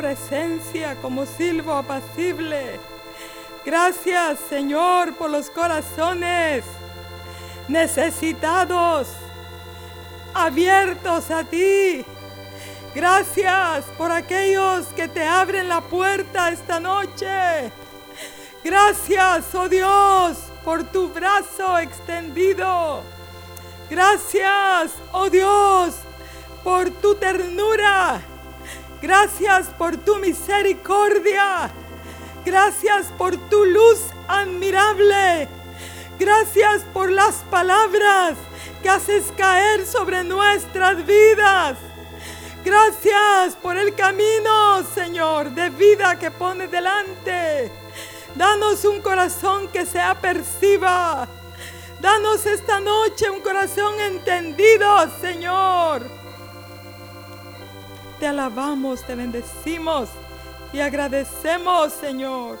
presencia 0.00 0.96
como 1.02 1.26
silbo 1.26 1.74
apacible. 1.74 2.80
Gracias, 3.66 4.38
Señor, 4.48 5.14
por 5.14 5.28
los 5.28 5.50
corazones 5.50 6.64
necesitados, 7.68 9.08
abiertos 10.32 11.30
a 11.30 11.44
ti. 11.44 12.02
Gracias 12.94 13.84
por 13.98 14.10
aquellos 14.10 14.86
que 14.96 15.06
te 15.06 15.22
abren 15.22 15.68
la 15.68 15.82
puerta 15.82 16.48
esta 16.48 16.80
noche. 16.80 17.70
Gracias, 18.64 19.54
oh 19.54 19.68
Dios, 19.68 20.38
por 20.64 20.82
tu 20.84 21.10
brazo 21.10 21.76
extendido. 21.76 23.02
Gracias, 23.90 24.92
oh 25.12 25.28
Dios, 25.28 25.94
por 26.64 26.88
tu 26.88 27.14
ternura. 27.16 28.29
Gracias 29.02 29.66
por 29.78 29.96
tu 29.96 30.16
misericordia. 30.16 31.70
Gracias 32.44 33.06
por 33.16 33.36
tu 33.48 33.64
luz 33.64 34.00
admirable. 34.28 35.48
Gracias 36.18 36.82
por 36.92 37.10
las 37.10 37.36
palabras 37.50 38.36
que 38.82 38.90
haces 38.90 39.32
caer 39.36 39.86
sobre 39.86 40.22
nuestras 40.22 41.04
vidas. 41.06 41.78
Gracias 42.62 43.56
por 43.62 43.78
el 43.78 43.94
camino, 43.94 44.84
Señor, 44.94 45.50
de 45.52 45.70
vida 45.70 46.18
que 46.18 46.30
pones 46.30 46.70
delante. 46.70 47.72
Danos 48.34 48.84
un 48.84 49.00
corazón 49.00 49.68
que 49.68 49.86
sea 49.86 50.14
perciba. 50.20 51.26
Danos 52.00 52.44
esta 52.44 52.80
noche 52.80 53.30
un 53.30 53.40
corazón 53.40 53.98
entendido, 54.00 55.08
Señor. 55.20 56.19
Te 58.20 58.26
alabamos, 58.26 59.02
te 59.06 59.14
bendecimos 59.14 60.10
y 60.74 60.80
agradecemos, 60.80 61.90
Señor, 61.94 62.60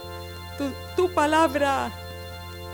tu, 0.96 1.12
palabra 1.12 1.92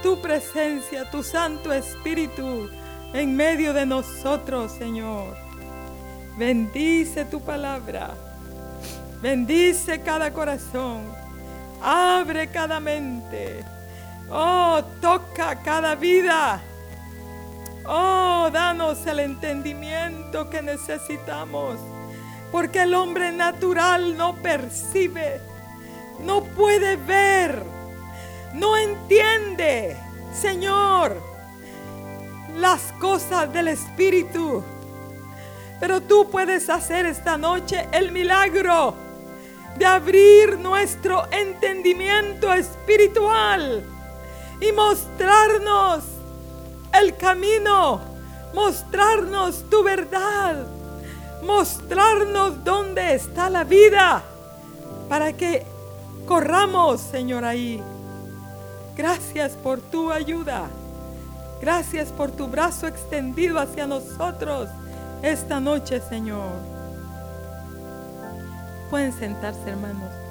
tu 0.05 0.21
presencia, 0.21 1.11
tu 1.11 1.21
Santo 1.21 1.73
Espíritu 1.73 2.71
en 3.13 3.35
medio 3.35 3.73
de 3.73 3.85
nosotros, 3.85 4.71
Señor. 4.71 5.37
Bendice 6.39 7.25
tu 7.25 7.41
palabra. 7.41 8.11
Bendice 9.21 10.01
cada 10.01 10.33
corazón. 10.33 11.03
Abre 11.83 12.49
cada 12.49 12.79
mente. 12.79 13.65
Oh, 14.31 14.81
toca 15.01 15.61
cada 15.63 15.97
vida. 15.97 16.61
Oh, 17.85 18.49
danos 18.53 19.05
el 19.07 19.19
entendimiento 19.19 20.49
que 20.49 20.63
necesitamos. 20.63 21.81
Porque 22.57 22.81
el 22.85 22.95
hombre 22.95 23.33
natural 23.33 24.17
no 24.17 24.37
percibe, 24.37 25.43
no 26.25 26.43
puede 26.43 26.97
ver 26.97 27.77
no 28.55 28.75
entiende, 28.79 29.95
Señor, 30.33 31.21
las 32.57 32.81
cosas 32.99 33.53
del 33.53 33.69
Espíritu. 33.69 34.65
Pero 35.79 36.01
tú 36.01 36.31
puedes 36.31 36.71
hacer 36.71 37.05
esta 37.05 37.37
noche 37.37 37.87
el 37.93 38.11
milagro 38.11 38.95
de 39.77 39.85
abrir 39.85 40.59
nuestro 40.59 41.31
entendimiento 41.31 42.51
espiritual 42.55 43.85
y 44.63 44.73
mostrarnos 44.73 46.05
el 46.99 47.15
camino, 47.19 48.01
mostrarnos 48.55 49.69
tu 49.69 49.83
verdad, 49.83 50.76
mostrarnos 51.47 52.65
dónde 52.65 53.15
está 53.15 53.49
la 53.49 53.65
vida, 53.65 54.23
para 55.09 55.33
que 55.33 55.65
corramos, 56.27 57.01
Señor, 57.01 57.45
ahí 57.45 57.83
Gracias 58.97 59.53
por 59.53 59.79
tu 59.81 60.11
ayuda. 60.11 60.69
Gracias 61.61 62.09
por 62.09 62.31
tu 62.31 62.47
brazo 62.47 62.87
extendido 62.87 63.59
hacia 63.59 63.87
nosotros 63.87 64.69
esta 65.23 65.61
noche, 65.61 66.01
Señor. 66.01 66.51
Pueden 68.89 69.13
sentarse, 69.13 69.69
hermanos. 69.69 70.26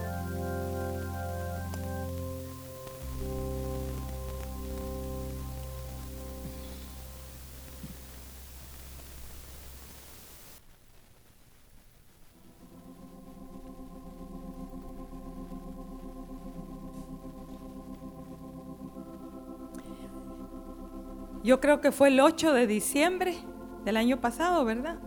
Yo 21.46 21.62
creo 21.62 21.80
que 21.80 21.92
fue 21.92 22.08
el 22.08 22.20
8 22.20 22.54
de 22.54 22.66
diciembre 22.66 23.36
del 23.84 23.98
año 23.98 24.20
pasado, 24.20 24.66
¿verdad? 24.66 24.98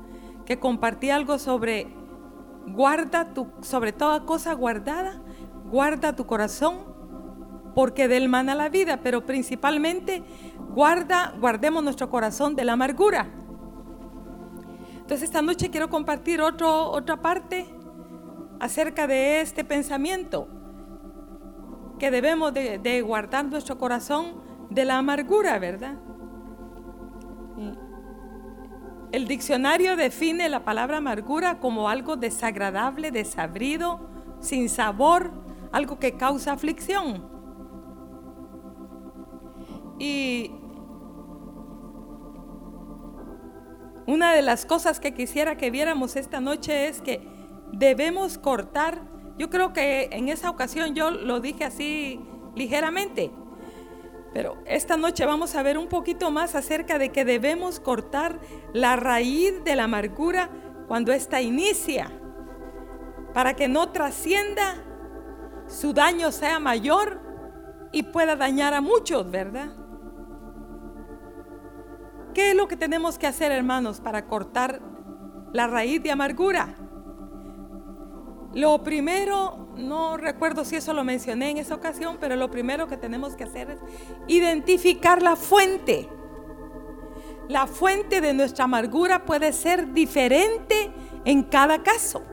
Que 0.47 0.61
compartí 0.61 1.11
algo 1.11 1.39
sobre 1.39 1.89
guarda 2.65 3.35
tu, 3.35 3.49
sobre 3.61 3.93
toda 3.93 4.25
cosa 4.25 4.53
guardada, 4.53 5.21
guarda 5.69 6.15
tu 6.15 6.27
corazón, 6.27 6.77
porque 7.75 8.07
del 8.07 8.29
mana 8.29 8.55
la 8.55 8.69
vida, 8.69 9.01
pero 9.03 9.27
principalmente 9.27 10.23
guarda, 10.75 11.35
guardemos 11.41 11.83
nuestro 11.83 12.09
corazón 12.09 12.55
de 12.55 12.65
la 12.65 12.75
amargura. 12.75 13.29
Entonces 14.93 15.25
esta 15.25 15.43
noche 15.43 15.71
quiero 15.71 15.89
compartir 15.91 16.41
otra 16.41 17.17
parte 17.21 17.67
acerca 18.61 19.09
de 19.09 19.41
este 19.41 19.65
pensamiento, 19.65 20.47
que 21.99 22.13
debemos 22.13 22.55
de 22.55 23.03
guardar 23.03 23.47
nuestro 23.47 23.77
corazón 23.77 24.41
de 24.71 24.85
la 24.85 24.99
amargura, 24.99 25.59
¿verdad? 25.59 25.97
El 29.11 29.27
diccionario 29.27 29.97
define 29.97 30.49
la 30.51 30.65
palabra 30.65 30.99
amargura 30.99 31.61
como 31.61 31.89
algo 31.89 32.17
desagradable, 32.17 33.11
desabrido, 33.11 34.01
sin 34.41 34.69
sabor, 34.69 35.33
algo 35.73 35.99
que 35.99 36.13
causa 36.13 36.53
aflicción. 36.53 37.25
Y 39.99 40.53
una 44.07 44.35
de 44.35 44.43
las 44.43 44.67
cosas 44.67 45.01
que 45.01 45.15
quisiera 45.15 45.57
que 45.57 45.71
viéramos 45.71 46.17
esta 46.17 46.41
noche 46.41 46.89
es 46.89 47.01
que 47.01 47.27
debemos 47.73 48.37
cortar, 48.37 49.03
yo 49.39 49.49
creo 49.49 49.73
que 49.73 50.11
en 50.13 50.29
esa 50.29 50.51
ocasión 50.51 50.95
yo 50.95 51.11
lo 51.11 51.41
dije 51.41 51.65
así 51.65 52.21
ligeramente, 52.55 53.31
pero 54.33 54.59
esta 54.67 54.97
noche 54.97 55.25
vamos 55.25 55.55
a 55.55 55.63
ver 55.63 55.79
un 55.79 55.89
poquito 55.89 56.31
más 56.31 56.55
acerca 56.55 56.99
de 56.99 57.11
que 57.11 57.25
debemos 57.25 57.81
cortar 57.81 58.39
la 58.73 58.97
raíz 58.97 59.65
de 59.65 59.77
la 59.77 59.85
amargura 59.85 60.51
cuando 60.87 61.13
ésta 61.13 61.41
inicia, 61.41 62.11
para 63.35 63.55
que 63.55 63.69
no 63.69 63.91
trascienda, 63.91 64.77
su 65.67 65.93
daño 65.93 66.33
sea 66.33 66.59
mayor 66.59 67.21
y 67.93 68.05
pueda 68.05 68.37
dañar 68.37 68.75
a 68.75 68.81
muchos, 68.81 69.31
¿verdad? 69.31 69.69
¿Qué 72.35 72.51
es 72.51 72.57
lo 72.57 72.69
que 72.69 72.77
tenemos 72.77 73.19
que 73.19 73.27
hacer, 73.27 73.53
hermanos, 73.53 74.01
para 74.01 74.27
cortar 74.27 74.81
la 75.53 75.67
raíz 75.67 76.03
de 76.03 76.11
amargura? 76.11 76.78
Lo 78.59 78.83
primero, 78.83 79.69
no 79.77 80.17
recuerdo 80.17 80.65
si 80.65 80.75
eso 80.75 80.93
lo 80.93 81.05
mencioné 81.05 81.51
en 81.51 81.59
esa 81.59 81.77
ocasión, 81.77 82.17
pero 82.19 82.35
lo 82.35 82.51
primero 82.51 82.89
que 82.89 82.97
tenemos 82.97 83.37
que 83.37 83.45
hacer 83.45 83.71
es 83.71 83.79
identificar 84.27 85.23
la 85.23 85.37
fuente. 85.37 86.09
La 87.49 87.69
fuente 87.69 88.21
de 88.21 88.35
nuestra 88.35 88.65
amargura 88.65 89.25
puede 89.25 89.53
ser 89.53 89.93
diferente 89.93 90.91
en 91.25 91.45
cada 91.45 91.85
caso. 91.85 92.25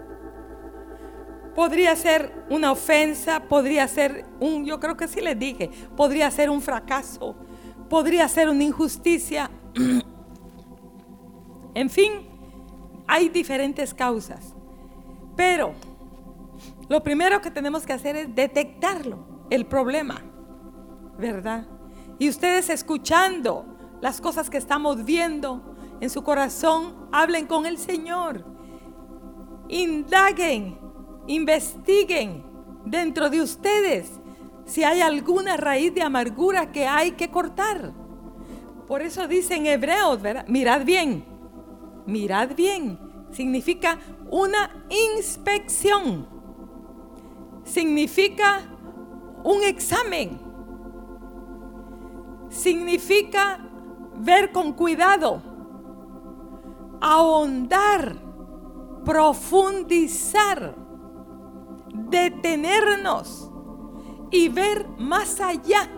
Podría 1.53 1.95
ser 1.95 2.33
una 2.49 2.71
ofensa, 2.71 3.41
podría 3.41 3.87
ser 3.87 4.25
un, 4.39 4.66
yo 4.66 4.79
creo 4.79 4.97
que 4.97 5.07
sí 5.07 5.21
les 5.21 5.37
dije, 5.37 5.69
podría 5.95 6.31
ser 6.31 6.49
un 6.49 6.63
fracaso, 6.63 7.35
podría 7.87 8.28
ser 8.29 8.49
una 8.49 8.63
injusticia. 8.63 9.51
en 11.75 11.89
fin, 11.91 12.13
hay 13.05 13.29
diferentes 13.29 13.93
causas. 13.93 14.55
Pero 15.35 15.75
lo 16.87 17.03
primero 17.03 17.41
que 17.41 17.52
tenemos 17.52 17.85
que 17.85 17.93
hacer 17.93 18.16
es 18.16 18.35
detectarlo, 18.35 19.46
el 19.49 19.66
problema, 19.66 20.22
¿verdad? 21.17 21.66
Y 22.20 22.29
ustedes 22.29 22.70
escuchando 22.70 23.66
las 24.02 24.22
cosas 24.22 24.49
que 24.49 24.58
estamos 24.58 25.03
viendo 25.03 25.76
en 25.99 26.09
su 26.09 26.23
corazón, 26.23 27.08
hablen 27.11 27.47
con 27.47 27.66
el 27.66 27.78
Señor. 27.78 28.46
Indaguen, 29.67 30.78
investiguen 31.28 32.43
dentro 32.85 33.29
de 33.29 33.41
ustedes 33.41 34.20
si 34.66 34.84
hay 34.84 35.02
alguna 35.02 35.58
raíz 35.58 35.93
de 35.93 36.02
amargura 36.02 36.72
que 36.72 36.85
hay 36.85 37.14
que 37.14 37.29
cortar. 37.29 37.93
Por 38.88 39.02
eso 39.02 39.28
dicen 39.28 39.66
hebreos, 39.66 40.22
¿verdad? 40.22 40.46
Mirad 40.47 40.85
bien, 40.85 41.26
mirad 42.05 42.55
bien. 42.55 42.99
Significa 43.31 43.99
una 44.29 44.85
inspección 45.16 46.34
significa 47.66 48.62
un 49.44 49.64
examen. 49.64 50.40
Significa 52.50 53.59
ver 54.17 54.52
con 54.53 54.72
cuidado, 54.72 55.41
ahondar, 57.02 58.16
profundizar, 59.03 60.76
detenernos 61.94 63.52
y 64.32 64.47
ver 64.47 64.88
más 64.97 65.41
allá, 65.41 65.90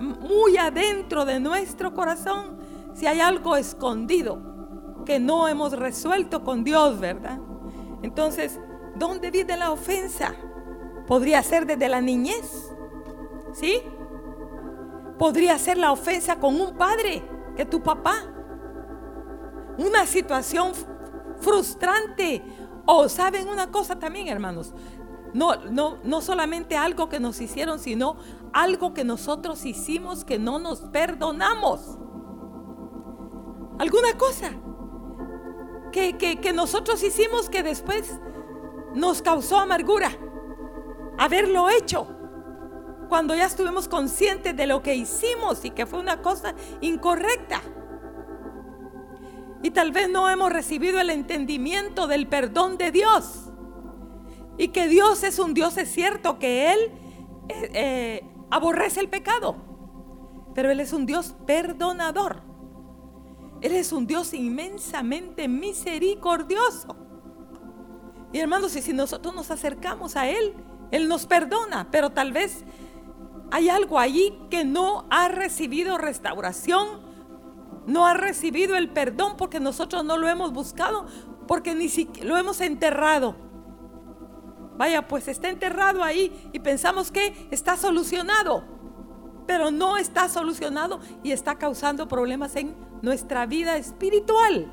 muy 0.00 0.56
adentro 0.56 1.24
de 1.24 1.38
nuestro 1.38 1.94
corazón, 1.94 2.58
si 2.94 3.06
hay 3.06 3.20
algo 3.20 3.56
escondido 3.56 5.04
que 5.04 5.20
no 5.20 5.46
hemos 5.48 5.72
resuelto 5.72 6.42
con 6.42 6.64
Dios, 6.64 6.98
¿verdad? 6.98 7.38
Entonces, 8.02 8.60
¿dónde 8.96 9.30
viene 9.30 9.56
la 9.56 9.70
ofensa? 9.70 10.34
Podría 11.08 11.42
ser 11.42 11.64
desde 11.64 11.88
la 11.88 12.02
niñez, 12.02 12.70
¿sí? 13.54 13.80
Podría 15.18 15.58
ser 15.58 15.78
la 15.78 15.90
ofensa 15.90 16.38
con 16.38 16.60
un 16.60 16.76
padre, 16.76 17.26
que 17.56 17.64
tu 17.64 17.82
papá. 17.82 18.14
Una 19.78 20.04
situación 20.04 20.72
frustrante. 21.40 22.44
O 22.84 23.08
saben 23.08 23.48
una 23.48 23.70
cosa 23.70 23.98
también, 23.98 24.28
hermanos. 24.28 24.74
No, 25.32 25.56
no, 25.70 25.98
no 26.04 26.20
solamente 26.20 26.76
algo 26.76 27.08
que 27.08 27.20
nos 27.20 27.40
hicieron, 27.40 27.78
sino 27.78 28.16
algo 28.52 28.92
que 28.92 29.04
nosotros 29.04 29.64
hicimos 29.64 30.24
que 30.24 30.38
no 30.38 30.58
nos 30.58 30.80
perdonamos. 30.80 31.98
Alguna 33.78 34.16
cosa 34.18 34.52
que, 35.90 36.18
que 36.18 36.52
nosotros 36.52 37.02
hicimos 37.02 37.48
que 37.48 37.62
después 37.62 38.20
nos 38.94 39.22
causó 39.22 39.58
amargura. 39.58 40.10
Haberlo 41.18 41.68
hecho 41.68 42.06
cuando 43.08 43.34
ya 43.34 43.46
estuvimos 43.46 43.88
conscientes 43.88 44.56
de 44.56 44.66
lo 44.66 44.82
que 44.82 44.94
hicimos 44.94 45.64
y 45.64 45.70
que 45.70 45.86
fue 45.86 45.98
una 45.98 46.22
cosa 46.22 46.54
incorrecta. 46.80 47.60
Y 49.62 49.70
tal 49.70 49.90
vez 49.90 50.08
no 50.08 50.30
hemos 50.30 50.52
recibido 50.52 51.00
el 51.00 51.10
entendimiento 51.10 52.06
del 52.06 52.28
perdón 52.28 52.78
de 52.78 52.92
Dios. 52.92 53.50
Y 54.56 54.68
que 54.68 54.88
Dios 54.88 55.24
es 55.24 55.38
un 55.38 55.54
Dios, 55.54 55.76
es 55.78 55.90
cierto, 55.90 56.38
que 56.38 56.72
Él 56.72 56.78
eh, 57.48 57.70
eh, 57.74 58.30
aborrece 58.50 59.00
el 59.00 59.08
pecado. 59.08 59.56
Pero 60.54 60.70
Él 60.70 60.80
es 60.80 60.92
un 60.92 61.06
Dios 61.06 61.34
perdonador. 61.46 62.42
Él 63.60 63.72
es 63.72 63.92
un 63.92 64.06
Dios 64.06 64.34
inmensamente 64.34 65.48
misericordioso. 65.48 66.96
Y 68.32 68.38
hermanos, 68.38 68.76
y 68.76 68.82
si 68.82 68.92
nosotros 68.92 69.34
nos 69.34 69.50
acercamos 69.50 70.14
a 70.16 70.28
Él, 70.28 70.54
Él 70.90 71.08
nos 71.08 71.26
perdona, 71.26 71.88
pero 71.90 72.10
tal 72.10 72.32
vez 72.32 72.64
hay 73.50 73.68
algo 73.68 73.98
allí 73.98 74.38
que 74.50 74.64
no 74.64 75.06
ha 75.10 75.28
recibido 75.28 75.98
restauración, 75.98 76.86
no 77.86 78.06
ha 78.06 78.14
recibido 78.14 78.76
el 78.76 78.90
perdón 78.90 79.36
porque 79.36 79.60
nosotros 79.60 80.04
no 80.04 80.16
lo 80.16 80.28
hemos 80.28 80.52
buscado, 80.52 81.06
porque 81.46 81.74
ni 81.74 81.88
siquiera 81.88 82.28
lo 82.28 82.36
hemos 82.36 82.60
enterrado. 82.60 83.36
Vaya, 84.76 85.08
pues 85.08 85.26
está 85.28 85.48
enterrado 85.48 86.04
ahí 86.04 86.50
y 86.52 86.60
pensamos 86.60 87.10
que 87.10 87.48
está 87.50 87.76
solucionado, 87.76 88.64
pero 89.46 89.70
no 89.70 89.96
está 89.96 90.28
solucionado 90.28 91.00
y 91.22 91.32
está 91.32 91.56
causando 91.56 92.06
problemas 92.06 92.54
en 92.56 92.76
nuestra 93.02 93.46
vida 93.46 93.76
espiritual. 93.76 94.70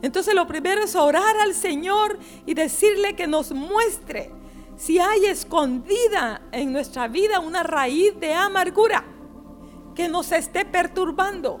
Entonces 0.00 0.34
lo 0.34 0.46
primero 0.46 0.82
es 0.82 0.96
orar 0.96 1.36
al 1.42 1.54
Señor 1.54 2.18
y 2.46 2.54
decirle 2.54 3.14
que 3.14 3.26
nos 3.26 3.52
muestre 3.52 4.32
si 4.82 4.98
hay 4.98 5.26
escondida 5.26 6.42
en 6.50 6.72
nuestra 6.72 7.06
vida 7.06 7.38
una 7.38 7.62
raíz 7.62 8.18
de 8.18 8.34
amargura 8.34 9.04
que 9.94 10.08
nos 10.08 10.32
esté 10.32 10.64
perturbando. 10.64 11.60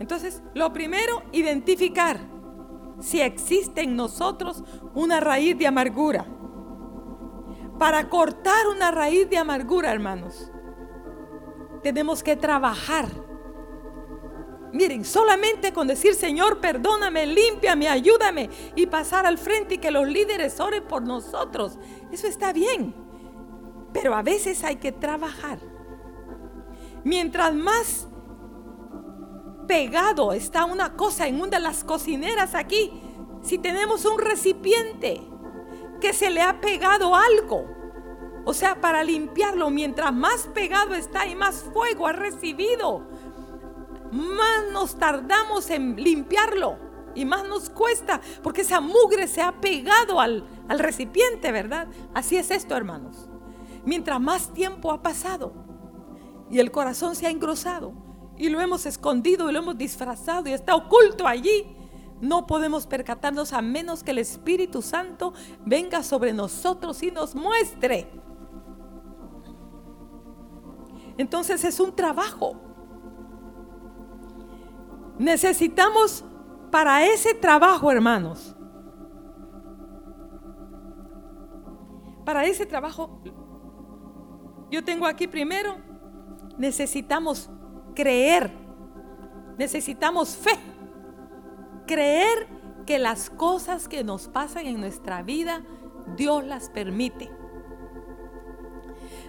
Entonces, 0.00 0.42
lo 0.52 0.72
primero, 0.72 1.22
identificar 1.30 2.18
si 2.98 3.20
existe 3.20 3.82
en 3.82 3.94
nosotros 3.94 4.64
una 4.92 5.20
raíz 5.20 5.56
de 5.56 5.68
amargura. 5.68 6.26
Para 7.78 8.08
cortar 8.08 8.66
una 8.74 8.90
raíz 8.90 9.30
de 9.30 9.38
amargura, 9.38 9.92
hermanos, 9.92 10.50
tenemos 11.80 12.24
que 12.24 12.34
trabajar 12.34 13.06
Miren, 14.72 15.04
solamente 15.04 15.72
con 15.72 15.88
decir, 15.88 16.14
Señor, 16.14 16.60
perdóname, 16.60 17.26
límpiame, 17.26 17.88
ayúdame 17.88 18.50
y 18.76 18.86
pasar 18.86 19.26
al 19.26 19.36
frente 19.36 19.74
y 19.74 19.78
que 19.78 19.90
los 19.90 20.06
líderes 20.06 20.60
oren 20.60 20.84
por 20.84 21.02
nosotros. 21.02 21.78
Eso 22.12 22.26
está 22.26 22.52
bien. 22.52 22.94
Pero 23.92 24.14
a 24.14 24.22
veces 24.22 24.62
hay 24.62 24.76
que 24.76 24.92
trabajar. 24.92 25.58
Mientras 27.02 27.54
más 27.54 28.06
pegado 29.66 30.32
está 30.32 30.64
una 30.64 30.96
cosa 30.96 31.26
en 31.26 31.40
una 31.40 31.58
de 31.58 31.60
las 31.60 31.82
cocineras 31.82 32.54
aquí, 32.54 32.92
si 33.42 33.58
tenemos 33.58 34.04
un 34.04 34.18
recipiente 34.18 35.20
que 36.00 36.12
se 36.12 36.30
le 36.30 36.42
ha 36.42 36.60
pegado 36.60 37.14
algo, 37.16 37.66
o 38.44 38.54
sea, 38.54 38.80
para 38.80 39.04
limpiarlo, 39.04 39.70
mientras 39.70 40.12
más 40.12 40.48
pegado 40.54 40.94
está 40.94 41.26
y 41.26 41.34
más 41.34 41.64
fuego 41.72 42.06
ha 42.06 42.12
recibido, 42.12 43.06
más 44.12 44.70
nos 44.72 44.96
tardamos 44.96 45.70
en 45.70 45.96
limpiarlo 45.96 46.78
y 47.14 47.24
más 47.24 47.46
nos 47.48 47.70
cuesta 47.70 48.20
porque 48.42 48.62
esa 48.62 48.80
mugre 48.80 49.26
se 49.28 49.42
ha 49.42 49.60
pegado 49.60 50.20
al, 50.20 50.44
al 50.68 50.78
recipiente, 50.78 51.52
¿verdad? 51.52 51.88
Así 52.14 52.36
es 52.36 52.50
esto, 52.50 52.76
hermanos. 52.76 53.28
Mientras 53.84 54.20
más 54.20 54.52
tiempo 54.52 54.92
ha 54.92 55.02
pasado 55.02 55.52
y 56.50 56.58
el 56.58 56.70
corazón 56.70 57.14
se 57.16 57.26
ha 57.26 57.30
engrosado 57.30 57.92
y 58.36 58.48
lo 58.48 58.60
hemos 58.60 58.86
escondido 58.86 59.50
y 59.50 59.52
lo 59.52 59.58
hemos 59.58 59.76
disfrazado 59.76 60.48
y 60.48 60.52
está 60.52 60.74
oculto 60.74 61.26
allí, 61.26 61.76
no 62.20 62.46
podemos 62.46 62.86
percatarnos 62.86 63.52
a 63.52 63.62
menos 63.62 64.02
que 64.02 64.10
el 64.10 64.18
Espíritu 64.18 64.82
Santo 64.82 65.32
venga 65.64 66.02
sobre 66.02 66.32
nosotros 66.32 67.02
y 67.02 67.10
nos 67.10 67.34
muestre. 67.34 68.10
Entonces 71.16 71.64
es 71.64 71.80
un 71.80 71.94
trabajo. 71.94 72.69
Necesitamos 75.20 76.24
para 76.70 77.04
ese 77.04 77.34
trabajo, 77.34 77.92
hermanos, 77.92 78.56
para 82.24 82.46
ese 82.46 82.64
trabajo, 82.64 83.20
yo 84.70 84.82
tengo 84.82 85.04
aquí 85.06 85.28
primero, 85.28 85.76
necesitamos 86.56 87.50
creer, 87.94 88.50
necesitamos 89.58 90.36
fe, 90.36 90.58
creer 91.86 92.48
que 92.86 92.98
las 92.98 93.28
cosas 93.28 93.88
que 93.88 94.02
nos 94.02 94.26
pasan 94.26 94.64
en 94.64 94.80
nuestra 94.80 95.22
vida, 95.22 95.62
Dios 96.16 96.46
las 96.46 96.70
permite. 96.70 97.30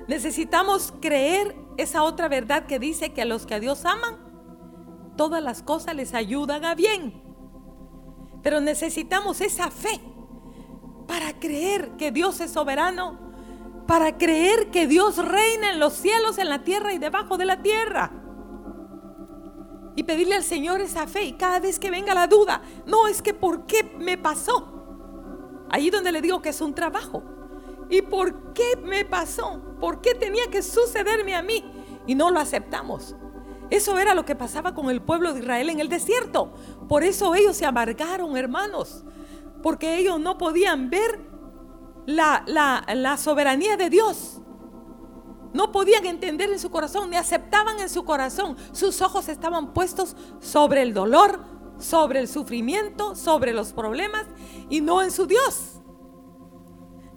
Necesitamos 0.07 0.93
creer 1.01 1.53
esa 1.75 2.03
otra 2.03 2.29
verdad 2.29 2.65
que 2.65 2.79
dice 2.79 3.11
que 3.11 3.23
a 3.23 3.25
los 3.25 3.45
que 3.45 3.55
a 3.55 3.59
Dios 3.59 3.83
aman, 3.83 4.30
todas 5.15 5.43
las 5.43 5.61
cosas 5.63 5.95
les 5.95 6.13
ayudan 6.13 6.65
a 6.65 6.75
bien. 6.75 7.21
Pero 8.41 8.59
necesitamos 8.59 9.41
esa 9.41 9.69
fe 9.69 9.99
para 11.07 11.39
creer 11.39 11.91
que 11.97 12.11
Dios 12.11 12.39
es 12.39 12.51
soberano, 12.51 13.19
para 13.87 14.17
creer 14.17 14.71
que 14.71 14.87
Dios 14.87 15.17
reina 15.17 15.71
en 15.71 15.79
los 15.79 15.93
cielos, 15.93 16.37
en 16.37 16.49
la 16.49 16.63
tierra 16.63 16.93
y 16.93 16.97
debajo 16.97 17.37
de 17.37 17.45
la 17.45 17.61
tierra. 17.61 18.11
Y 19.95 20.03
pedirle 20.03 20.35
al 20.35 20.43
Señor 20.43 20.79
esa 20.81 21.05
fe 21.05 21.25
y 21.25 21.33
cada 21.33 21.59
vez 21.59 21.77
que 21.77 21.91
venga 21.91 22.13
la 22.13 22.27
duda, 22.27 22.61
no 22.85 23.07
es 23.07 23.21
que 23.21 23.33
por 23.33 23.65
qué 23.65 23.83
me 23.99 24.17
pasó. 24.17 24.67
Ahí 25.69 25.89
donde 25.89 26.11
le 26.11 26.21
digo 26.21 26.41
que 26.41 26.49
es 26.49 26.61
un 26.61 26.73
trabajo. 26.73 27.23
¿Y 27.89 28.01
por 28.01 28.53
qué 28.53 28.77
me 28.81 29.03
pasó? 29.03 29.61
¿Por 29.79 29.99
qué 29.99 30.15
tenía 30.15 30.47
que 30.49 30.61
sucederme 30.61 31.35
a 31.35 31.43
mí? 31.43 31.63
Y 32.07 32.15
no 32.15 32.31
lo 32.31 32.39
aceptamos. 32.39 33.15
Eso 33.71 33.97
era 33.97 34.13
lo 34.13 34.25
que 34.25 34.35
pasaba 34.35 34.75
con 34.75 34.89
el 34.89 35.01
pueblo 35.01 35.33
de 35.33 35.39
Israel 35.39 35.69
en 35.69 35.79
el 35.79 35.87
desierto. 35.87 36.53
Por 36.89 37.03
eso 37.03 37.33
ellos 37.35 37.55
se 37.55 37.65
amargaron, 37.65 38.35
hermanos. 38.35 39.05
Porque 39.63 39.97
ellos 39.97 40.19
no 40.19 40.37
podían 40.37 40.89
ver 40.89 41.21
la, 42.05 42.43
la, 42.45 43.17
soberanía 43.17 43.77
de 43.77 43.89
Dios. 43.89 44.41
No 45.53 45.71
podían 45.71 46.05
entender 46.05 46.51
en 46.51 46.59
su 46.59 46.69
corazón, 46.69 47.09
ni 47.09 47.15
aceptaban 47.15 47.79
en 47.79 47.89
su 47.89 48.03
corazón. 48.03 48.57
Sus 48.73 49.01
ojos 49.01 49.29
estaban 49.29 49.73
puestos 49.73 50.17
sobre 50.41 50.81
el 50.81 50.93
dolor, 50.93 51.39
sobre 51.77 52.19
el 52.19 52.27
sufrimiento, 52.27 53.15
sobre 53.15 53.53
los 53.53 53.71
problemas 53.71 54.25
y 54.69 54.81
no 54.81 55.01
en 55.01 55.11
su 55.11 55.27
Dios. 55.27 55.79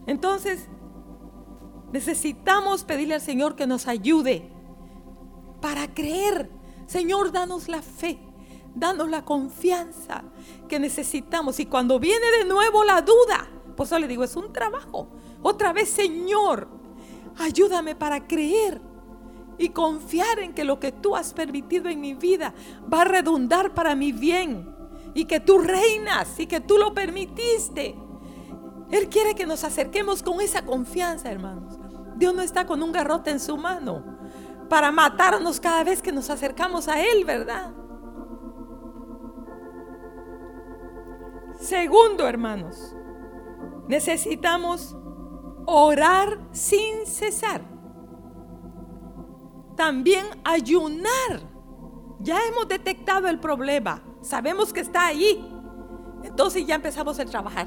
Entonces, 0.06 0.68
necesitamos 1.92 2.84
pedirle 2.84 3.14
al 3.14 3.20
Señor 3.20 3.56
que 3.56 3.66
nos 3.66 3.88
ayude 3.88 4.53
para 5.64 5.94
creer. 5.94 6.50
Señor, 6.86 7.32
danos 7.32 7.68
la 7.68 7.80
fe, 7.80 8.18
danos 8.74 9.08
la 9.08 9.24
confianza 9.24 10.22
que 10.68 10.78
necesitamos. 10.78 11.58
Y 11.58 11.64
cuando 11.64 11.98
viene 11.98 12.26
de 12.38 12.44
nuevo 12.44 12.84
la 12.84 13.00
duda, 13.00 13.48
pues 13.74 13.88
yo 13.88 13.98
le 13.98 14.06
digo, 14.06 14.24
es 14.24 14.36
un 14.36 14.52
trabajo. 14.52 15.08
Otra 15.40 15.72
vez, 15.72 15.88
Señor, 15.88 16.68
ayúdame 17.38 17.94
para 17.94 18.26
creer 18.26 18.78
y 19.56 19.70
confiar 19.70 20.40
en 20.40 20.52
que 20.52 20.64
lo 20.64 20.78
que 20.78 20.92
tú 20.92 21.16
has 21.16 21.32
permitido 21.32 21.88
en 21.88 21.98
mi 21.98 22.12
vida 22.12 22.52
va 22.92 23.00
a 23.00 23.06
redundar 23.06 23.72
para 23.72 23.94
mi 23.94 24.12
bien 24.12 24.70
y 25.14 25.24
que 25.24 25.40
tú 25.40 25.60
reinas 25.60 26.38
y 26.38 26.46
que 26.46 26.60
tú 26.60 26.76
lo 26.76 26.92
permitiste. 26.92 27.94
Él 28.90 29.08
quiere 29.08 29.34
que 29.34 29.46
nos 29.46 29.64
acerquemos 29.64 30.22
con 30.22 30.42
esa 30.42 30.66
confianza, 30.66 31.32
hermanos. 31.32 31.78
Dios 32.16 32.34
no 32.34 32.42
está 32.42 32.66
con 32.66 32.82
un 32.82 32.92
garrote 32.92 33.30
en 33.30 33.40
su 33.40 33.56
mano 33.56 34.13
para 34.68 34.90
matarnos 34.92 35.60
cada 35.60 35.84
vez 35.84 36.02
que 36.02 36.12
nos 36.12 36.30
acercamos 36.30 36.88
a 36.88 37.00
Él, 37.00 37.24
¿verdad? 37.24 37.72
Segundo, 41.58 42.26
hermanos, 42.26 42.94
necesitamos 43.88 44.96
orar 45.66 46.38
sin 46.52 47.06
cesar. 47.06 47.62
También 49.76 50.26
ayunar. 50.44 51.40
Ya 52.20 52.38
hemos 52.46 52.68
detectado 52.68 53.28
el 53.28 53.40
problema. 53.40 54.02
Sabemos 54.20 54.72
que 54.72 54.80
está 54.80 55.06
ahí. 55.06 55.50
Entonces 56.22 56.66
ya 56.66 56.76
empezamos 56.76 57.18
a 57.18 57.24
trabajar 57.24 57.66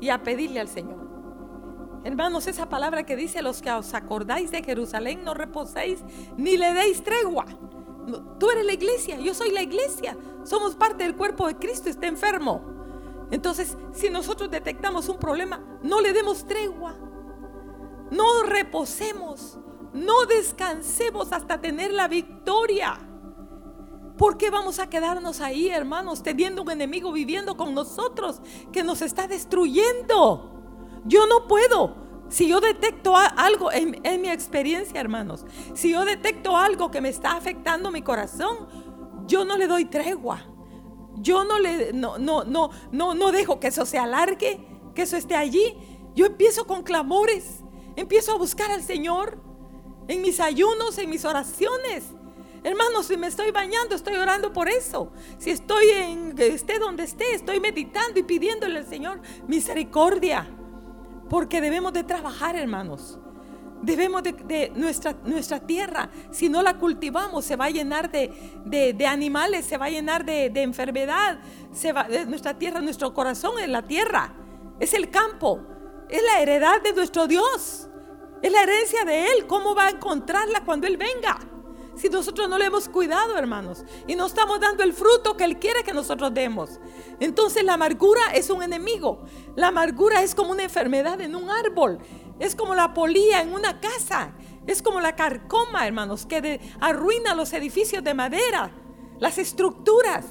y 0.00 0.08
a 0.08 0.22
pedirle 0.22 0.60
al 0.60 0.68
Señor. 0.68 1.09
Hermanos, 2.02 2.46
esa 2.46 2.68
palabra 2.68 3.04
que 3.04 3.16
dice 3.16 3.42
los 3.42 3.60
que 3.60 3.70
os 3.70 3.92
acordáis 3.92 4.50
de 4.50 4.62
Jerusalén, 4.62 5.22
no 5.24 5.34
reposéis 5.34 6.00
ni 6.36 6.56
le 6.56 6.72
deis 6.72 7.02
tregua. 7.02 7.44
Tú 8.38 8.50
eres 8.50 8.64
la 8.64 8.72
iglesia, 8.72 9.18
yo 9.18 9.34
soy 9.34 9.50
la 9.50 9.62
iglesia. 9.62 10.16
Somos 10.44 10.74
parte 10.74 11.04
del 11.04 11.14
cuerpo 11.14 11.46
de 11.46 11.56
Cristo, 11.56 11.90
está 11.90 12.06
enfermo. 12.06 12.62
Entonces, 13.30 13.76
si 13.92 14.08
nosotros 14.08 14.50
detectamos 14.50 15.08
un 15.08 15.18
problema, 15.18 15.62
no 15.82 16.00
le 16.00 16.12
demos 16.12 16.46
tregua. 16.46 16.96
No 18.10 18.42
reposemos, 18.44 19.58
no 19.92 20.24
descansemos 20.26 21.32
hasta 21.32 21.60
tener 21.60 21.92
la 21.92 22.08
victoria. 22.08 22.98
¿Por 24.16 24.36
qué 24.36 24.50
vamos 24.50 24.78
a 24.78 24.90
quedarnos 24.90 25.40
ahí, 25.40 25.68
hermanos, 25.68 26.22
teniendo 26.22 26.62
un 26.62 26.70
enemigo 26.70 27.12
viviendo 27.12 27.56
con 27.56 27.74
nosotros 27.74 28.40
que 28.72 28.82
nos 28.82 29.02
está 29.02 29.28
destruyendo? 29.28 30.59
Yo 31.04 31.26
no 31.26 31.46
puedo. 31.46 31.96
Si 32.28 32.46
yo 32.46 32.60
detecto 32.60 33.16
algo 33.16 33.72
en, 33.72 34.00
mi 34.20 34.28
experiencia, 34.28 35.00
hermanos, 35.00 35.44
si 35.74 35.90
yo 35.90 36.04
detecto 36.04 36.56
algo 36.56 36.90
que 36.90 37.00
me 37.00 37.08
está 37.08 37.36
afectando 37.36 37.90
mi 37.90 38.02
corazón, 38.02 38.68
yo 39.26 39.44
no 39.44 39.56
le 39.56 39.66
doy 39.66 39.86
tregua. 39.86 40.44
Yo 41.16 41.44
no 41.44 41.58
le 41.58 41.92
no 41.92 42.18
no 42.18 42.44
no 42.44 42.70
no 42.92 43.14
no 43.14 43.32
dejo 43.32 43.58
que 43.58 43.66
eso 43.66 43.84
se 43.84 43.98
alargue, 43.98 44.64
que 44.94 45.02
eso 45.02 45.16
esté 45.16 45.34
allí. 45.34 45.76
Yo 46.14 46.26
empiezo 46.26 46.66
con 46.66 46.84
clamores, 46.84 47.64
empiezo 47.96 48.32
a 48.32 48.38
buscar 48.38 48.70
al 48.70 48.82
Señor 48.82 49.38
en 50.06 50.22
mis 50.22 50.38
ayunos, 50.38 50.98
en 50.98 51.10
mis 51.10 51.24
oraciones. 51.24 52.04
Hermanos, 52.62 53.06
si 53.06 53.16
me 53.16 53.26
estoy 53.26 53.50
bañando, 53.50 53.96
estoy 53.96 54.14
orando 54.14 54.52
por 54.52 54.68
eso. 54.68 55.10
Si 55.38 55.50
estoy 55.50 55.88
en 55.88 56.34
esté 56.38 56.78
donde 56.78 57.04
esté, 57.04 57.34
estoy 57.34 57.58
meditando 57.58 58.20
y 58.20 58.22
pidiéndole 58.22 58.78
al 58.78 58.86
Señor 58.86 59.20
misericordia. 59.48 60.48
Porque 61.30 61.60
debemos 61.60 61.92
de 61.92 62.02
trabajar, 62.02 62.56
hermanos. 62.56 63.18
Debemos 63.82 64.22
de, 64.22 64.72
nuestra, 64.74 65.14
nuestra 65.24 65.60
tierra, 65.60 66.10
si 66.30 66.50
no 66.50 66.60
la 66.60 66.76
cultivamos, 66.76 67.46
se 67.46 67.56
va 67.56 67.66
a 67.66 67.70
llenar 67.70 68.10
de, 68.10 69.06
animales, 69.08 69.64
se 69.64 69.78
va 69.78 69.86
a 69.86 69.90
llenar 69.90 70.24
de, 70.24 70.50
enfermedad. 70.56 71.38
Se 71.72 71.92
va, 71.92 72.06
nuestra 72.26 72.58
tierra, 72.58 72.82
nuestro 72.82 73.14
corazón 73.14 73.58
es 73.58 73.68
la 73.68 73.82
tierra, 73.82 74.34
es 74.80 74.92
el 74.92 75.08
campo, 75.08 75.60
es 76.10 76.20
la 76.22 76.42
heredad 76.42 76.82
de 76.82 76.92
nuestro 76.92 77.26
Dios, 77.26 77.88
es 78.42 78.52
la 78.52 78.62
herencia 78.64 79.04
de 79.06 79.26
Él. 79.28 79.46
¿Cómo 79.46 79.74
va 79.74 79.86
a 79.86 79.90
encontrarla 79.90 80.64
cuando 80.64 80.88
Él 80.88 80.98
venga? 80.98 81.38
Si 81.96 82.08
nosotros 82.08 82.48
no 82.48 82.58
le 82.58 82.66
hemos 82.66 82.88
cuidado, 82.88 83.36
hermanos, 83.36 83.84
y 84.06 84.14
no 84.14 84.26
estamos 84.26 84.60
dando 84.60 84.82
el 84.82 84.92
fruto 84.92 85.36
que 85.36 85.44
Él 85.44 85.58
quiere 85.58 85.82
que 85.82 85.92
nosotros 85.92 86.32
demos. 86.32 86.80
Entonces 87.18 87.64
la 87.64 87.74
amargura 87.74 88.20
es 88.34 88.50
un 88.50 88.62
enemigo. 88.62 89.22
La 89.56 89.68
amargura 89.68 90.22
es 90.22 90.34
como 90.34 90.52
una 90.52 90.62
enfermedad 90.62 91.20
en 91.20 91.36
un 91.36 91.50
árbol. 91.50 91.98
Es 92.38 92.54
como 92.54 92.74
la 92.74 92.94
polía 92.94 93.42
en 93.42 93.52
una 93.52 93.80
casa. 93.80 94.32
Es 94.66 94.82
como 94.82 95.00
la 95.00 95.16
carcoma, 95.16 95.86
hermanos, 95.86 96.26
que 96.26 96.60
arruina 96.80 97.34
los 97.34 97.52
edificios 97.52 98.02
de 98.04 98.14
madera, 98.14 98.70
las 99.18 99.38
estructuras. 99.38 100.26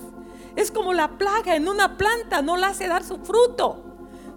Es 0.55 0.71
como 0.71 0.93
la 0.93 1.17
plaga 1.17 1.55
en 1.55 1.67
una 1.67 1.97
planta, 1.97 2.41
no 2.41 2.57
la 2.57 2.67
hace 2.67 2.87
dar 2.87 3.03
su 3.03 3.17
fruto. 3.19 3.85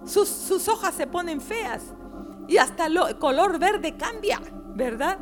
Sus, 0.05 0.27
sus 0.27 0.67
hojas 0.67 0.93
se 0.95 1.07
ponen 1.07 1.41
feas 1.41 1.93
y 2.47 2.57
hasta 2.57 2.87
el 2.87 3.17
color 3.19 3.57
verde 3.59 3.95
cambia, 3.97 4.41
¿verdad? 4.75 5.17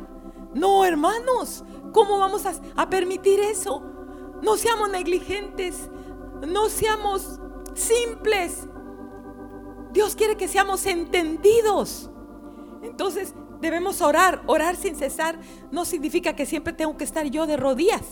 No, 0.54 0.84
hermanos, 0.84 1.64
¿Cómo 1.92 2.18
vamos 2.18 2.44
a, 2.46 2.90
permitir 2.90 3.38
eso? 3.40 3.82
No 4.42 4.56
seamos 4.56 4.90
negligentes, 4.90 5.90
no 6.46 6.68
seamos 6.68 7.38
simples. 7.74 8.66
Dios 9.92 10.16
quiere 10.16 10.36
que 10.36 10.48
seamos 10.48 10.86
entendidos. 10.86 12.10
Entonces 12.82 13.34
debemos 13.60 14.00
orar. 14.00 14.42
Orar 14.46 14.76
sin 14.76 14.96
cesar 14.96 15.38
no 15.70 15.84
significa 15.84 16.34
que 16.34 16.46
siempre 16.46 16.72
tengo 16.72 16.96
que 16.96 17.04
estar 17.04 17.26
yo 17.26 17.46
de 17.46 17.56
rodillas. 17.56 18.02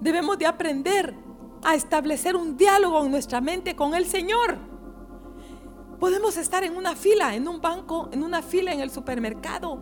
Debemos 0.00 0.38
de 0.38 0.46
aprender 0.46 1.16
a 1.64 1.74
establecer 1.74 2.36
un 2.36 2.56
diálogo 2.56 3.04
en 3.04 3.10
nuestra 3.10 3.40
mente 3.40 3.74
con 3.74 3.94
el 3.94 4.06
Señor. 4.06 4.58
Podemos 5.98 6.36
estar 6.36 6.62
en 6.62 6.76
una 6.76 6.94
fila, 6.94 7.34
en 7.34 7.48
un 7.48 7.60
banco, 7.60 8.08
en 8.12 8.22
una 8.22 8.42
fila 8.42 8.72
en 8.72 8.80
el 8.80 8.90
supermercado, 8.90 9.80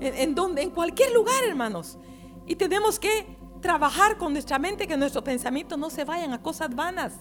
en, 0.00 0.34
donde, 0.34 0.62
en 0.62 0.70
cualquier 0.70 1.12
lugar, 1.12 1.44
hermanos. 1.44 1.98
Y 2.46 2.56
tenemos 2.56 2.98
que 2.98 3.36
trabajar 3.60 4.18
con 4.18 4.32
nuestra 4.32 4.58
mente, 4.58 4.86
que 4.86 4.96
nuestros 4.96 5.24
pensamientos 5.24 5.78
no 5.78 5.90
se 5.90 6.04
vayan 6.04 6.32
a 6.32 6.42
cosas 6.42 6.74
vanas, 6.74 7.14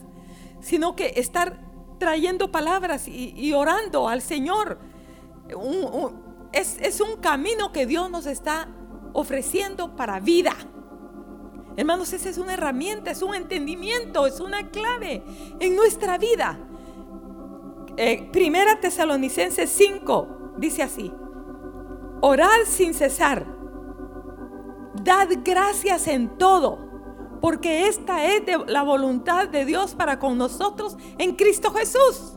sino 0.62 0.96
que 0.96 1.13
estar 1.15 1.60
trayendo 1.98 2.51
palabras 2.51 3.08
y, 3.08 3.53
orando 3.53 4.08
al 4.08 4.22
Señor. 4.22 4.79
es, 6.51 6.77
es 6.82 7.01
un 7.01 7.17
camino 7.17 7.72
que 7.72 7.86
Dios 7.86 8.10
nos 8.10 8.25
está 8.25 8.70
ofreciendo 9.13 9.96
para 9.96 10.20
vida. 10.20 10.53
Hermanos, 11.77 12.13
esa 12.13 12.29
es 12.29 12.38
una 12.38 12.53
herramienta, 12.53 13.12
es 13.12 13.22
un 13.22 13.36
entendimiento, 13.36 14.27
es 14.27 14.39
una 14.39 14.70
clave 14.70 15.24
en 15.60 15.75
nuestra 15.75 16.17
vida. 16.17 16.60
Eh, 17.98 18.29
primera 18.32 18.79
Tesalonicenses 18.79 19.70
5 19.70 20.53
dice 20.58 20.84
así, 20.84 21.12
Orad 22.22 22.65
sin 22.65 22.93
cesar. 22.93 23.45
Dad 25.03 25.29
gracias 25.43 26.07
en 26.07 26.38
todo, 26.38 26.79
porque 27.41 27.88
esta 27.88 28.25
es 28.25 28.43
la 28.67 28.84
voluntad 28.84 29.48
de 29.48 29.65
Dios 29.65 29.93
para 29.93 30.19
con 30.19 30.38
nosotros 30.38 30.98
en 31.17 31.36
Cristo 31.36 31.72
Jesús. 31.72 32.34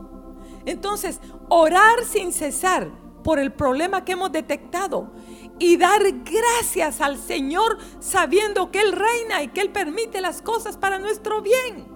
Entonces, 0.65 1.19
orar 1.49 2.05
sin 2.05 2.31
cesar 2.31 2.91
por 3.23 3.39
el 3.39 3.51
problema 3.53 4.05
que 4.05 4.13
hemos 4.13 4.31
detectado 4.31 5.11
y 5.57 5.77
dar 5.77 6.01
gracias 6.23 7.01
al 7.01 7.17
Señor 7.17 7.77
sabiendo 7.99 8.71
que 8.71 8.81
Él 8.81 8.91
reina 8.91 9.43
y 9.43 9.49
que 9.49 9.61
Él 9.61 9.71
permite 9.71 10.21
las 10.21 10.41
cosas 10.41 10.77
para 10.77 10.99
nuestro 10.99 11.41
bien. 11.41 11.87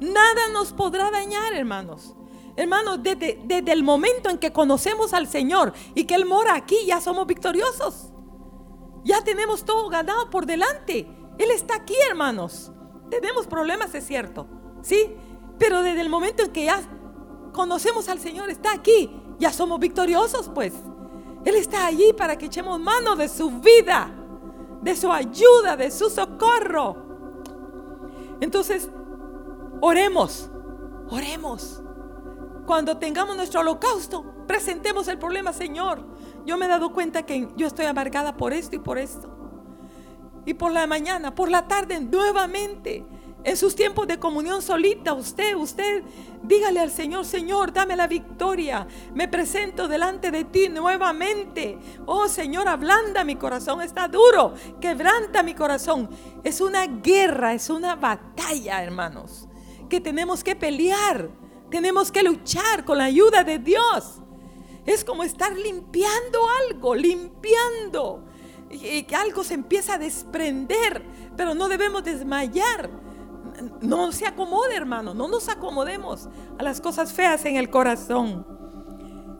Nada 0.00 0.48
nos 0.52 0.72
podrá 0.72 1.10
dañar, 1.10 1.54
hermanos. 1.54 2.14
Hermanos, 2.56 3.02
desde, 3.02 3.72
el 3.72 3.82
momento 3.82 4.30
en 4.30 4.38
que 4.38 4.50
conocemos 4.50 5.12
al 5.12 5.28
Señor 5.28 5.74
y 5.94 6.04
que 6.04 6.14
Él 6.14 6.24
mora 6.24 6.54
aquí, 6.54 6.76
ya 6.86 7.02
somos 7.02 7.26
victoriosos. 7.26 8.12
Ya 9.04 9.22
tenemos 9.22 9.64
todo 9.64 9.88
ganado 9.90 10.30
por 10.30 10.46
delante. 10.46 11.06
Él 11.38 11.50
está 11.50 11.76
aquí, 11.76 11.94
hermanos. 12.08 12.72
Tenemos 13.10 13.46
problemas, 13.46 13.94
es 13.94 14.06
cierto. 14.06 14.46
¿Sí? 14.80 15.14
Pero 15.58 15.82
desde 15.82 16.00
el 16.00 16.08
momento 16.08 16.42
en 16.42 16.50
que 16.50 16.64
ya 16.64 16.80
conocemos 17.52 18.08
al 18.08 18.20
Señor, 18.20 18.48
está 18.48 18.72
aquí, 18.72 19.10
ya 19.38 19.52
somos 19.52 19.78
victoriosos, 19.78 20.50
pues. 20.54 20.72
Él 21.44 21.56
está 21.56 21.86
allí 21.86 22.14
para 22.14 22.36
que 22.38 22.46
echemos 22.46 22.80
mano 22.80 23.16
de 23.16 23.28
su 23.28 23.50
vida, 23.50 24.10
de 24.80 24.96
su 24.96 25.12
ayuda, 25.12 25.76
de 25.76 25.90
su 25.90 26.08
socorro. 26.08 26.96
Entonces, 28.40 28.88
oremos, 29.80 30.50
oremos. 31.10 31.82
Cuando 32.66 32.96
tengamos 32.98 33.36
nuestro 33.36 33.60
holocausto, 33.60 34.24
presentemos 34.48 35.06
el 35.06 35.18
problema, 35.18 35.52
Señor. 35.52 36.04
Yo 36.44 36.58
me 36.58 36.66
he 36.66 36.68
dado 36.68 36.92
cuenta 36.92 37.24
que 37.24 37.48
yo 37.56 37.66
estoy 37.68 37.86
amargada 37.86 38.36
por 38.36 38.52
esto 38.52 38.74
y 38.74 38.80
por 38.80 38.98
esto. 38.98 39.30
Y 40.44 40.54
por 40.54 40.72
la 40.72 40.86
mañana, 40.88 41.34
por 41.34 41.48
la 41.48 41.68
tarde, 41.68 42.00
nuevamente. 42.00 43.04
En 43.44 43.56
sus 43.56 43.76
tiempos 43.76 44.08
de 44.08 44.18
comunión 44.18 44.60
solita, 44.62 45.12
usted, 45.12 45.54
usted, 45.54 46.02
dígale 46.42 46.80
al 46.80 46.90
Señor, 46.90 47.24
Señor, 47.24 47.72
dame 47.72 47.94
la 47.94 48.08
victoria. 48.08 48.88
Me 49.14 49.28
presento 49.28 49.86
delante 49.86 50.32
de 50.32 50.42
ti 50.42 50.68
nuevamente. 50.68 51.78
Oh 52.06 52.28
Señor, 52.28 52.66
ablanda 52.66 53.22
mi 53.22 53.36
corazón, 53.36 53.80
está 53.82 54.08
duro, 54.08 54.54
quebranta 54.80 55.44
mi 55.44 55.54
corazón. 55.54 56.10
Es 56.42 56.60
una 56.60 56.88
guerra, 56.88 57.54
es 57.54 57.70
una 57.70 57.94
batalla, 57.94 58.82
hermanos, 58.82 59.46
que 59.88 60.00
tenemos 60.00 60.42
que 60.42 60.56
pelear 60.56 61.30
Tenemos 61.70 62.12
que 62.12 62.22
luchar 62.22 62.84
con 62.84 62.98
la 62.98 63.04
ayuda 63.04 63.44
de 63.44 63.58
Dios. 63.58 64.20
Es 64.84 65.04
como 65.04 65.24
estar 65.24 65.52
limpiando 65.56 66.40
algo, 66.68 66.94
limpiando. 66.94 68.24
Y 68.70 69.02
que 69.04 69.16
algo 69.16 69.44
se 69.44 69.54
empieza 69.54 69.94
a 69.94 69.98
desprender, 69.98 71.04
pero 71.36 71.54
no 71.54 71.68
debemos 71.68 72.04
desmayar. 72.04 72.90
No 73.80 74.12
se 74.12 74.26
acomode, 74.26 74.76
hermano, 74.76 75.14
no 75.14 75.28
nos 75.28 75.48
acomodemos 75.48 76.28
a 76.58 76.62
las 76.62 76.80
cosas 76.80 77.12
feas 77.12 77.44
en 77.44 77.56
el 77.56 77.70
corazón. 77.70 78.46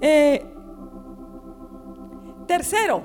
Eh, 0.01 0.45
tercero, 2.47 3.05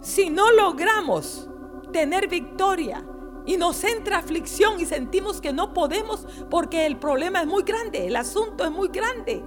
si 0.00 0.30
no 0.30 0.50
logramos 0.52 1.48
tener 1.92 2.28
victoria 2.28 3.04
y 3.46 3.56
nos 3.56 3.82
entra 3.84 4.18
aflicción 4.18 4.80
y 4.80 4.86
sentimos 4.86 5.40
que 5.40 5.52
no 5.52 5.72
podemos 5.72 6.26
porque 6.50 6.86
el 6.86 6.98
problema 6.98 7.40
es 7.40 7.46
muy 7.46 7.62
grande, 7.62 8.06
el 8.06 8.16
asunto 8.16 8.64
es 8.64 8.70
muy 8.70 8.88
grande, 8.88 9.42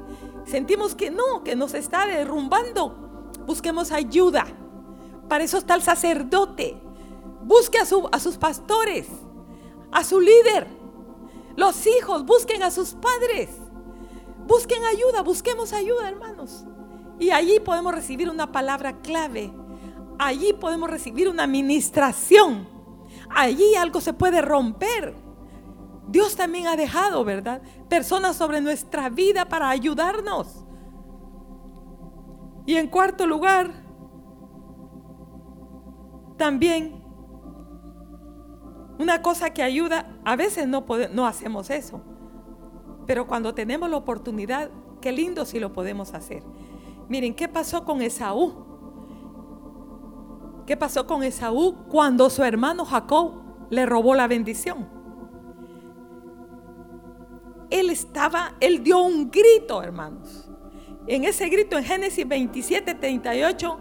sentimos 0.46 0.96
que 0.96 1.12
no, 1.12 1.44
que 1.44 1.56
nos 1.56 1.74
está 1.74 2.06
derrumbando, 2.06 3.32
busquemos 3.46 3.92
ayuda. 3.92 4.46
Para 5.28 5.44
eso 5.44 5.58
está 5.58 5.76
el 5.76 5.82
sacerdote. 5.82 6.78
Busque 7.44 7.78
a, 7.78 7.86
a 8.12 8.20
sus 8.20 8.38
pastores, 8.38 9.08
a 9.92 10.04
su 10.04 10.20
líder. 10.20 10.68
Los 11.56 11.86
hijos 11.88 12.26
busquen 12.26 12.64
a 12.64 12.72
sus 12.72 12.94
padres. 12.94 13.50
Busquen 14.46 14.84
ayuda, 14.84 15.22
busquemos 15.22 15.74
ayuda, 15.74 16.08
hermanos. 16.10 16.66
Y 17.20 17.32
allí 17.32 17.60
podemos 17.60 17.94
recibir 17.94 18.30
una 18.30 18.52
palabra 18.52 19.02
clave. 19.02 19.54
Allí 20.20 20.54
podemos 20.54 20.90
recibir 20.90 21.30
una 21.30 21.44
administración. 21.44 22.68
Allí 23.30 23.76
algo 23.76 24.02
se 24.02 24.14
puede 24.14 24.42
romper. 24.42 25.16
Dios 26.08 26.36
también 26.36 26.68
ha 26.68 26.76
dejado, 26.76 27.24
¿verdad? 27.24 27.62
Personas 27.90 28.36
sobre 28.36 28.62
nuestra 28.62 29.10
vida 29.10 29.46
para 29.46 29.70
ayudarnos. 29.70 30.66
Y 32.66 32.76
en 32.76 32.88
cuarto 32.88 33.26
lugar, 33.26 33.72
también 36.38 37.04
una 39.00 39.22
cosa 39.22 39.50
que 39.52 39.64
ayuda, 39.64 40.08
a 40.24 40.36
veces 40.36 40.68
no, 40.68 40.86
no 41.12 41.26
hacemos 41.26 41.70
eso, 41.70 42.02
pero 43.06 43.28
cuando 43.28 43.54
tenemos 43.54 43.90
la 43.90 43.98
oportunidad, 43.98 44.70
qué 45.02 45.12
lindo 45.12 45.46
si 45.46 45.60
lo 45.60 45.74
podemos 45.74 46.14
hacer. 46.14 46.44
Miren, 47.10 47.34
¿qué 47.34 47.48
pasó 47.48 47.84
con 47.84 48.02
Esaú? 48.02 48.73
¿Qué 50.66 50.78
pasó 50.78 51.06
con 51.06 51.24
Esaú 51.24 51.76
cuando 51.90 52.30
su 52.30 52.44
hermano 52.44 52.86
Jacob 52.86 53.34
le 53.70 53.86
robó 53.86 54.16
la 54.16 54.28
bendición? 54.28 54.88
Él 57.70 57.90
estaba, 57.90 58.54
él 58.60 58.84
dio 58.84 59.00
un 59.00 59.30
grito, 59.30 59.82
hermanos. 59.82 60.50
En 61.08 61.26
ese 61.26 61.50
grito 61.50 61.78
en 61.78 61.84
Génesis 61.84 62.26
27, 62.26 62.96
38, 62.96 63.80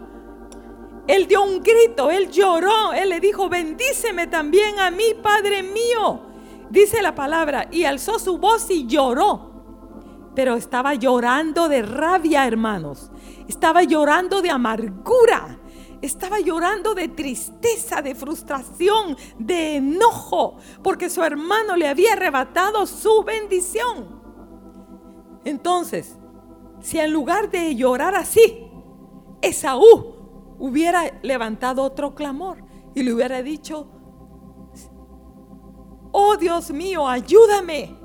él 1.07 1.27
dio 1.27 1.43
un 1.43 1.61
grito, 1.61 2.09
él 2.09 2.29
lloró, 2.31 2.91
él 2.93 3.09
le 3.09 3.19
dijo, 3.19 3.47
bendíceme 3.49 4.27
también 4.27 4.79
a 4.79 4.91
mí, 4.91 5.15
Padre 5.21 5.63
mío. 5.63 6.21
Dice 6.69 7.01
la 7.01 7.13
palabra, 7.15 7.67
y 7.71 7.85
alzó 7.85 8.19
su 8.19 8.37
voz 8.37 8.69
y 8.69 8.87
lloró. 8.87 9.51
Pero 10.35 10.55
estaba 10.55 10.95
llorando 10.95 11.69
de 11.69 11.83
rabia, 11.83 12.47
hermanos. 12.47 13.11
Estaba 13.47 13.83
llorando 13.83 14.41
de 14.41 14.49
amargura. 14.49 15.59
Estaba 16.03 16.41
llorando 16.41 16.93
de 16.93 17.07
tristeza, 17.07 18.01
de 18.01 18.13
frustración, 18.13 19.15
de 19.39 19.77
enojo, 19.77 20.57
porque 20.83 21.09
su 21.09 21.23
hermano 21.23 21.77
le 21.77 21.87
había 21.87 22.11
arrebatado 22.11 22.85
su 22.85 23.23
bendición. 23.23 24.21
Entonces, 25.45 26.17
si 26.81 26.99
en 26.99 27.13
lugar 27.13 27.49
de 27.49 27.73
llorar 27.77 28.15
así, 28.15 28.69
Esaú 29.41 30.55
hubiera 30.59 31.21
levantado 31.21 31.81
otro 31.81 32.13
clamor 32.13 32.57
y 32.93 33.03
le 33.03 33.13
hubiera 33.13 33.41
dicho, 33.41 33.87
oh 36.11 36.35
Dios 36.35 36.69
mío, 36.71 37.07
ayúdame 37.07 37.97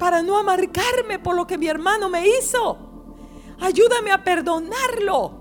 para 0.00 0.20
no 0.20 0.36
amargarme 0.36 1.20
por 1.20 1.36
lo 1.36 1.46
que 1.46 1.58
mi 1.58 1.68
hermano 1.68 2.08
me 2.08 2.26
hizo. 2.26 2.76
Ayúdame 3.60 4.10
a 4.10 4.24
perdonarlo. 4.24 5.37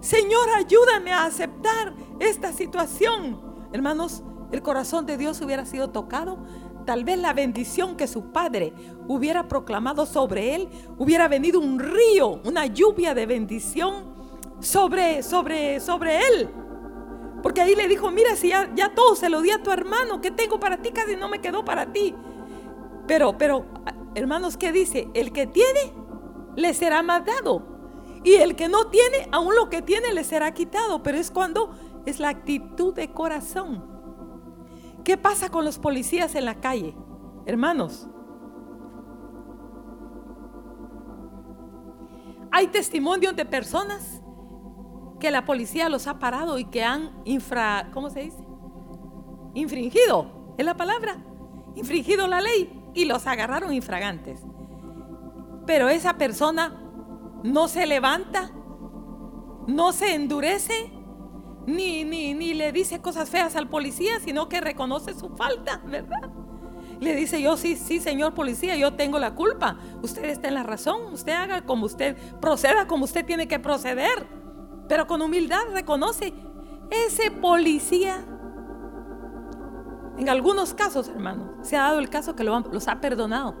Señor, 0.00 0.48
ayúdame 0.56 1.12
a 1.12 1.24
aceptar 1.24 1.94
esta 2.18 2.52
situación. 2.52 3.40
Hermanos, 3.72 4.22
el 4.50 4.62
corazón 4.62 5.06
de 5.06 5.16
Dios 5.16 5.40
hubiera 5.42 5.66
sido 5.66 5.90
tocado. 5.90 6.38
Tal 6.86 7.04
vez 7.04 7.18
la 7.18 7.34
bendición 7.34 7.96
que 7.96 8.08
su 8.08 8.32
padre 8.32 8.72
hubiera 9.06 9.46
proclamado 9.46 10.06
sobre 10.06 10.54
él, 10.54 10.68
hubiera 10.98 11.28
venido 11.28 11.60
un 11.60 11.78
río, 11.78 12.40
una 12.44 12.66
lluvia 12.66 13.14
de 13.14 13.26
bendición 13.26 14.14
sobre, 14.60 15.22
sobre, 15.22 15.80
sobre 15.80 16.18
él. 16.18 16.48
Porque 17.42 17.60
ahí 17.60 17.74
le 17.74 17.86
dijo, 17.86 18.10
mira, 18.10 18.34
si 18.36 18.48
ya, 18.48 18.92
todo 18.94 19.14
se 19.14 19.28
lo 19.28 19.42
di 19.42 19.50
a 19.50 19.62
tu 19.62 19.70
hermano, 19.70 20.20
¿qué 20.20 20.30
tengo 20.30 20.58
para 20.58 20.78
ti? 20.78 20.90
Casi 20.90 21.16
no 21.16 21.28
me 21.28 21.40
quedó 21.40 21.64
para 21.64 21.92
ti. 21.92 22.14
Pero, 23.06 23.36
pero, 23.36 23.66
hermanos, 24.14 24.56
¿qué 24.56 24.72
dice? 24.72 25.08
El 25.14 25.32
que 25.32 25.46
tiene, 25.46 25.92
le 26.56 26.74
será 26.74 27.02
más 27.02 27.24
dado. 27.24 27.69
Y 28.22 28.34
el 28.34 28.54
que 28.54 28.68
no 28.68 28.88
tiene, 28.88 29.28
aún 29.32 29.54
lo 29.54 29.70
que 29.70 29.82
tiene, 29.82 30.12
le 30.12 30.24
será 30.24 30.52
quitado. 30.52 31.02
Pero 31.02 31.18
es 31.18 31.30
cuando 31.30 31.70
es 32.06 32.20
la 32.20 32.28
actitud 32.28 32.94
de 32.94 33.12
corazón. 33.12 33.84
¿Qué 35.04 35.16
pasa 35.16 35.48
con 35.48 35.64
los 35.64 35.78
policías 35.78 36.34
en 36.34 36.44
la 36.44 36.60
calle? 36.60 36.94
Hermanos, 37.46 38.06
hay 42.52 42.66
testimonios 42.66 43.34
de 43.34 43.44
personas 43.46 44.20
que 45.18 45.30
la 45.30 45.44
policía 45.44 45.88
los 45.88 46.06
ha 46.06 46.18
parado 46.18 46.58
y 46.58 46.64
que 46.64 46.82
han 46.82 47.10
infra, 47.24 47.90
¿cómo 47.92 48.10
se 48.10 48.20
dice? 48.20 48.44
Infringido, 49.54 50.54
es 50.58 50.64
la 50.64 50.76
palabra, 50.76 51.16
infringido 51.74 52.26
la 52.26 52.40
ley 52.40 52.90
y 52.94 53.04
los 53.04 53.26
agarraron 53.26 53.72
infragantes. 53.72 54.42
Pero 55.66 55.88
esa 55.88 56.18
persona 56.18 56.89
no 57.42 57.68
se 57.68 57.86
levanta, 57.86 58.50
no 59.66 59.92
se 59.92 60.14
endurece, 60.14 60.92
ni, 61.66 62.04
ni, 62.04 62.34
ni 62.34 62.54
le 62.54 62.72
dice 62.72 63.00
cosas 63.00 63.28
feas 63.30 63.56
al 63.56 63.68
policía, 63.68 64.20
sino 64.20 64.48
que 64.48 64.60
reconoce 64.60 65.14
su 65.14 65.30
falta, 65.30 65.80
¿verdad? 65.86 66.30
Le 67.00 67.14
dice, 67.14 67.40
yo 67.40 67.56
sí, 67.56 67.76
sí, 67.76 68.00
señor 68.00 68.34
policía, 68.34 68.76
yo 68.76 68.94
tengo 68.94 69.18
la 69.18 69.34
culpa. 69.34 69.78
Usted 70.02 70.24
está 70.24 70.48
en 70.48 70.54
la 70.54 70.62
razón, 70.64 71.12
usted 71.12 71.32
haga 71.32 71.62
como 71.62 71.86
usted, 71.86 72.16
proceda 72.40 72.86
como 72.86 73.04
usted 73.04 73.24
tiene 73.24 73.48
que 73.48 73.58
proceder. 73.58 74.26
Pero 74.88 75.06
con 75.06 75.22
humildad 75.22 75.60
reconoce, 75.72 76.34
ese 76.90 77.30
policía 77.30 78.24
en 80.20 80.28
algunos 80.28 80.74
casos, 80.74 81.08
hermanos, 81.08 81.48
se 81.62 81.78
ha 81.78 81.82
dado 81.84 81.98
el 81.98 82.10
caso 82.10 82.36
que 82.36 82.44
los 82.44 82.88
ha 82.88 83.00
perdonado. 83.00 83.54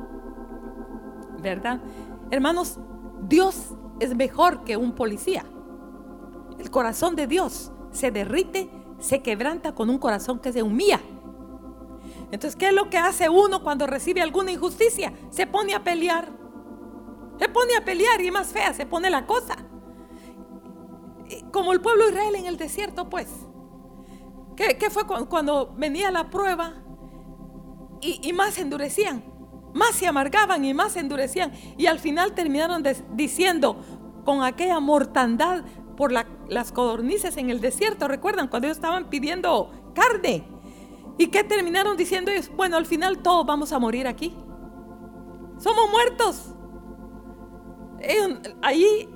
¿Verdad? 1.40 1.80
Hermanos, 2.30 2.78
Dios 3.22 3.74
es 4.00 4.14
mejor 4.14 4.64
que 4.64 4.76
un 4.76 4.92
policía. 4.92 5.44
El 6.58 6.70
corazón 6.70 7.16
de 7.16 7.26
Dios 7.26 7.72
se 7.90 8.10
derrite, 8.10 8.70
se 8.98 9.22
quebranta 9.22 9.74
con 9.74 9.90
un 9.90 9.98
corazón 9.98 10.38
que 10.38 10.52
se 10.52 10.62
humilla. 10.62 11.00
Entonces, 12.30 12.56
¿qué 12.56 12.68
es 12.68 12.74
lo 12.74 12.90
que 12.90 12.98
hace 12.98 13.28
uno 13.28 13.62
cuando 13.62 13.86
recibe 13.86 14.20
alguna 14.22 14.52
injusticia? 14.52 15.12
Se 15.30 15.46
pone 15.46 15.74
a 15.74 15.82
pelear. 15.82 16.28
Se 17.38 17.48
pone 17.48 17.74
a 17.76 17.84
pelear 17.84 18.20
y 18.20 18.30
más 18.30 18.48
fea 18.48 18.72
se 18.74 18.86
pone 18.86 19.10
la 19.10 19.26
cosa. 19.26 19.56
Como 21.50 21.72
el 21.72 21.80
pueblo 21.80 22.04
de 22.04 22.10
Israel 22.10 22.34
en 22.36 22.46
el 22.46 22.56
desierto, 22.56 23.08
pues. 23.08 23.28
¿Qué, 24.56 24.90
fue 24.90 25.06
cuando 25.06 25.72
venía 25.76 26.10
la 26.10 26.28
prueba 26.28 26.74
y, 28.02 28.32
más 28.34 28.54
se 28.54 28.60
endurecían? 28.60 29.24
Más 29.74 29.94
se 29.94 30.06
amargaban 30.06 30.64
y 30.64 30.74
más 30.74 30.92
se 30.92 31.00
endurecían. 31.00 31.52
Y 31.76 31.86
al 31.86 31.98
final 31.98 32.34
terminaron 32.34 32.82
diciendo 33.12 33.76
con 34.24 34.42
aquella 34.42 34.80
mortandad 34.80 35.64
por 35.96 36.12
las 36.12 36.72
codornices 36.72 37.36
en 37.36 37.50
el 37.50 37.60
desierto. 37.60 38.08
¿Recuerdan 38.08 38.48
cuando 38.48 38.66
ellos 38.66 38.78
estaban 38.78 39.10
pidiendo 39.10 39.70
carne? 39.94 40.44
¿Y 41.18 41.26
qué 41.26 41.44
terminaron 41.44 41.96
diciendo 41.96 42.30
ellos? 42.30 42.50
Bueno, 42.56 42.76
al 42.76 42.86
final 42.86 43.18
todos 43.18 43.44
vamos 43.44 43.72
a 43.72 43.78
morir 43.78 44.06
aquí. 44.06 44.34
Somos 45.58 45.90
muertos. 45.90 46.54
ahí, 48.62 49.08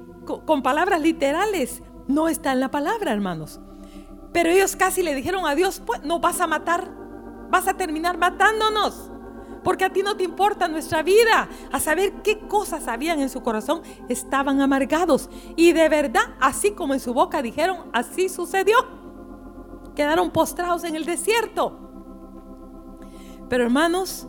con 0.44 0.62
palabras 0.62 1.00
literales, 1.00 1.82
no 2.06 2.28
está 2.28 2.52
en 2.52 2.60
la 2.60 2.70
palabra, 2.70 3.12
hermanos. 3.12 3.60
Pero 4.32 4.50
ellos 4.50 4.76
casi 4.76 5.02
le 5.02 5.14
dijeron 5.14 5.46
a 5.46 5.54
Dios, 5.54 5.80
pues 5.86 6.02
no 6.02 6.18
vas 6.18 6.40
a 6.40 6.46
matar, 6.46 6.90
vas 7.50 7.68
a 7.68 7.74
terminar 7.74 8.18
matándonos. 8.18 9.10
Porque 9.64 9.84
a 9.84 9.92
ti 9.92 10.02
no 10.02 10.16
te 10.16 10.22
importa 10.22 10.68
nuestra 10.68 11.02
vida. 11.02 11.48
A 11.72 11.80
saber 11.80 12.22
qué 12.22 12.38
cosas 12.46 12.86
habían 12.86 13.20
en 13.20 13.30
su 13.30 13.42
corazón, 13.42 13.82
estaban 14.08 14.60
amargados. 14.60 15.30
Y 15.56 15.72
de 15.72 15.88
verdad, 15.88 16.36
así 16.40 16.72
como 16.72 16.94
en 16.94 17.00
su 17.00 17.14
boca 17.14 17.42
dijeron, 17.42 17.78
así 17.92 18.28
sucedió. 18.28 18.76
Quedaron 19.96 20.30
postrados 20.30 20.84
en 20.84 20.94
el 20.94 21.04
desierto. 21.04 21.80
Pero 23.48 23.64
hermanos, 23.64 24.28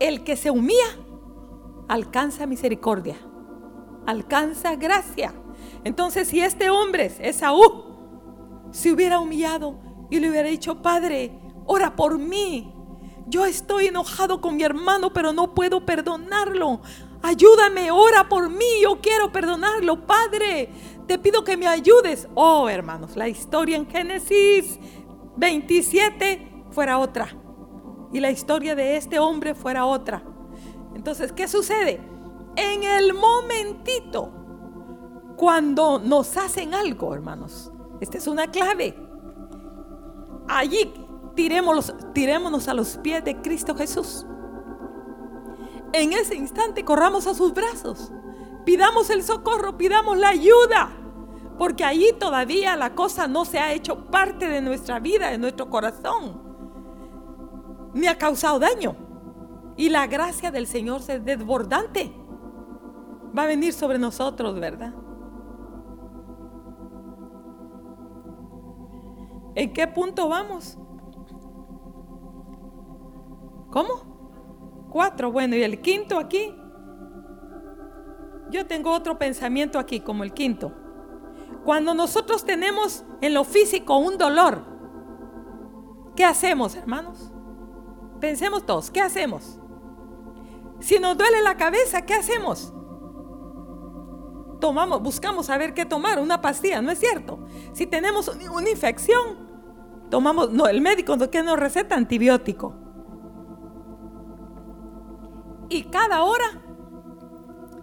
el 0.00 0.24
que 0.24 0.36
se 0.36 0.50
humilla 0.50 0.98
alcanza 1.88 2.46
misericordia, 2.46 3.16
alcanza 4.06 4.74
gracia. 4.76 5.32
Entonces, 5.84 6.28
si 6.28 6.40
este 6.40 6.70
hombre, 6.70 7.12
Esaú, 7.20 7.92
se 8.70 8.90
hubiera 8.90 9.20
humillado 9.20 9.78
y 10.10 10.18
le 10.18 10.30
hubiera 10.30 10.48
dicho, 10.48 10.82
Padre, 10.82 11.38
ora 11.66 11.94
por 11.94 12.18
mí. 12.18 12.71
Yo 13.32 13.46
estoy 13.46 13.86
enojado 13.86 14.42
con 14.42 14.56
mi 14.56 14.62
hermano, 14.62 15.10
pero 15.14 15.32
no 15.32 15.54
puedo 15.54 15.86
perdonarlo. 15.86 16.82
Ayúdame, 17.22 17.90
ora 17.90 18.28
por 18.28 18.50
mí, 18.50 18.82
yo 18.82 19.00
quiero 19.00 19.32
perdonarlo. 19.32 20.06
Padre, 20.06 20.68
te 21.06 21.18
pido 21.18 21.42
que 21.42 21.56
me 21.56 21.66
ayudes. 21.66 22.28
Oh, 22.34 22.68
hermanos, 22.68 23.16
la 23.16 23.28
historia 23.28 23.78
en 23.78 23.88
Génesis 23.88 24.78
27 25.38 26.64
fuera 26.72 26.98
otra. 26.98 27.34
Y 28.12 28.20
la 28.20 28.30
historia 28.30 28.74
de 28.74 28.98
este 28.98 29.18
hombre 29.18 29.54
fuera 29.54 29.86
otra. 29.86 30.22
Entonces, 30.94 31.32
¿qué 31.32 31.48
sucede? 31.48 32.02
En 32.56 32.82
el 32.82 33.14
momentito, 33.14 34.30
cuando 35.38 35.98
nos 35.98 36.36
hacen 36.36 36.74
algo, 36.74 37.14
hermanos, 37.14 37.72
esta 37.98 38.18
es 38.18 38.26
una 38.26 38.48
clave. 38.48 38.94
Allí 40.48 40.92
tirémonos, 41.34 41.94
tirémonos 42.12 42.68
a 42.68 42.74
los 42.74 42.96
pies 42.98 43.24
de 43.24 43.40
Cristo 43.40 43.74
Jesús. 43.74 44.26
En 45.92 46.12
ese 46.12 46.34
instante 46.34 46.84
corramos 46.84 47.26
a 47.26 47.34
sus 47.34 47.52
brazos. 47.52 48.12
Pidamos 48.64 49.10
el 49.10 49.22
socorro, 49.22 49.76
pidamos 49.76 50.16
la 50.16 50.30
ayuda. 50.30 50.90
Porque 51.58 51.84
allí 51.84 52.12
todavía 52.18 52.76
la 52.76 52.94
cosa 52.94 53.28
no 53.28 53.44
se 53.44 53.58
ha 53.58 53.72
hecho 53.72 54.06
parte 54.06 54.48
de 54.48 54.60
nuestra 54.60 55.00
vida, 55.00 55.30
de 55.30 55.38
nuestro 55.38 55.68
corazón. 55.68 56.40
Ni 57.92 58.06
ha 58.06 58.16
causado 58.16 58.58
daño. 58.58 58.96
Y 59.76 59.90
la 59.90 60.06
gracia 60.06 60.50
del 60.50 60.66
Señor 60.66 61.02
es 61.06 61.24
desbordante. 61.24 62.12
Va 63.36 63.42
a 63.42 63.46
venir 63.46 63.72
sobre 63.72 63.98
nosotros, 63.98 64.58
¿verdad? 64.58 64.94
¿En 69.54 69.72
qué 69.72 69.86
punto 69.86 70.28
vamos? 70.28 70.78
¿Cómo? 73.72 74.86
Cuatro. 74.90 75.32
Bueno, 75.32 75.56
y 75.56 75.62
el 75.62 75.80
quinto 75.80 76.18
aquí. 76.18 76.54
Yo 78.50 78.66
tengo 78.66 78.92
otro 78.92 79.18
pensamiento 79.18 79.78
aquí, 79.78 80.00
como 80.00 80.22
el 80.22 80.34
quinto. 80.34 80.72
Cuando 81.64 81.94
nosotros 81.94 82.44
tenemos 82.44 83.04
en 83.22 83.34
lo 83.34 83.44
físico 83.44 83.96
un 83.96 84.18
dolor, 84.18 84.62
¿qué 86.14 86.24
hacemos, 86.24 86.76
hermanos? 86.76 87.32
Pensemos 88.20 88.66
todos, 88.66 88.90
¿qué 88.90 89.00
hacemos? 89.00 89.58
Si 90.80 90.98
nos 90.98 91.16
duele 91.16 91.40
la 91.42 91.56
cabeza, 91.56 92.02
¿qué 92.02 92.14
hacemos? 92.14 92.74
Tomamos, 94.60 95.02
buscamos 95.02 95.46
saber 95.46 95.72
qué 95.72 95.86
tomar, 95.86 96.18
una 96.18 96.40
pastilla, 96.40 96.82
¿no 96.82 96.90
es 96.90 96.98
cierto? 96.98 97.44
Si 97.72 97.86
tenemos 97.86 98.28
una 98.28 98.68
infección, 98.68 99.48
tomamos, 100.10 100.52
no, 100.52 100.66
el 100.66 100.80
médico 100.80 101.16
que 101.30 101.42
nos 101.42 101.58
receta 101.58 101.94
antibiótico. 101.94 102.81
Y 105.72 105.84
cada 105.84 106.22
hora, 106.22 106.60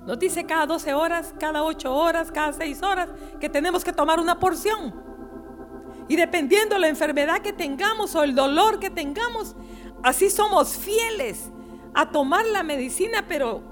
nos 0.06 0.20
dice 0.20 0.46
cada 0.46 0.68
12 0.68 0.94
horas, 0.94 1.34
cada 1.40 1.64
8 1.64 1.92
horas, 1.92 2.32
cada 2.32 2.54
6 2.54 2.84
horas, 2.84 3.10
que 3.40 3.50
tenemos 3.50 3.84
que 3.84 3.92
tomar 3.92 4.20
una 4.20 4.40
porción. 4.40 4.94
Y 6.08 6.16
dependiendo 6.16 6.78
la 6.78 6.88
enfermedad 6.88 7.42
que 7.42 7.52
tengamos 7.52 8.14
o 8.14 8.22
el 8.22 8.36
dolor 8.36 8.80
que 8.80 8.92
tengamos, 8.92 9.56
así 10.04 10.30
somos 10.30 10.78
fieles 10.78 11.52
a 11.96 12.12
tomar 12.12 12.46
la 12.46 12.62
medicina, 12.62 13.26
pero 13.28 13.64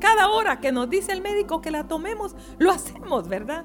cada 0.00 0.28
hora 0.28 0.60
que 0.60 0.70
nos 0.70 0.90
dice 0.90 1.12
el 1.12 1.22
médico 1.22 1.62
que 1.62 1.70
la 1.70 1.88
tomemos, 1.88 2.36
lo 2.58 2.72
hacemos, 2.72 3.26
¿verdad? 3.26 3.64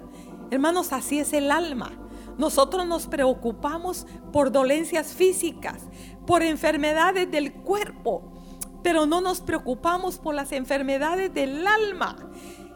Hermanos, 0.51 0.93
así 0.93 1.19
es 1.19 1.33
el 1.33 1.51
alma. 1.51 1.91
Nosotros 2.37 2.87
nos 2.87 3.07
preocupamos 3.07 4.07
por 4.31 4.53
dolencias 4.53 5.13
físicas, 5.13 5.83
por 6.25 6.43
enfermedades 6.43 7.29
del 7.29 7.51
cuerpo, 7.51 8.38
pero 8.83 9.05
no 9.05 9.21
nos 9.21 9.41
preocupamos 9.41 10.17
por 10.17 10.35
las 10.35 10.51
enfermedades 10.51 11.33
del 11.33 11.65
alma. 11.65 12.15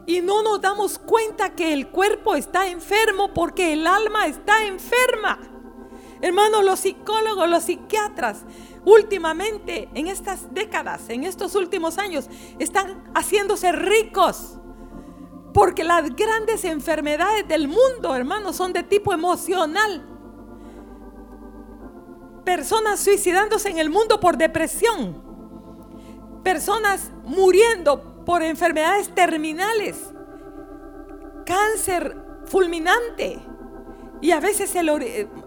Y 0.05 0.21
no 0.21 0.43
nos 0.43 0.59
damos 0.59 0.99
cuenta 0.99 1.55
que 1.55 1.71
el 1.73 1.87
cuerpo 1.89 2.35
está 2.35 2.67
enfermo 2.67 3.33
porque 3.33 3.73
el 3.73 3.87
alma 3.87 4.27
está 4.27 4.65
enferma. 4.65 5.39
Hermanos, 6.21 6.63
los 6.63 6.79
psicólogos, 6.79 7.49
los 7.49 7.63
psiquiatras 7.63 8.43
últimamente, 8.85 9.89
en 9.93 10.07
estas 10.07 10.53
décadas, 10.53 11.09
en 11.09 11.23
estos 11.23 11.55
últimos 11.55 11.97
años, 11.97 12.29
están 12.59 13.03
haciéndose 13.13 13.71
ricos. 13.71 14.57
Porque 15.53 15.83
las 15.83 16.15
grandes 16.15 16.65
enfermedades 16.65 17.47
del 17.47 17.67
mundo, 17.67 18.15
hermanos, 18.15 18.55
son 18.55 18.73
de 18.73 18.83
tipo 18.83 19.13
emocional. 19.13 20.09
Personas 22.43 22.99
suicidándose 22.99 23.69
en 23.69 23.77
el 23.77 23.89
mundo 23.89 24.19
por 24.19 24.37
depresión. 24.37 25.32
Personas 26.43 27.11
muriendo 27.23 28.23
por 28.25 28.43
enfermedades 28.43 29.13
terminales. 29.13 30.13
Cáncer 31.45 32.17
fulminante 32.45 33.41
y 34.23 34.31
a 34.31 34.39
veces 34.39 34.73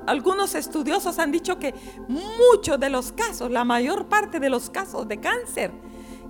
algunos 0.07 0.55
estudiosos 0.55 1.19
han 1.19 1.33
dicho 1.33 1.59
que 1.59 1.75
muchos 2.09 2.79
de 2.79 2.91
los 2.91 3.11
casos, 3.11 3.51
la 3.51 3.65
mayor 3.65 4.07
parte 4.07 4.39
de 4.39 4.51
los 4.51 4.69
casos 4.69 5.09
de 5.09 5.19
cáncer, 5.19 5.73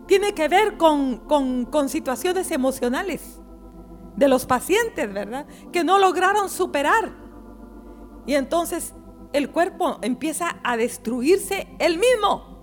tiene 0.07 0.33
que 0.33 0.47
ver 0.47 0.77
con, 0.77 1.17
con 1.17 1.89
situaciones 1.89 2.53
emocionales 2.53 3.41
de 4.15 4.29
los 4.29 4.47
pacientes, 4.47 5.13
¿verdad? 5.13 5.47
Que 5.73 5.83
no 5.83 5.99
lograron 5.99 6.49
superar. 6.49 7.13
Y 8.27 8.35
entonces 8.35 8.95
el 9.33 9.51
cuerpo 9.51 9.99
empieza 10.03 10.61
a 10.63 10.77
destruirse 10.77 11.67
él 11.81 11.99
mismo. 11.99 12.56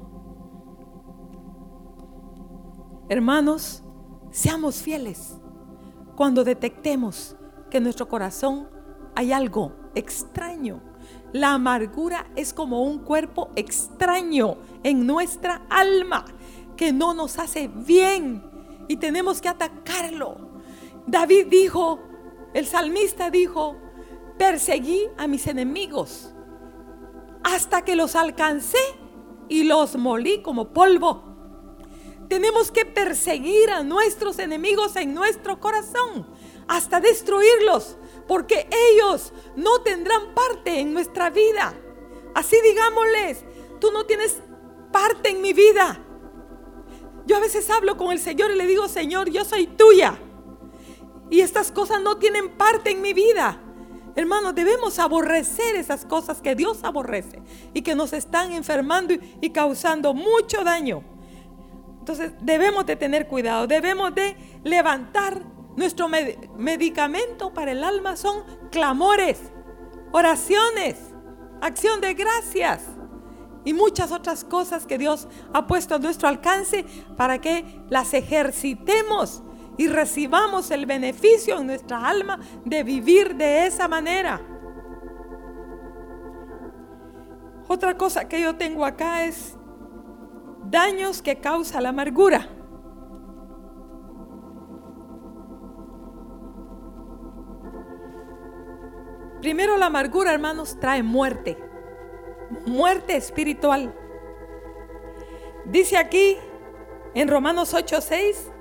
Hermanos, 3.10 3.84
seamos 4.32 4.82
fieles 4.82 5.36
cuando 6.16 6.44
detectemos 6.44 7.36
que 7.70 7.82
nuestro 7.82 8.08
corazón 8.08 8.70
hay 9.16 9.34
algo 9.34 9.74
extraño. 9.94 10.82
La 11.34 11.54
amargura 11.54 12.28
es 12.36 12.54
como 12.54 12.84
un 12.84 13.00
cuerpo 13.00 13.52
extraño 13.56 14.58
en 14.84 15.06
nuestra 15.06 15.66
alma 15.70 16.26
que 16.78 16.94
no 16.94 17.14
nos 17.14 17.40
hace 17.40 17.68
bien 17.68 18.44
y 18.88 18.98
tenemos 18.98 19.42
que 19.42 19.50
atacarlo. 19.50 20.38
David 21.06 21.48
dijo, 21.48 22.00
el 22.54 22.66
salmista 22.66 23.30
dijo, 23.30 23.76
perseguí 24.38 25.02
a 25.18 25.28
mis 25.28 25.48
enemigos 25.48 26.34
hasta 27.44 27.84
que 27.84 27.98
los 27.98 28.16
alcancé 28.16 28.78
y 29.50 29.64
los 29.64 29.98
molí 29.98 30.42
como 30.42 30.72
polvo. 30.72 31.33
Tenemos 32.30 32.72
que 32.72 32.86
perseguir 32.86 33.70
a 33.70 33.84
nuestros 33.84 34.40
enemigos 34.40 34.96
en 34.96 35.14
nuestro 35.14 35.60
corazón 35.60 36.28
hasta 36.68 37.00
destruirlos 37.00 37.98
porque 38.28 38.68
ellos 38.92 39.34
no 39.56 39.82
tendrán 39.82 40.34
parte 40.34 40.80
en 40.80 40.94
nuestra 40.94 41.30
vida. 41.30 41.74
Así 42.34 42.58
digámosles, 42.64 43.44
tú 43.80 43.92
no 43.92 44.06
tienes 44.06 44.38
parte 44.92 45.30
en 45.30 45.42
mi 45.42 45.54
vida. 45.54 46.00
Yo 47.26 47.38
a 47.38 47.40
veces 47.40 47.70
hablo 47.70 47.98
con 47.98 48.12
el 48.12 48.20
Señor 48.20 48.52
y 48.52 48.56
le 48.56 48.68
digo, 48.68 48.88
Señor, 48.88 49.30
yo 49.30 49.46
soy 49.46 49.68
tuya. 49.68 50.18
Y 51.30 51.42
estas 51.42 51.72
cosas 51.72 52.02
no 52.02 52.18
tienen 52.18 52.50
parte 52.58 52.92
en 52.92 53.02
mi 53.02 53.14
vida. 53.14 53.62
Hermanos, 54.16 54.54
debemos 54.54 55.00
aborrecer 55.00 55.76
esas 55.76 56.06
cosas 56.06 56.42
que 56.42 56.56
Dios 56.56 56.84
aborrece 56.84 57.42
y 57.74 57.82
que 57.82 57.96
nos 57.96 58.14
están 58.14 58.52
enfermando 58.52 59.16
y 59.42 59.50
causando 59.50 60.14
mucho 60.14 60.64
daño. 60.64 61.13
Entonces 62.04 62.34
debemos 62.42 62.86
de 62.86 62.98
tener 62.98 63.30
cuidado, 63.30 63.66
debemos 63.66 64.14
de 64.14 64.36
levantar 64.66 65.42
nuestro 65.78 66.10
medicamento 66.10 67.54
para 67.54 67.72
el 67.72 67.82
alma 67.82 68.18
son 68.18 68.44
clamores, 68.72 69.40
oraciones, 70.12 70.98
acción 71.62 72.02
de 72.02 72.14
gracias 72.14 72.82
y 73.64 73.74
muchas 73.74 74.12
otras 74.12 74.44
cosas 74.44 74.86
que 74.86 74.98
Dios 74.98 75.30
ha 75.54 75.66
puesto 75.66 75.96
a 75.96 76.00
nuestro 76.00 76.28
alcance 76.28 76.84
para 77.16 77.40
que 77.40 77.82
las 77.88 78.14
ejercitemos 78.14 79.42
y 79.78 79.88
recibamos 79.88 80.72
el 80.72 80.86
beneficio 80.86 81.58
en 81.60 81.68
nuestra 81.68 82.06
alma 82.06 82.38
de 82.66 82.84
vivir 82.84 83.38
de 83.38 83.66
esa 83.66 83.88
manera. 83.88 84.42
Otra 87.70 87.98
cosa 87.98 88.28
que 88.28 88.42
yo 88.42 88.58
tengo 88.58 88.84
acá 88.84 89.24
es 89.24 89.58
daños 90.74 91.22
que 91.22 91.40
causa 91.40 91.80
la 91.80 91.90
amargura. 91.90 92.50
Primero 99.40 99.78
la 99.78 99.86
amargura, 99.86 100.34
hermanos, 100.34 100.80
trae 100.80 101.04
muerte. 101.04 101.58
Muerte 102.66 103.16
espiritual. 103.16 103.94
Dice 105.66 105.96
aquí 105.98 106.38
en 107.14 107.28
Romanos 107.28 107.74
8:6 107.74 108.52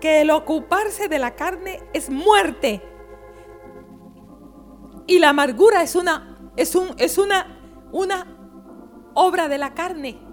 que 0.00 0.20
el 0.20 0.30
ocuparse 0.30 1.08
de 1.08 1.18
la 1.18 1.34
carne 1.34 1.82
es 1.94 2.10
muerte. 2.10 2.82
Y 5.06 5.18
la 5.18 5.30
amargura 5.30 5.82
es 5.82 5.96
una 5.96 6.52
es 6.56 6.74
un 6.74 6.88
es 6.98 7.16
una 7.16 7.58
una 7.90 8.26
obra 9.14 9.48
de 9.48 9.56
la 9.56 9.72
carne. 9.72 10.23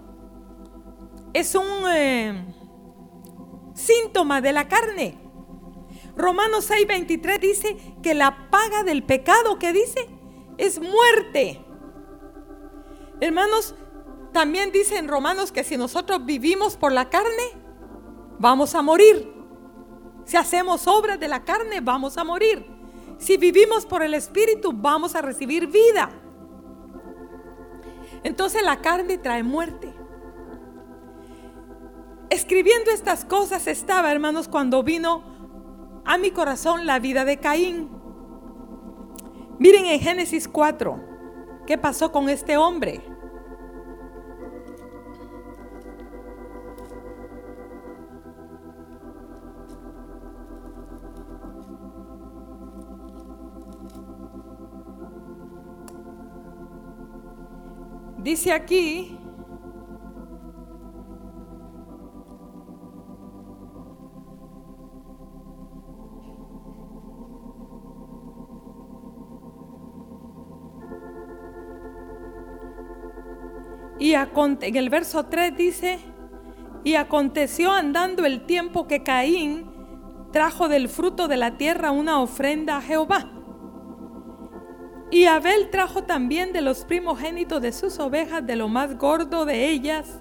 Es 1.32 1.54
un 1.54 1.66
eh, 1.90 2.44
síntoma 3.74 4.40
de 4.40 4.52
la 4.52 4.68
carne. 4.68 5.18
Romanos 6.16 6.70
6:23 6.70 7.40
dice 7.40 7.76
que 8.02 8.14
la 8.14 8.50
paga 8.50 8.84
del 8.84 9.02
pecado 9.02 9.58
que 9.58 9.72
dice 9.72 10.08
es 10.58 10.78
muerte. 10.78 11.64
Hermanos, 13.20 13.74
también 14.32 14.72
dice 14.72 14.98
en 14.98 15.08
Romanos 15.08 15.52
que 15.52 15.64
si 15.64 15.76
nosotros 15.76 16.24
vivimos 16.24 16.76
por 16.76 16.92
la 16.92 17.08
carne, 17.08 17.52
vamos 18.38 18.74
a 18.74 18.82
morir. 18.82 19.32
Si 20.24 20.36
hacemos 20.36 20.86
obras 20.86 21.18
de 21.18 21.28
la 21.28 21.44
carne, 21.44 21.80
vamos 21.80 22.18
a 22.18 22.24
morir. 22.24 22.66
Si 23.18 23.36
vivimos 23.36 23.86
por 23.86 24.02
el 24.02 24.14
Espíritu, 24.14 24.72
vamos 24.74 25.14
a 25.14 25.22
recibir 25.22 25.68
vida. 25.68 26.10
Entonces 28.22 28.62
la 28.62 28.80
carne 28.80 29.18
trae 29.18 29.42
muerte. 29.42 30.01
Escribiendo 32.32 32.90
estas 32.90 33.26
cosas 33.26 33.66
estaba, 33.66 34.10
hermanos, 34.10 34.48
cuando 34.48 34.82
vino 34.82 35.22
a 36.06 36.16
mi 36.16 36.30
corazón 36.30 36.86
la 36.86 36.98
vida 36.98 37.26
de 37.26 37.36
Caín. 37.36 37.90
Miren 39.58 39.84
en 39.84 40.00
Génesis 40.00 40.48
4, 40.48 40.98
¿qué 41.66 41.76
pasó 41.76 42.10
con 42.10 42.30
este 42.30 42.56
hombre? 42.56 43.02
Dice 58.16 58.52
aquí, 58.52 59.18
Y 74.02 74.14
en 74.14 74.76
el 74.76 74.90
verso 74.90 75.26
3 75.26 75.56
dice, 75.56 76.00
y 76.82 76.96
aconteció 76.96 77.70
andando 77.70 78.24
el 78.24 78.46
tiempo 78.46 78.88
que 78.88 79.04
Caín 79.04 79.70
trajo 80.32 80.68
del 80.68 80.88
fruto 80.88 81.28
de 81.28 81.36
la 81.36 81.56
tierra 81.56 81.92
una 81.92 82.20
ofrenda 82.20 82.78
a 82.78 82.82
Jehová. 82.82 83.30
Y 85.12 85.26
Abel 85.26 85.70
trajo 85.70 86.02
también 86.02 86.52
de 86.52 86.62
los 86.62 86.84
primogénitos 86.84 87.62
de 87.62 87.70
sus 87.70 88.00
ovejas, 88.00 88.44
de 88.44 88.56
lo 88.56 88.66
más 88.66 88.98
gordo 88.98 89.44
de 89.44 89.68
ellas. 89.68 90.18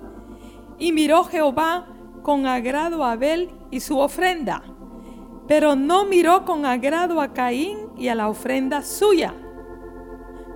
Y 0.77 0.91
miró 0.91 1.23
Jehová 1.23 1.87
con 2.21 2.45
agrado 2.45 3.03
a 3.03 3.13
Abel 3.13 3.49
y 3.71 3.79
su 3.79 3.97
ofrenda, 3.97 4.61
pero 5.47 5.75
no 5.75 6.05
miró 6.05 6.45
con 6.45 6.67
agrado 6.67 7.19
a 7.19 7.33
Caín 7.33 7.79
y 7.97 8.09
a 8.09 8.13
la 8.13 8.29
ofrenda 8.29 8.83
suya. 8.83 9.33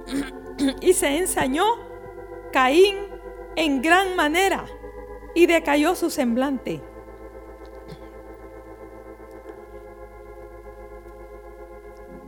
y 0.79 0.93
se 0.93 1.17
ensañó 1.17 1.63
Caín 2.53 3.04
en 3.55 3.81
gran 3.81 4.15
manera 4.15 4.65
y 5.33 5.45
decayó 5.45 5.95
su 5.95 6.09
semblante. 6.09 6.81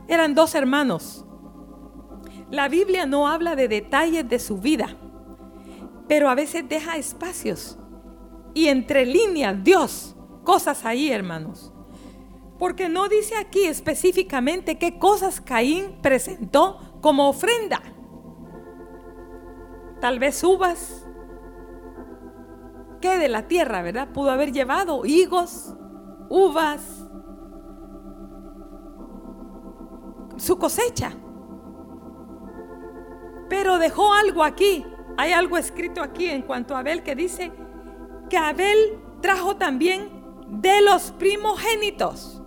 Eran 0.06 0.34
dos 0.34 0.54
hermanos. 0.54 1.24
La 2.50 2.68
Biblia 2.68 3.04
no 3.04 3.28
habla 3.28 3.56
de 3.56 3.68
detalles 3.68 4.26
de 4.26 4.38
su 4.38 4.58
vida, 4.58 4.96
pero 6.06 6.30
a 6.30 6.34
veces 6.34 6.66
deja 6.66 6.96
espacios 6.96 7.78
y 8.54 8.68
entre 8.68 9.04
líneas 9.04 9.62
Dios, 9.62 10.16
cosas 10.44 10.86
ahí, 10.86 11.10
hermanos. 11.10 11.72
Porque 12.58 12.88
no 12.88 13.08
dice 13.08 13.36
aquí 13.36 13.64
específicamente 13.64 14.78
qué 14.78 14.98
cosas 14.98 15.40
Caín 15.40 15.98
presentó 16.02 16.78
como 17.02 17.28
ofrenda. 17.28 17.82
Tal 20.00 20.18
vez 20.18 20.42
uvas, 20.42 21.07
¿Qué 23.00 23.18
de 23.18 23.28
la 23.28 23.46
tierra, 23.46 23.82
verdad? 23.82 24.08
Pudo 24.12 24.30
haber 24.30 24.52
llevado 24.52 25.04
higos, 25.04 25.74
uvas, 26.28 27.06
su 30.36 30.58
cosecha. 30.58 31.12
Pero 33.48 33.78
dejó 33.78 34.12
algo 34.12 34.42
aquí. 34.42 34.84
Hay 35.16 35.32
algo 35.32 35.58
escrito 35.58 36.02
aquí 36.02 36.26
en 36.26 36.42
cuanto 36.42 36.76
a 36.76 36.80
Abel 36.80 37.02
que 37.02 37.14
dice 37.14 37.52
que 38.28 38.36
Abel 38.36 39.00
trajo 39.20 39.56
también 39.56 40.10
de 40.48 40.80
los 40.80 41.10
primogénitos, 41.12 42.42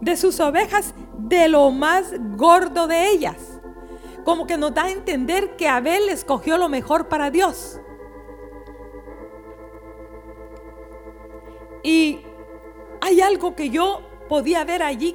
de 0.00 0.16
sus 0.16 0.38
ovejas, 0.40 0.94
de 1.18 1.48
lo 1.48 1.70
más 1.70 2.12
gordo 2.36 2.86
de 2.86 3.10
ellas. 3.10 3.60
Como 4.24 4.46
que 4.46 4.58
nos 4.58 4.74
da 4.74 4.84
a 4.84 4.90
entender 4.90 5.56
que 5.56 5.68
Abel 5.68 6.08
escogió 6.08 6.58
lo 6.58 6.68
mejor 6.68 7.08
para 7.08 7.30
Dios. 7.30 7.80
Y 11.86 12.18
hay 13.00 13.20
algo 13.20 13.54
que 13.54 13.70
yo 13.70 14.00
podía 14.28 14.64
ver 14.64 14.82
allí. 14.82 15.14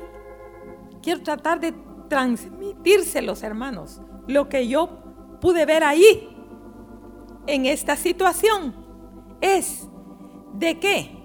Quiero 1.02 1.22
tratar 1.22 1.60
de 1.60 1.74
transmitírselos, 2.08 3.44
hermanos, 3.44 4.00
lo 4.26 4.48
que 4.48 4.70
yo 4.70 4.88
pude 5.42 5.66
ver 5.66 5.84
ahí, 5.84 6.30
en 7.46 7.66
esta 7.66 7.98
situación, 7.98 8.74
es 9.42 9.90
de 10.54 10.80
que, 10.80 11.22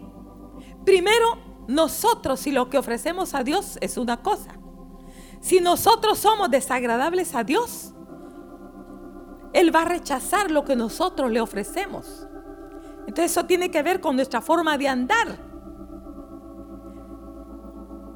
primero, 0.85 1.39
nosotros 1.69 2.41
si 2.41 2.51
lo 2.51 2.69
que 2.69 2.79
ofrecemos 2.79 3.33
a 3.33 3.45
Dios 3.45 3.79
es 3.81 3.99
una 3.99 4.23
cosa, 4.25 4.59
si 5.41 5.61
nosotros 5.61 6.19
somos 6.19 6.51
desagradables 6.51 7.37
a 7.37 7.45
Dios, 7.45 7.93
Él 9.53 9.73
va 9.73 9.83
a 9.83 9.85
rechazar 9.85 10.51
lo 10.51 10.65
que 10.65 10.75
nosotros 10.75 11.31
le 11.31 11.41
ofrecemos. 11.41 12.27
Entonces 13.17 13.33
eso 13.33 13.47
tiene 13.47 13.71
que 13.71 13.83
ver 13.83 14.03
con 14.03 14.15
nuestra 14.15 14.43
forma 14.43 14.77
de 14.77 14.89
andar. 14.89 15.39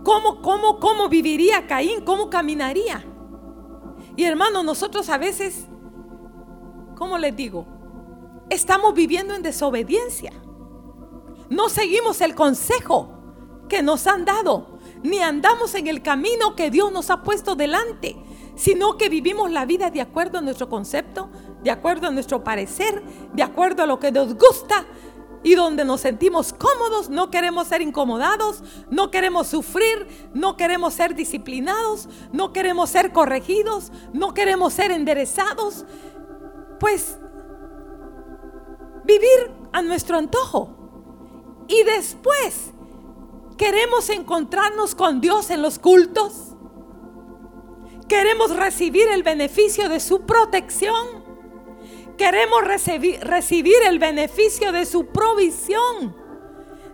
¿Cómo, 0.05 0.43
cómo, 0.43 0.79
cómo 0.79 1.09
viviría 1.09 1.67
Caín? 1.67 2.05
¿Cómo 2.05 2.29
caminaría? 2.29 3.03
Y 4.15 4.25
hermano, 4.25 4.63
nosotros 4.63 5.09
a 5.09 5.17
veces, 5.17 5.65
¿cómo 6.99 7.17
les 7.17 7.35
digo? 7.35 7.67
Estamos 8.51 8.93
viviendo 8.93 9.33
en 9.33 9.41
desobediencia. 9.41 10.35
No 11.49 11.71
seguimos 11.71 12.21
el 12.21 12.35
consejo 12.35 13.09
que 13.71 13.83
nos 13.83 14.07
han 14.07 14.27
dado, 14.27 14.81
ni 15.03 15.21
andamos 15.21 15.75
en 15.77 15.87
el 15.87 16.03
camino 16.03 16.55
que 16.55 16.71
Dios 16.71 16.93
nos 16.93 17.09
ha 17.09 17.23
puesto 17.23 17.55
delante, 17.55 18.23
sino 18.55 18.99
que 18.99 19.09
vivimos 19.09 19.51
la 19.51 19.65
vida 19.65 19.89
de 19.89 20.03
acuerdo 20.03 20.37
a 20.37 20.43
nuestro 20.43 20.69
concepto 20.69 21.31
de 21.63 21.71
acuerdo 21.71 22.09
a 22.09 22.11
nuestro 22.11 22.43
parecer, 22.43 23.03
de 23.33 23.43
acuerdo 23.43 23.83
a 23.83 23.87
lo 23.87 23.99
que 23.99 24.13
nos 24.13 24.35
gusta 24.35 24.87
y 25.43 25.55
donde 25.55 25.85
nos 25.85 26.03
sentimos 26.03 26.53
cómodos, 26.53 27.09
no 27.09 27.31
queremos 27.31 27.69
ser 27.69 27.81
incomodados, 27.81 28.63
no 28.91 29.11
queremos 29.11 29.47
sufrir, 29.47 30.31
no 30.35 30.57
queremos 30.57 30.95
ser 30.95 31.15
disciplinados, 31.15 32.09
no 32.33 32.53
queremos 32.53 32.91
ser 32.91 33.13
corregidos, 33.13 33.91
no 34.13 34.35
queremos 34.35 34.75
ser 34.75 34.91
enderezados. 34.91 35.87
Pues 36.79 37.19
vivir 39.05 39.51
a 39.73 39.83
nuestro 39.83 40.19
antojo. 40.19 40.77
Y 41.69 41.83
después 41.85 42.73
queremos 43.57 44.09
encontrarnos 44.11 44.95
con 44.95 45.21
Dios 45.21 45.51
en 45.51 45.63
los 45.63 45.79
cultos. 45.79 46.55
Queremos 48.09 48.57
recibir 48.57 49.07
el 49.09 49.23
beneficio 49.23 49.89
de 49.89 50.01
su 50.01 50.23
protección 50.23 51.20
queremos 52.21 52.63
recibir, 52.65 53.77
el 53.89 53.99
beneficio 53.99 54.73
de 54.73 54.85
su 54.85 55.07
provisión, 55.07 56.15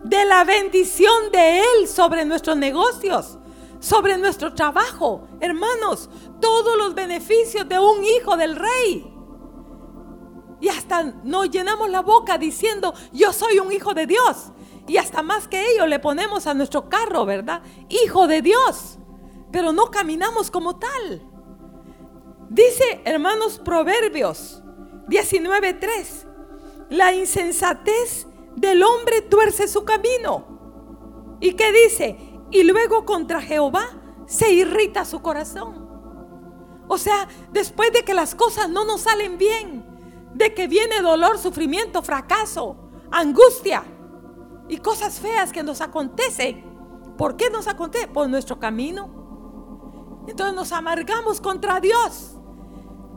de 0.04 0.24
la 0.24 0.44
bendición 0.44 1.32
de 1.32 1.58
Él 1.58 1.88
sobre 1.88 2.24
nuestros 2.24 2.56
negocios, 2.56 3.36
sobre 3.80 4.18
nuestro 4.18 4.54
trabajo. 4.54 5.26
Hermanos, 5.40 6.08
todos 6.40 6.78
los 6.78 6.94
beneficios 6.94 7.68
de 7.68 7.76
un 7.76 8.04
hijo 8.04 8.36
del 8.36 8.54
rey. 8.54 9.12
Y 10.60 10.68
hasta 10.68 11.02
nos 11.02 11.50
llenamos 11.50 11.90
la 11.90 12.02
boca 12.02 12.38
diciendo, 12.38 12.94
yo 13.12 13.32
soy 13.32 13.58
un 13.58 13.72
hijo 13.72 13.94
de 13.94 14.06
Dios. 14.06 14.52
Y 14.86 14.96
hasta 14.96 15.22
más 15.22 15.48
que 15.48 15.72
ello 15.72 15.88
le 15.88 15.98
ponemos 15.98 16.46
a 16.46 16.54
nuestro 16.54 16.88
carro, 16.88 17.26
¿verdad? 17.26 17.62
Hijo 17.88 18.28
de 18.28 18.42
Dios. 18.42 18.98
Pero 19.50 19.72
no 19.72 19.90
caminamos 19.90 20.52
como 20.52 20.78
tal. 20.78 21.20
Dice, 22.48 23.02
hermanos, 23.04 23.58
Proverbios 23.58 24.62
19.3. 25.08 26.26
la 26.90 27.14
insensatez 27.14 28.26
del 28.56 28.82
hombre 28.82 29.22
tuerce 29.22 29.68
su 29.68 29.84
camino. 29.84 31.36
¿Y 31.40 31.54
qué 31.54 31.72
dice? 31.72 32.16
Y 32.50 32.62
luego 32.62 33.04
contra 33.04 33.40
Jehová 33.40 33.88
se 34.26 34.52
irrita 34.52 35.04
su 35.04 35.20
corazón. 35.20 35.86
O 36.88 36.98
sea, 36.98 37.28
después 37.52 37.92
de 37.92 38.02
que 38.02 38.14
las 38.14 38.34
cosas 38.34 38.68
no 38.68 38.84
nos 38.84 39.02
salen 39.02 39.38
bien, 39.38 39.84
de 40.34 40.54
que 40.54 40.68
viene 40.68 41.00
dolor, 41.00 41.38
sufrimiento, 41.38 42.02
fracaso, 42.02 42.76
angustia 43.10 43.82
y 44.68 44.78
cosas 44.78 45.18
feas 45.18 45.52
que 45.52 45.62
nos 45.62 45.80
acontecen. 45.80 46.64
¿Por 47.16 47.36
qué 47.36 47.50
nos 47.50 47.66
acontece? 47.66 48.08
Por 48.08 48.28
nuestro 48.28 48.58
camino. 48.58 50.24
Entonces 50.28 50.54
nos 50.54 50.72
amargamos 50.72 51.40
contra 51.40 51.80
Dios 51.80 52.36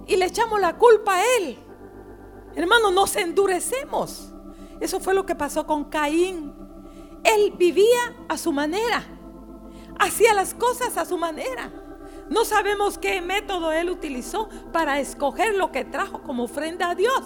y 0.07 0.15
le 0.15 0.25
echamos 0.25 0.59
la 0.59 0.77
culpa 0.77 1.17
a 1.17 1.23
Él. 1.37 1.68
Hermano, 2.59 2.91
nos 2.91 3.15
endurecemos. 3.15 4.33
Eso 4.81 4.99
fue 4.99 5.13
lo 5.13 5.25
que 5.25 5.33
pasó 5.33 5.65
con 5.65 5.85
Caín. 5.85 6.53
Él 7.23 7.53
vivía 7.57 8.17
a 8.27 8.37
su 8.37 8.51
manera. 8.51 9.01
Hacía 9.97 10.33
las 10.33 10.53
cosas 10.55 10.97
a 10.97 11.05
su 11.05 11.17
manera. 11.17 11.71
No 12.29 12.43
sabemos 12.43 12.97
qué 12.97 13.21
método 13.21 13.71
él 13.71 13.89
utilizó 13.89 14.49
para 14.73 14.99
escoger 14.99 15.55
lo 15.55 15.71
que 15.71 15.85
trajo 15.85 16.21
como 16.21 16.43
ofrenda 16.43 16.89
a 16.89 16.95
Dios. 16.95 17.23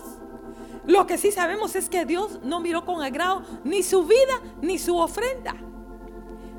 Lo 0.86 1.08
que 1.08 1.18
sí 1.18 1.32
sabemos 1.32 1.76
es 1.76 1.90
que 1.90 2.06
Dios 2.06 2.40
no 2.44 2.60
miró 2.60 2.86
con 2.86 3.02
agrado 3.02 3.42
ni 3.64 3.82
su 3.82 4.06
vida 4.06 4.40
ni 4.62 4.78
su 4.78 4.96
ofrenda. 5.00 5.56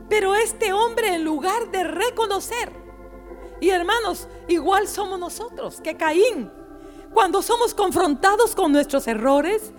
Pero 0.09 0.35
este 0.35 0.73
hombre 0.73 1.15
en 1.15 1.23
lugar 1.23 1.71
de 1.71 1.85
reconocer, 1.85 2.73
y 3.61 3.69
hermanos, 3.71 4.27
igual 4.49 4.89
somos 4.89 5.21
nosotros 5.21 5.81
que 5.81 5.97
Caín, 5.97 6.51
cuando 7.15 7.41
somos 7.41 7.73
confrontados 7.73 8.55
con 8.55 8.73
nuestros 8.73 9.07
errores, 9.07 9.73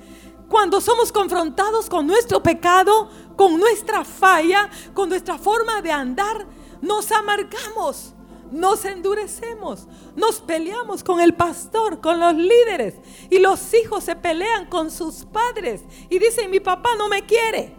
cuando 0.50 0.80
somos 0.80 1.12
confrontados 1.12 1.90
con 1.90 2.08
nuestro 2.08 2.42
pecado, 2.42 3.10
con 3.36 3.60
nuestra 3.60 4.06
falla, 4.06 4.70
con 4.94 5.10
nuestra 5.10 5.38
forma 5.38 5.82
de 5.82 5.92
andar, 5.92 6.48
nos 6.82 7.12
amargamos, 7.12 8.14
nos 8.52 8.86
endurecemos, 8.86 9.88
nos 10.16 10.40
peleamos 10.40 11.04
con 11.04 11.20
el 11.20 11.34
pastor, 11.34 12.00
con 12.00 12.20
los 12.20 12.34
líderes 12.36 12.96
y 13.30 13.40
los 13.40 13.74
hijos 13.74 14.06
se 14.06 14.16
pelean 14.16 14.68
con 14.68 14.90
sus 14.90 15.26
padres 15.26 15.84
y 16.10 16.20
dicen 16.20 16.50
mi 16.50 16.62
papá 16.62 16.90
no 16.98 17.10
me 17.10 17.26
quiere, 17.26 17.76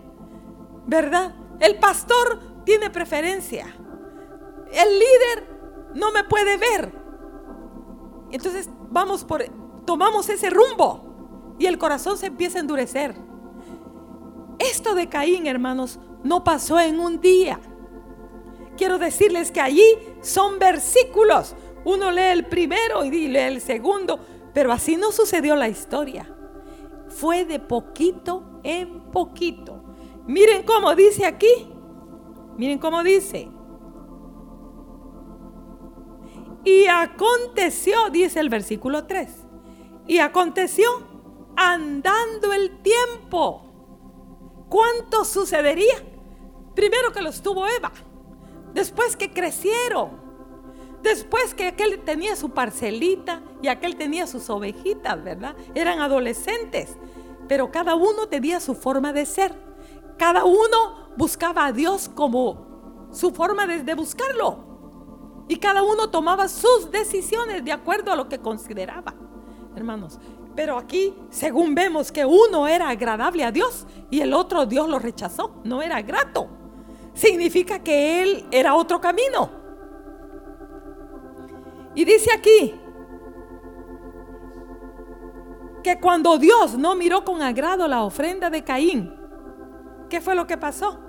¿verdad? 0.86 1.34
El 1.60 1.78
pastor 1.78 2.64
tiene 2.64 2.90
preferencia, 2.90 3.74
el 4.70 4.98
líder 4.98 5.92
no 5.94 6.12
me 6.12 6.24
puede 6.24 6.58
ver. 6.58 7.06
Entonces 8.30 8.68
vamos 8.90 9.24
por, 9.24 9.44
tomamos 9.84 10.28
ese 10.28 10.50
rumbo 10.50 11.54
y 11.58 11.66
el 11.66 11.78
corazón 11.78 12.18
se 12.18 12.26
empieza 12.26 12.58
a 12.58 12.60
endurecer. 12.60 13.14
Esto 14.58 14.94
de 14.94 15.08
Caín, 15.08 15.46
hermanos, 15.46 15.98
no 16.22 16.44
pasó 16.44 16.80
en 16.80 16.98
un 17.00 17.20
día. 17.20 17.60
Quiero 18.76 18.98
decirles 18.98 19.50
que 19.50 19.60
allí 19.60 19.86
son 20.20 20.58
versículos. 20.58 21.54
Uno 21.84 22.10
lee 22.10 22.32
el 22.32 22.46
primero 22.46 23.04
y 23.04 23.28
lee 23.28 23.38
el 23.38 23.60
segundo, 23.60 24.18
pero 24.52 24.72
así 24.72 24.96
no 24.96 25.12
sucedió 25.12 25.56
la 25.56 25.68
historia. 25.68 26.34
Fue 27.08 27.44
de 27.44 27.58
poquito 27.58 28.60
en 28.62 29.00
poquito. 29.10 29.82
Miren 30.26 30.64
cómo 30.64 30.94
dice 30.94 31.24
aquí. 31.24 31.70
Miren 32.56 32.78
cómo 32.78 33.02
dice. 33.02 33.48
Y 36.66 36.86
aconteció, 36.88 38.10
dice 38.10 38.40
el 38.40 38.50
versículo 38.50 39.06
3. 39.06 39.30
Y 40.06 40.18
aconteció 40.18 40.86
andando 41.56 42.52
el 42.52 42.82
tiempo. 42.82 43.62
¿Cuánto 44.68 45.24
sucedería? 45.24 45.94
Primero 46.74 47.12
que 47.12 47.22
los 47.22 47.40
tuvo 47.40 47.66
Eva 47.66 47.90
después 48.76 49.16
que 49.16 49.32
crecieron, 49.32 50.10
después 51.02 51.54
que 51.54 51.68
aquel 51.68 51.98
tenía 52.04 52.36
su 52.36 52.50
parcelita 52.50 53.40
y 53.62 53.68
aquel 53.68 53.96
tenía 53.96 54.26
sus 54.26 54.50
ovejitas, 54.50 55.24
¿verdad? 55.24 55.56
Eran 55.74 56.00
adolescentes, 56.00 56.94
pero 57.48 57.70
cada 57.70 57.94
uno 57.94 58.28
tenía 58.28 58.60
su 58.60 58.74
forma 58.74 59.14
de 59.14 59.24
ser. 59.24 59.54
Cada 60.18 60.44
uno 60.44 61.08
buscaba 61.16 61.64
a 61.64 61.72
Dios 61.72 62.10
como 62.14 63.08
su 63.12 63.30
forma 63.30 63.66
de, 63.66 63.82
de 63.82 63.94
buscarlo. 63.94 64.75
Y 65.48 65.56
cada 65.56 65.82
uno 65.82 66.10
tomaba 66.10 66.48
sus 66.48 66.90
decisiones 66.90 67.64
de 67.64 67.72
acuerdo 67.72 68.12
a 68.12 68.16
lo 68.16 68.28
que 68.28 68.38
consideraba. 68.38 69.14
Hermanos, 69.74 70.18
pero 70.54 70.78
aquí, 70.78 71.14
según 71.30 71.74
vemos 71.74 72.10
que 72.10 72.24
uno 72.24 72.66
era 72.66 72.88
agradable 72.88 73.44
a 73.44 73.52
Dios 73.52 73.86
y 74.10 74.20
el 74.20 74.32
otro 74.32 74.66
Dios 74.66 74.88
lo 74.88 74.98
rechazó, 74.98 75.60
no 75.64 75.82
era 75.82 76.02
grato 76.02 76.48
significa 77.16 77.82
que 77.82 78.22
él 78.22 78.46
era 78.52 78.74
otro 78.74 79.00
camino. 79.00 79.50
Y 81.94 82.04
dice 82.04 82.30
aquí 82.32 82.78
que 85.82 85.98
cuando 85.98 86.36
Dios 86.36 86.76
no 86.76 86.94
miró 86.94 87.24
con 87.24 87.42
agrado 87.42 87.88
la 87.88 88.04
ofrenda 88.04 88.50
de 88.50 88.62
Caín, 88.62 89.14
¿qué 90.10 90.20
fue 90.20 90.34
lo 90.34 90.46
que 90.46 90.58
pasó? 90.58 91.00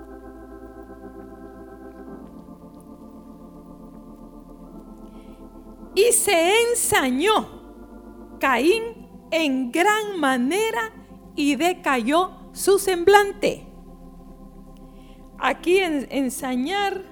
Y 5.98 6.12
se 6.12 6.52
ensañó 6.70 8.38
Caín 8.38 9.08
en 9.32 9.72
gran 9.72 10.20
manera 10.20 10.92
y 11.34 11.56
decayó 11.56 12.30
su 12.52 12.78
semblante. 12.78 13.66
Aquí 15.40 15.78
en, 15.78 16.06
ensañar, 16.10 17.02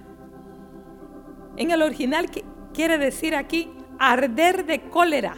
en 1.56 1.72
el 1.72 1.82
original 1.82 2.30
quiere 2.72 2.96
decir 2.98 3.34
aquí 3.34 3.72
arder 3.98 4.64
de 4.66 4.88
cólera, 4.88 5.34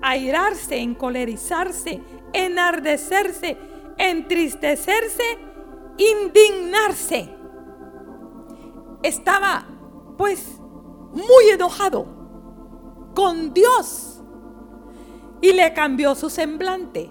airarse, 0.00 0.78
encolerizarse, 0.78 2.00
enardecerse, 2.32 3.56
entristecerse, 3.98 5.24
indignarse. 5.98 7.34
Estaba 9.02 9.66
pues 10.16 10.60
muy 11.12 11.50
enojado 11.52 12.19
con 13.14 13.52
Dios 13.52 14.22
y 15.40 15.52
le 15.52 15.72
cambió 15.72 16.14
su 16.14 16.30
semblante. 16.30 17.10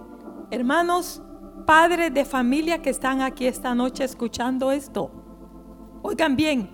Hermanos, 0.52 1.22
padres 1.66 2.14
de 2.14 2.26
familia 2.26 2.82
que 2.82 2.90
están 2.90 3.22
aquí 3.22 3.46
esta 3.46 3.76
noche 3.76 4.04
escuchando 4.04 4.72
esto, 4.72 5.12
oigan 6.02 6.36
bien, 6.36 6.70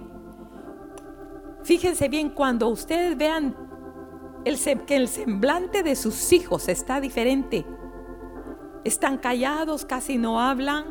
fíjense 1.63 2.07
bien 2.07 2.29
cuando 2.29 2.69
ustedes 2.69 3.17
vean 3.17 3.55
el, 4.45 4.59
que 4.85 4.95
el 4.95 5.07
semblante 5.07 5.83
de 5.83 5.95
sus 5.95 6.31
hijos 6.31 6.69
está 6.69 7.01
diferente. 7.01 7.65
Están 8.83 9.17
callados, 9.17 9.83
casi 9.83 10.17
no 10.19 10.39
hablan, 10.39 10.85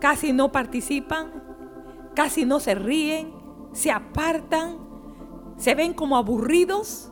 casi 0.00 0.32
no 0.32 0.50
participan, 0.50 1.30
casi 2.14 2.44
no 2.44 2.58
se 2.58 2.74
ríen, 2.74 3.32
se 3.72 3.92
apartan, 3.92 4.78
se 5.56 5.76
ven 5.76 5.94
como 5.94 6.16
aburridos. 6.16 7.11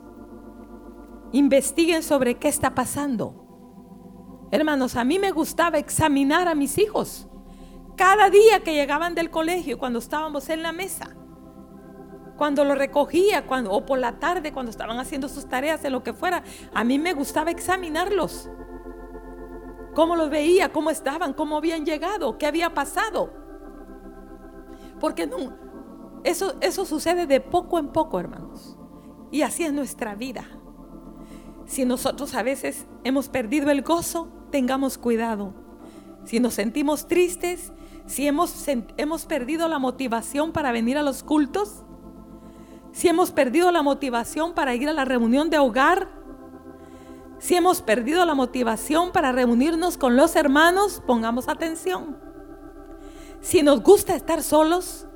Investiguen 1.33 2.03
sobre 2.03 2.37
qué 2.37 2.49
está 2.49 2.75
pasando. 2.75 4.49
Hermanos, 4.51 4.97
a 4.97 5.05
mí 5.05 5.19
me 5.19 5.31
gustaba 5.31 5.79
examinar 5.79 6.49
a 6.49 6.55
mis 6.55 6.79
hijos. 6.79 7.29
Cada 7.97 8.31
día 8.31 8.61
que 8.65 8.75
llegaban 8.75 9.15
del 9.15 9.31
colegio, 9.31 9.79
cuando 9.79 9.99
estábamos 10.01 10.49
en 10.49 10.63
la 10.63 10.73
mesa, 10.73 11.17
cuando 12.37 12.65
lo 12.65 12.75
recogía, 12.75 13.47
cuando, 13.47 13.71
o 13.71 13.85
por 13.85 13.99
la 13.99 14.19
tarde, 14.19 14.53
cuando 14.53 14.71
estaban 14.71 14.99
haciendo 14.99 15.29
sus 15.29 15.47
tareas, 15.49 15.85
en 15.85 15.93
lo 15.93 16.03
que 16.03 16.15
fuera, 16.15 16.43
a 16.75 16.83
mí 16.85 16.99
me 16.99 17.13
gustaba 17.13 17.51
examinarlos. 17.51 18.51
Cómo 19.95 20.17
los 20.17 20.31
veía, 20.31 20.73
cómo 20.73 20.91
estaban, 20.91 21.35
cómo 21.35 21.59
habían 21.59 21.85
llegado, 21.85 22.39
qué 22.39 22.47
había 22.47 22.73
pasado. 22.73 23.33
Porque 24.99 25.27
no, 25.27 25.37
eso, 26.25 26.55
eso 26.61 26.85
sucede 26.87 27.27
de 27.27 27.41
poco 27.41 27.79
en 27.79 27.89
poco, 27.89 28.19
hermanos. 28.19 28.77
Y 29.31 29.43
así 29.43 29.65
es 29.65 29.73
nuestra 29.73 30.15
vida. 30.15 30.45
Si 31.71 31.85
nosotros 31.85 32.35
a 32.35 32.43
veces 32.43 32.85
hemos 33.05 33.29
perdido 33.29 33.71
el 33.71 33.83
gozo, 33.83 34.27
tengamos 34.51 34.99
cuidado. 34.99 35.55
Si 36.25 36.41
nos 36.41 36.55
sentimos 36.55 37.07
tristes, 37.07 37.73
si 38.07 38.27
hemos, 38.27 38.67
hemos 38.97 39.27
perdido 39.27 39.69
la 39.69 39.79
motivación 39.79 40.51
para 40.51 40.73
venir 40.73 40.99
a 40.99 41.05
los 41.05 41.23
cultos, 41.23 41.85
si 42.91 43.07
hemos 43.07 43.31
perdido 43.31 43.71
la 43.71 43.85
motivación 43.85 44.53
para 44.53 44.75
ir 44.75 44.89
a 44.89 44.93
la 44.93 45.05
reunión 45.05 45.49
de 45.49 45.59
hogar, 45.61 46.09
si 47.39 47.55
hemos 47.55 47.83
perdido 47.83 48.25
la 48.25 48.35
motivación 48.35 49.13
para 49.13 49.31
reunirnos 49.31 49.97
con 49.97 50.17
los 50.17 50.35
hermanos, 50.35 51.01
pongamos 51.07 51.49
atención. 51.49 52.19
Si 53.43 53.63
nos 53.63 53.81
gusta 53.81 54.17
estar 54.17 54.43
solos, 54.43 55.07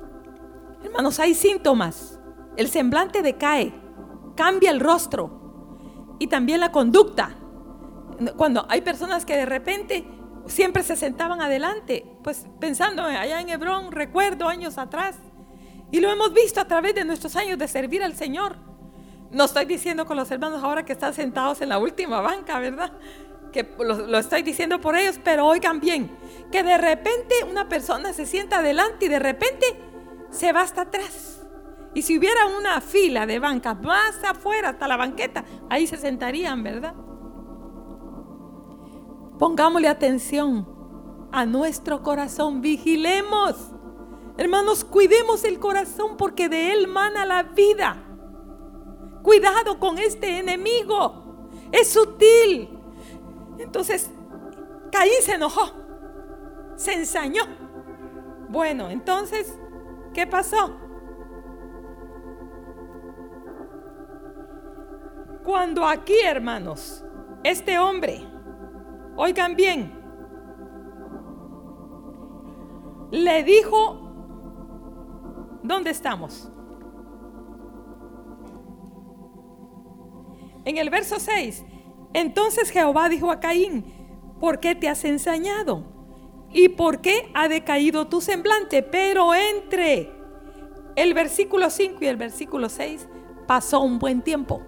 hermanos, 0.85 1.19
hay 1.19 1.33
síntomas. 1.33 2.17
El 2.55 2.69
semblante 2.69 3.21
decae, 3.21 3.73
cambia 4.37 4.71
el 4.71 4.79
rostro 4.79 5.44
y 6.19 6.27
también 6.27 6.59
la 6.59 6.71
conducta. 6.71 7.35
cuando 8.37 8.65
hay 8.69 8.79
personas 8.81 9.25
que 9.25 9.35
de 9.35 9.45
repente 9.45 10.07
siempre 10.47 10.83
se 10.83 10.95
sentaban 10.95 11.41
adelante, 11.41 12.05
pues 12.23 12.45
pensando 12.59 13.03
allá 13.03 13.41
en 13.41 13.49
Hebrón, 13.49 13.91
recuerdo 13.91 14.47
años 14.47 14.77
atrás, 14.77 15.17
y 15.91 15.99
lo 15.99 16.11
hemos 16.11 16.33
visto 16.33 16.61
a 16.61 16.65
través 16.65 16.95
de 16.95 17.05
nuestros 17.05 17.35
años 17.35 17.57
de 17.57 17.67
servir 17.67 18.03
al 18.03 18.15
Señor. 18.15 18.57
No 19.31 19.45
estoy 19.45 19.65
diciendo 19.65 20.05
con 20.05 20.17
los 20.17 20.31
hermanos 20.31 20.63
ahora 20.63 20.85
que 20.85 20.93
están 20.93 21.13
sentados 21.13 21.61
en 21.61 21.69
la 21.69 21.77
última 21.77 22.21
banca, 22.21 22.59
¿verdad? 22.59 22.93
Que 23.51 23.75
lo, 23.79 24.07
lo, 24.07 24.17
estoy 24.17 24.43
diciendo 24.43 24.79
por 24.79 24.95
ellos, 24.95 25.19
pero 25.23 25.45
oigan 25.45 25.79
bien, 25.79 26.09
que 26.51 26.63
de 26.63 26.77
repente 26.77 27.35
una 27.49 27.67
persona 27.67 28.13
se 28.13 28.25
sienta 28.25 28.59
adelante 28.59 29.05
y 29.05 29.09
de 29.09 29.19
repente 29.19 29.65
se 30.29 30.51
va 30.51 30.61
hasta 30.61 30.81
atrás. 30.81 31.34
Y 31.95 32.01
si 32.01 32.19
hubiera 32.19 32.45
una 32.45 32.81
fila 32.81 33.25
de 33.25 33.39
bancas 33.39 33.81
más 33.81 34.21
afuera, 34.23 34.69
hasta 34.69 34.85
la 34.85 34.97
banqueta, 34.97 35.45
ahí 35.69 35.87
se 35.87 35.95
sentarían, 35.95 36.61
¿verdad? 36.61 36.93
Pongámosle 39.39 39.87
atención 39.87 40.67
a 41.31 41.45
nuestro 41.45 42.03
corazón, 42.03 42.61
vigilemos. 42.61 43.71
Hermanos, 44.37 44.83
cuidemos 44.83 45.45
el 45.45 45.57
corazón 45.57 46.17
porque 46.17 46.49
de 46.49 46.73
él 46.73 46.87
mana 46.89 47.25
la 47.25 47.43
vida. 47.43 48.03
Cuidado 49.23 49.79
con 49.79 49.97
este 49.97 50.39
enemigo. 50.39 51.49
Es 51.71 51.93
sutil. 51.93 52.77
Entonces, 53.57 54.11
Caín 54.91 55.21
se 55.21 55.35
enojó. 55.35 55.71
Se 56.75 56.93
ensañó. 56.93 57.43
Bueno, 58.49 58.89
entonces, 58.89 59.57
¿qué 60.13 60.27
pasó? 60.27 60.84
Cuando 65.45 65.87
aquí, 65.87 66.15
hermanos, 66.25 67.05
este 67.43 67.77
hombre, 67.77 68.19
oigan 69.15 69.55
bien, 69.55 69.93
le 73.11 73.43
dijo, 73.43 73.99
¿dónde 75.61 75.91
estamos? 75.91 76.51
En 80.65 80.77
el 80.77 80.89
verso 80.89 81.19
6, 81.19 81.63
entonces 82.15 82.71
Jehová 82.71 83.07
dijo 83.07 83.29
a 83.29 83.39
Caín, 83.39 83.85
¿por 84.39 84.59
qué 84.59 84.73
te 84.73 84.89
has 84.89 85.05
ensañado? 85.05 85.83
¿Y 86.51 86.69
por 86.69 87.01
qué 87.01 87.29
ha 87.35 87.47
decaído 87.47 88.07
tu 88.07 88.19
semblante? 88.19 88.81
Pero 88.81 89.35
entre 89.35 90.11
el 90.95 91.13
versículo 91.13 91.69
5 91.69 91.99
y 92.01 92.07
el 92.07 92.17
versículo 92.17 92.67
6 92.67 93.07
pasó 93.45 93.81
un 93.81 93.99
buen 93.99 94.23
tiempo. 94.23 94.63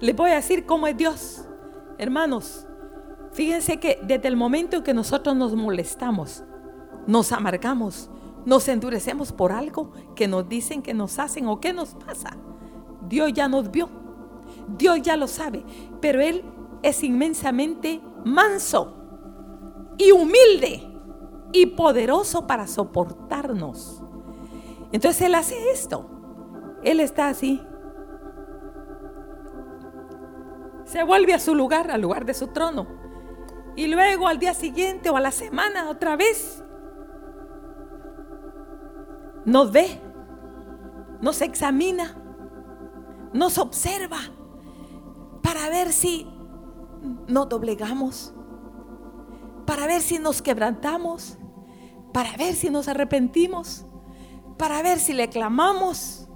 Les 0.00 0.14
voy 0.14 0.30
a 0.30 0.36
decir 0.36 0.66
cómo 0.66 0.86
es 0.86 0.96
Dios. 0.96 1.44
Hermanos, 1.98 2.66
fíjense 3.32 3.78
que 3.78 3.98
desde 4.02 4.28
el 4.28 4.36
momento 4.36 4.78
en 4.78 4.82
que 4.82 4.94
nosotros 4.94 5.36
nos 5.36 5.54
molestamos, 5.54 6.44
nos 7.06 7.32
amargamos, 7.32 8.10
nos 8.44 8.68
endurecemos 8.68 9.32
por 9.32 9.52
algo 9.52 9.92
que 10.14 10.28
nos 10.28 10.48
dicen 10.48 10.82
que 10.82 10.94
nos 10.94 11.18
hacen 11.18 11.46
o 11.46 11.60
que 11.60 11.72
nos 11.72 11.94
pasa, 11.94 12.36
Dios 13.08 13.32
ya 13.32 13.48
nos 13.48 13.70
vio. 13.70 13.88
Dios 14.68 15.02
ya 15.02 15.16
lo 15.16 15.26
sabe, 15.26 15.64
pero 16.00 16.20
Él 16.20 16.44
es 16.82 17.02
inmensamente 17.02 18.00
manso 18.24 18.94
y 19.98 20.12
humilde 20.12 20.82
y 21.52 21.66
poderoso 21.66 22.46
para 22.46 22.66
soportarnos. 22.66 24.02
Entonces 24.92 25.22
Él 25.22 25.34
hace 25.34 25.70
esto. 25.70 26.10
Él 26.82 27.00
está 27.00 27.28
así 27.28 27.60
se 30.94 31.02
vuelve 31.02 31.34
a 31.34 31.40
su 31.40 31.56
lugar, 31.56 31.90
al 31.90 32.02
lugar 32.02 32.24
de 32.24 32.34
su 32.34 32.46
trono. 32.46 32.86
Y 33.74 33.88
luego 33.88 34.28
al 34.28 34.38
día 34.38 34.54
siguiente 34.54 35.10
o 35.10 35.16
a 35.16 35.20
la 35.20 35.32
semana 35.32 35.90
otra 35.90 36.14
vez 36.14 36.62
nos 39.44 39.72
ve, 39.72 40.00
nos 41.20 41.42
examina, 41.42 42.16
nos 43.32 43.58
observa 43.58 44.18
para 45.42 45.68
ver 45.68 45.92
si 45.92 46.28
nos 47.26 47.48
doblegamos, 47.48 48.32
para 49.66 49.88
ver 49.88 50.00
si 50.00 50.20
nos 50.20 50.42
quebrantamos, 50.42 51.38
para 52.12 52.36
ver 52.36 52.54
si 52.54 52.70
nos 52.70 52.86
arrepentimos, 52.86 53.84
para 54.56 54.80
ver 54.80 55.00
si 55.00 55.12
le 55.12 55.28
clamamos. 55.28 56.28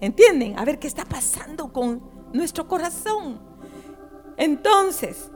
¿Entienden? 0.00 0.58
A 0.58 0.64
ver 0.64 0.80
qué 0.80 0.88
está 0.88 1.04
pasando 1.04 1.72
con 1.72 2.02
nuestro 2.32 2.66
corazón. 2.66 3.54
Entonces, 4.36 5.30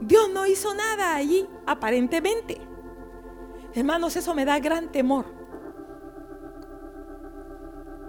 Dios 0.00 0.28
no 0.32 0.46
hizo 0.46 0.74
nada 0.74 1.14
allí, 1.14 1.46
aparentemente. 1.66 2.60
Hermanos, 3.74 4.16
eso 4.16 4.34
me 4.34 4.44
da 4.44 4.58
gran 4.58 4.90
temor. 4.90 5.26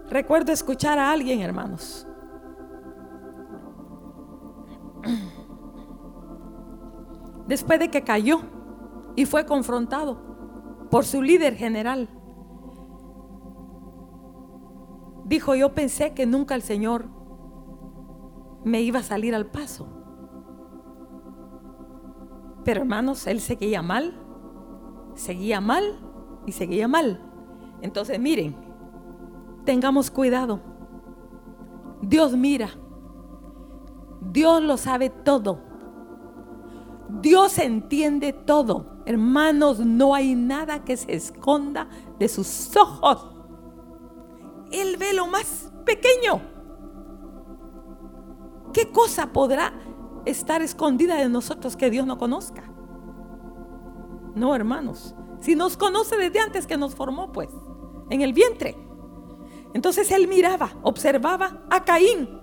Recuerdo 0.10 0.52
escuchar 0.52 0.98
a 0.98 1.12
alguien, 1.12 1.42
hermanos. 1.42 2.08
Después 7.48 7.80
de 7.80 7.90
que 7.90 8.04
cayó 8.04 8.42
y 9.16 9.26
fue 9.26 9.46
confrontado 9.46 10.88
por 10.90 11.06
su 11.06 11.22
líder 11.22 11.56
general, 11.56 12.10
dijo, 15.26 15.54
yo 15.56 15.76
pensé 15.76 16.14
que 16.14 16.26
nunca 16.26 16.56
el 16.56 16.64
Señor 16.64 17.06
me 18.64 18.82
iba 18.82 19.00
a 19.00 19.04
salir 19.04 19.36
al 19.36 19.46
paso. 19.46 19.99
Hermanos, 22.72 23.28
él 23.28 23.42
seguía 23.42 23.82
mal, 23.82 24.14
seguía 25.16 25.62
mal 25.62 26.00
y 26.46 26.52
seguía 26.52 26.88
mal. 26.88 27.22
Entonces 27.82 28.20
miren, 28.20 28.56
tengamos 29.66 30.12
cuidado. 30.12 30.60
Dios 32.02 32.36
mira. 32.36 32.70
Dios 34.22 34.62
lo 34.62 34.78
sabe 34.78 35.10
todo. 35.10 35.60
Dios 37.22 37.58
entiende 37.58 38.34
todo. 38.34 39.02
Hermanos, 39.06 39.80
no 39.80 40.14
hay 40.14 40.36
nada 40.36 40.84
que 40.84 40.96
se 40.98 41.14
esconda 41.14 41.90
de 42.20 42.28
sus 42.28 42.76
ojos. 42.76 43.36
Él 44.72 44.98
ve 44.98 45.14
lo 45.14 45.28
más 45.28 45.72
pequeño. 45.86 46.42
¿Qué 48.74 48.92
cosa 48.92 49.34
podrá 49.34 49.74
estar 50.26 50.62
escondida 50.62 51.16
de 51.16 51.30
nosotros 51.30 51.76
que 51.76 51.90
Dios 51.90 52.06
no 52.06 52.18
conozca. 52.18 52.64
No, 54.36 54.56
hermanos. 54.56 55.16
Si 55.42 55.56
nos 55.56 55.78
conoce 55.78 56.18
desde 56.18 56.40
antes 56.40 56.68
que 56.68 56.78
nos 56.78 56.96
formó, 56.96 57.32
pues, 57.32 57.50
en 58.10 58.22
el 58.22 58.34
vientre. 58.34 58.76
Entonces 59.74 60.12
él 60.12 60.28
miraba, 60.28 60.72
observaba 60.82 61.64
a 61.70 61.84
Caín. 61.84 62.40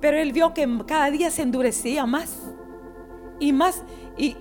Pero 0.00 0.16
él 0.16 0.32
vio 0.32 0.52
que 0.54 0.68
cada 0.86 1.10
día 1.10 1.30
se 1.30 1.42
endurecía 1.42 2.06
más 2.06 2.40
y 3.38 3.52
más. 3.52 3.84
Y, 4.16 4.36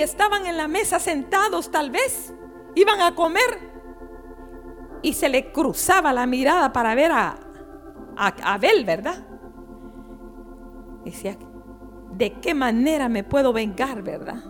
estaban 0.00 0.46
en 0.46 0.56
la 0.56 0.68
mesa 0.68 0.98
sentados 0.98 1.70
tal 1.70 1.90
vez. 1.90 2.34
Iban 2.74 3.00
a 3.00 3.14
comer. 3.14 3.72
Y 5.02 5.12
se 5.14 5.28
le 5.28 5.52
cruzaba 5.52 6.12
la 6.12 6.26
mirada 6.26 6.72
para 6.72 6.94
ver 6.94 7.12
a, 7.12 7.36
a 8.16 8.54
Abel, 8.54 8.84
¿verdad? 8.84 9.33
Decía, 11.04 11.36
¿de 12.12 12.32
qué 12.40 12.54
manera 12.54 13.08
me 13.08 13.24
puedo 13.24 13.52
vengar, 13.52 14.02
verdad? 14.02 14.42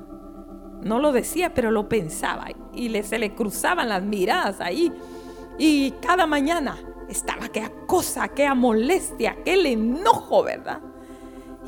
No 0.82 0.98
lo 0.98 1.12
decía, 1.12 1.55
pero 1.55 1.70
lo 1.70 1.88
pensaba. 1.88 2.46
Y 2.74 3.02
se 3.02 3.18
le 3.18 3.34
cruzaban 3.34 3.88
las 3.88 4.02
miradas 4.02 4.61
ahí. 4.61 4.92
Y 5.59 5.92
cada 6.02 6.26
mañana 6.26 6.76
estaba 7.09 7.46
aquella 7.46 7.72
cosa, 7.86 8.24
aquella 8.24 8.55
molestia, 8.55 9.32
aquel 9.32 9.66
enojo, 9.66 10.42
¿verdad? 10.42 10.80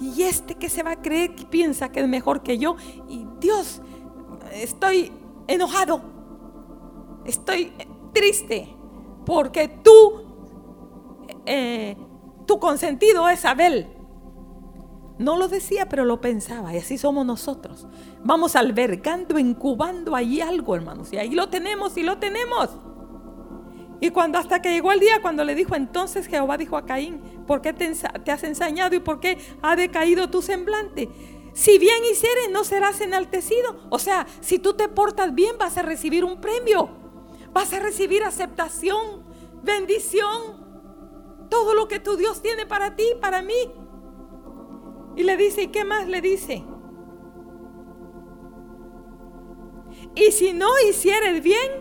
Y 0.01 0.23
este 0.23 0.55
que 0.57 0.69
se 0.69 0.83
va 0.83 0.93
a 0.93 1.03
creer 1.03 1.35
que 1.35 1.47
piensa 1.47 1.91
que 1.91 2.01
es 2.01 2.09
mejor 2.09 2.43
que 2.43 2.59
yo. 2.59 2.77
Y 3.09 3.27
Dios, 3.41 3.81
estoy 4.53 5.13
enojado. 5.47 6.03
Estoy 7.25 7.73
triste. 8.13 8.77
Porque 9.25 9.69
tú, 9.69 10.23
eh, 11.47 11.97
tu 12.47 12.59
consentido 12.59 13.29
es 13.29 13.45
Abel. 13.45 13.96
No 15.19 15.37
lo 15.37 15.49
decía, 15.49 15.89
pero 15.89 16.05
lo 16.05 16.21
pensaba. 16.21 16.75
Y 16.75 16.79
así 16.79 16.99
somos 16.99 17.25
nosotros. 17.25 17.87
Vamos 18.23 18.55
albergando, 18.55 19.39
incubando 19.39 20.15
ahí 20.15 20.41
algo, 20.41 20.75
hermanos. 20.75 21.13
Y 21.13 21.17
ahí 21.17 21.31
lo 21.31 21.49
tenemos 21.49 21.97
y 21.97 22.03
lo 22.03 22.19
tenemos. 22.19 22.71
Y 24.01 24.11
cuando 24.11 24.39
hasta 24.39 24.61
que 24.61 24.71
llegó 24.71 24.93
el 24.93 25.01
día, 25.01 25.23
cuando 25.23 25.45
le 25.45 25.55
dijo 25.55 25.75
entonces 25.75 26.27
Jehová 26.27 26.59
dijo 26.59 26.77
a 26.77 26.85
Caín, 26.85 27.21
¿por 27.47 27.63
qué 27.63 27.73
te, 27.73 27.91
has 28.31 28.45
ensañado 28.45 28.95
y 28.95 29.01
por 29.01 29.21
qué 29.21 29.39
ha 29.63 29.75
decaído 29.75 30.29
tu 30.29 30.43
semblante? 30.43 31.09
Si 31.55 31.79
bien 31.79 32.05
hicieres, 32.11 32.51
no 32.51 32.65
serás 32.65 33.01
enaltecido. 33.01 33.87
O 33.89 33.99
sea, 33.99 34.27
si 34.41 34.59
tú 34.59 34.75
te 34.75 34.89
portas 34.89 35.35
bien, 35.35 35.57
vas 35.59 35.79
a 35.79 35.83
recibir 35.83 36.25
un 36.25 36.43
premio. 36.43 36.91
Vas 37.55 37.73
a 37.73 37.81
recibir 37.81 38.23
aceptación, 38.23 39.25
bendición. 39.63 40.67
Todo 41.49 41.73
lo 41.73 41.89
que 41.89 42.01
tu 42.01 42.19
Dios 42.19 42.43
tiene 42.43 42.67
para 42.67 42.97
ti, 42.97 43.05
para 43.23 43.41
mí. 43.41 43.55
Y 45.17 45.23
le 45.23 45.37
dice, 45.37 45.63
¿y 45.63 45.69
qué 45.69 45.85
más 45.85 46.07
le 46.07 46.21
dice? 46.21 46.63
Y 50.15 50.31
si 50.33 50.53
no 50.53 50.69
hicieres 50.89 51.43
bien, 51.43 51.73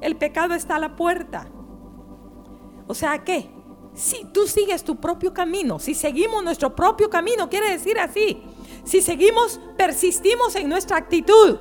el 0.00 0.16
pecado 0.16 0.54
está 0.54 0.76
a 0.76 0.80
la 0.80 0.96
puerta. 0.96 1.50
O 2.86 2.94
sea, 2.94 3.22
¿qué? 3.22 3.50
Si 3.94 4.24
tú 4.32 4.46
sigues 4.46 4.82
tu 4.82 4.96
propio 4.96 5.34
camino, 5.34 5.78
si 5.78 5.94
seguimos 5.94 6.42
nuestro 6.42 6.74
propio 6.74 7.10
camino, 7.10 7.50
quiere 7.50 7.70
decir 7.70 7.98
así, 7.98 8.42
si 8.84 9.02
seguimos, 9.02 9.60
persistimos 9.76 10.54
en 10.56 10.68
nuestra 10.68 10.96
actitud, 10.96 11.58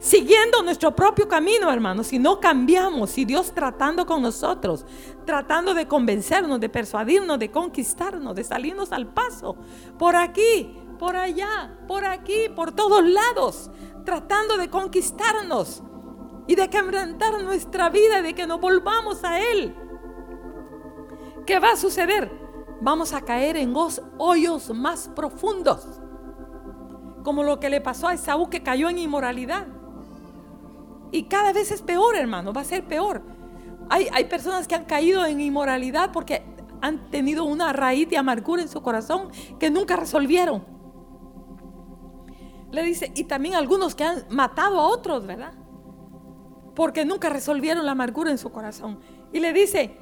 siguiendo 0.00 0.62
nuestro 0.62 0.94
propio 0.94 1.28
camino, 1.28 1.70
hermanos, 1.70 2.08
si 2.08 2.18
no 2.18 2.40
cambiamos, 2.40 3.10
si 3.10 3.24
Dios 3.24 3.52
tratando 3.52 4.06
con 4.06 4.22
nosotros, 4.22 4.84
tratando 5.24 5.74
de 5.74 5.88
convencernos, 5.88 6.60
de 6.60 6.68
persuadirnos, 6.68 7.38
de 7.38 7.50
conquistarnos, 7.50 8.34
de 8.34 8.44
salirnos 8.44 8.92
al 8.92 9.08
paso, 9.08 9.56
por 9.98 10.16
aquí, 10.16 10.78
por 10.98 11.16
allá, 11.16 11.78
por 11.86 12.04
aquí, 12.04 12.48
por 12.54 12.72
todos 12.72 13.04
lados, 13.04 13.70
tratando 14.04 14.56
de 14.56 14.70
conquistarnos 14.70 15.82
y 16.46 16.54
de 16.54 16.68
quebrantar 16.68 17.42
nuestra 17.42 17.90
vida, 17.90 18.22
de 18.22 18.34
que 18.34 18.46
nos 18.46 18.60
volvamos 18.60 19.24
a 19.24 19.40
Él. 19.40 19.74
¿Qué 21.44 21.58
va 21.58 21.72
a 21.72 21.76
suceder? 21.76 22.30
Vamos 22.80 23.12
a 23.12 23.22
caer 23.22 23.56
en 23.56 23.74
hoyos 24.18 24.70
más 24.70 25.08
profundos, 25.08 25.86
como 27.24 27.42
lo 27.42 27.58
que 27.58 27.70
le 27.70 27.80
pasó 27.80 28.08
a 28.08 28.14
Esaú 28.14 28.50
que 28.50 28.62
cayó 28.62 28.88
en 28.88 28.98
inmoralidad. 28.98 29.66
Y 31.12 31.24
cada 31.24 31.52
vez 31.52 31.70
es 31.70 31.82
peor, 31.82 32.16
hermano, 32.16 32.52
va 32.52 32.62
a 32.62 32.64
ser 32.64 32.84
peor. 32.84 33.22
Hay, 33.88 34.08
hay 34.12 34.24
personas 34.24 34.66
que 34.66 34.74
han 34.74 34.84
caído 34.84 35.24
en 35.24 35.40
inmoralidad 35.40 36.12
porque 36.12 36.42
han 36.80 37.10
tenido 37.10 37.44
una 37.44 37.72
raíz 37.72 38.08
de 38.08 38.16
amargura 38.16 38.62
en 38.62 38.68
su 38.68 38.82
corazón 38.82 39.30
que 39.58 39.70
nunca 39.70 39.96
resolvieron. 39.96 40.64
Le 42.70 42.82
dice, 42.82 43.12
y 43.14 43.24
también 43.24 43.54
algunos 43.54 43.94
que 43.94 44.04
han 44.04 44.24
matado 44.30 44.80
a 44.80 44.88
otros, 44.88 45.26
¿verdad? 45.26 45.54
Porque 46.74 47.04
nunca 47.04 47.28
resolvieron 47.30 47.86
la 47.86 47.92
amargura 47.92 48.30
en 48.30 48.38
su 48.38 48.50
corazón. 48.50 48.98
Y 49.32 49.40
le 49.40 49.52
dice, 49.52 49.96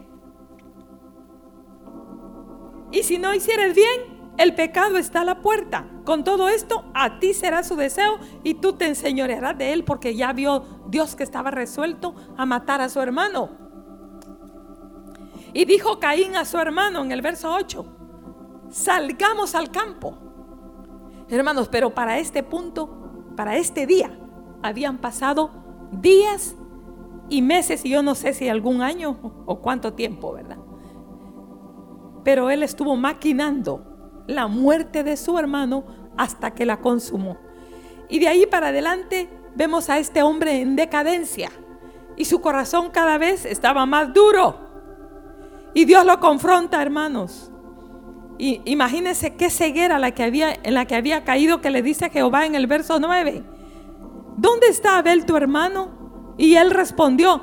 y 2.90 3.02
si 3.02 3.18
no 3.18 3.34
hicieres 3.34 3.74
bien, 3.74 4.13
el 4.36 4.54
pecado 4.54 4.96
está 4.96 5.20
a 5.20 5.24
la 5.24 5.40
puerta. 5.40 5.86
Con 6.04 6.24
todo 6.24 6.48
esto, 6.48 6.84
a 6.92 7.18
ti 7.18 7.34
será 7.34 7.62
su 7.62 7.76
deseo 7.76 8.18
y 8.42 8.54
tú 8.54 8.72
te 8.72 8.86
enseñorearás 8.86 9.56
de 9.56 9.72
él 9.72 9.84
porque 9.84 10.16
ya 10.16 10.32
vio 10.32 10.64
Dios 10.88 11.14
que 11.14 11.22
estaba 11.22 11.50
resuelto 11.50 12.14
a 12.36 12.44
matar 12.44 12.80
a 12.80 12.88
su 12.88 13.00
hermano. 13.00 13.50
Y 15.52 15.64
dijo 15.66 16.00
Caín 16.00 16.34
a 16.34 16.44
su 16.44 16.58
hermano 16.58 17.02
en 17.02 17.12
el 17.12 17.22
verso 17.22 17.54
8, 17.54 17.86
salgamos 18.70 19.54
al 19.54 19.70
campo. 19.70 20.18
Hermanos, 21.28 21.68
pero 21.68 21.94
para 21.94 22.18
este 22.18 22.42
punto, 22.42 23.32
para 23.36 23.56
este 23.56 23.86
día, 23.86 24.18
habían 24.62 24.98
pasado 24.98 25.50
días 25.92 26.56
y 27.28 27.40
meses 27.40 27.84
y 27.84 27.90
yo 27.90 28.02
no 28.02 28.16
sé 28.16 28.34
si 28.34 28.48
algún 28.48 28.82
año 28.82 29.16
o 29.46 29.60
cuánto 29.60 29.94
tiempo, 29.94 30.32
¿verdad? 30.32 30.58
Pero 32.24 32.50
él 32.50 32.64
estuvo 32.64 32.96
maquinando 32.96 33.93
la 34.26 34.46
muerte 34.46 35.04
de 35.04 35.16
su 35.16 35.38
hermano 35.38 35.84
hasta 36.16 36.52
que 36.52 36.64
la 36.66 36.80
consumó. 36.80 37.36
Y 38.08 38.18
de 38.18 38.28
ahí 38.28 38.46
para 38.46 38.68
adelante 38.68 39.28
vemos 39.54 39.90
a 39.90 39.98
este 39.98 40.22
hombre 40.22 40.60
en 40.60 40.76
decadencia 40.76 41.50
y 42.16 42.24
su 42.24 42.40
corazón 42.40 42.90
cada 42.90 43.18
vez 43.18 43.44
estaba 43.44 43.86
más 43.86 44.12
duro. 44.12 44.58
Y 45.74 45.84
Dios 45.84 46.04
lo 46.06 46.20
confronta, 46.20 46.80
hermanos. 46.80 47.50
Y 48.38 48.62
imagínense 48.64 49.34
qué 49.36 49.50
ceguera 49.50 49.98
la 49.98 50.12
que 50.12 50.24
había, 50.24 50.52
en 50.62 50.74
la 50.74 50.86
que 50.86 50.94
había 50.94 51.24
caído 51.24 51.60
que 51.60 51.70
le 51.70 51.82
dice 51.82 52.10
Jehová 52.10 52.46
en 52.46 52.54
el 52.54 52.66
verso 52.66 52.98
9. 53.00 53.42
¿Dónde 54.36 54.68
está 54.68 54.98
Abel 54.98 55.24
tu 55.24 55.36
hermano? 55.36 56.34
Y 56.36 56.56
él 56.56 56.70
respondió, 56.70 57.42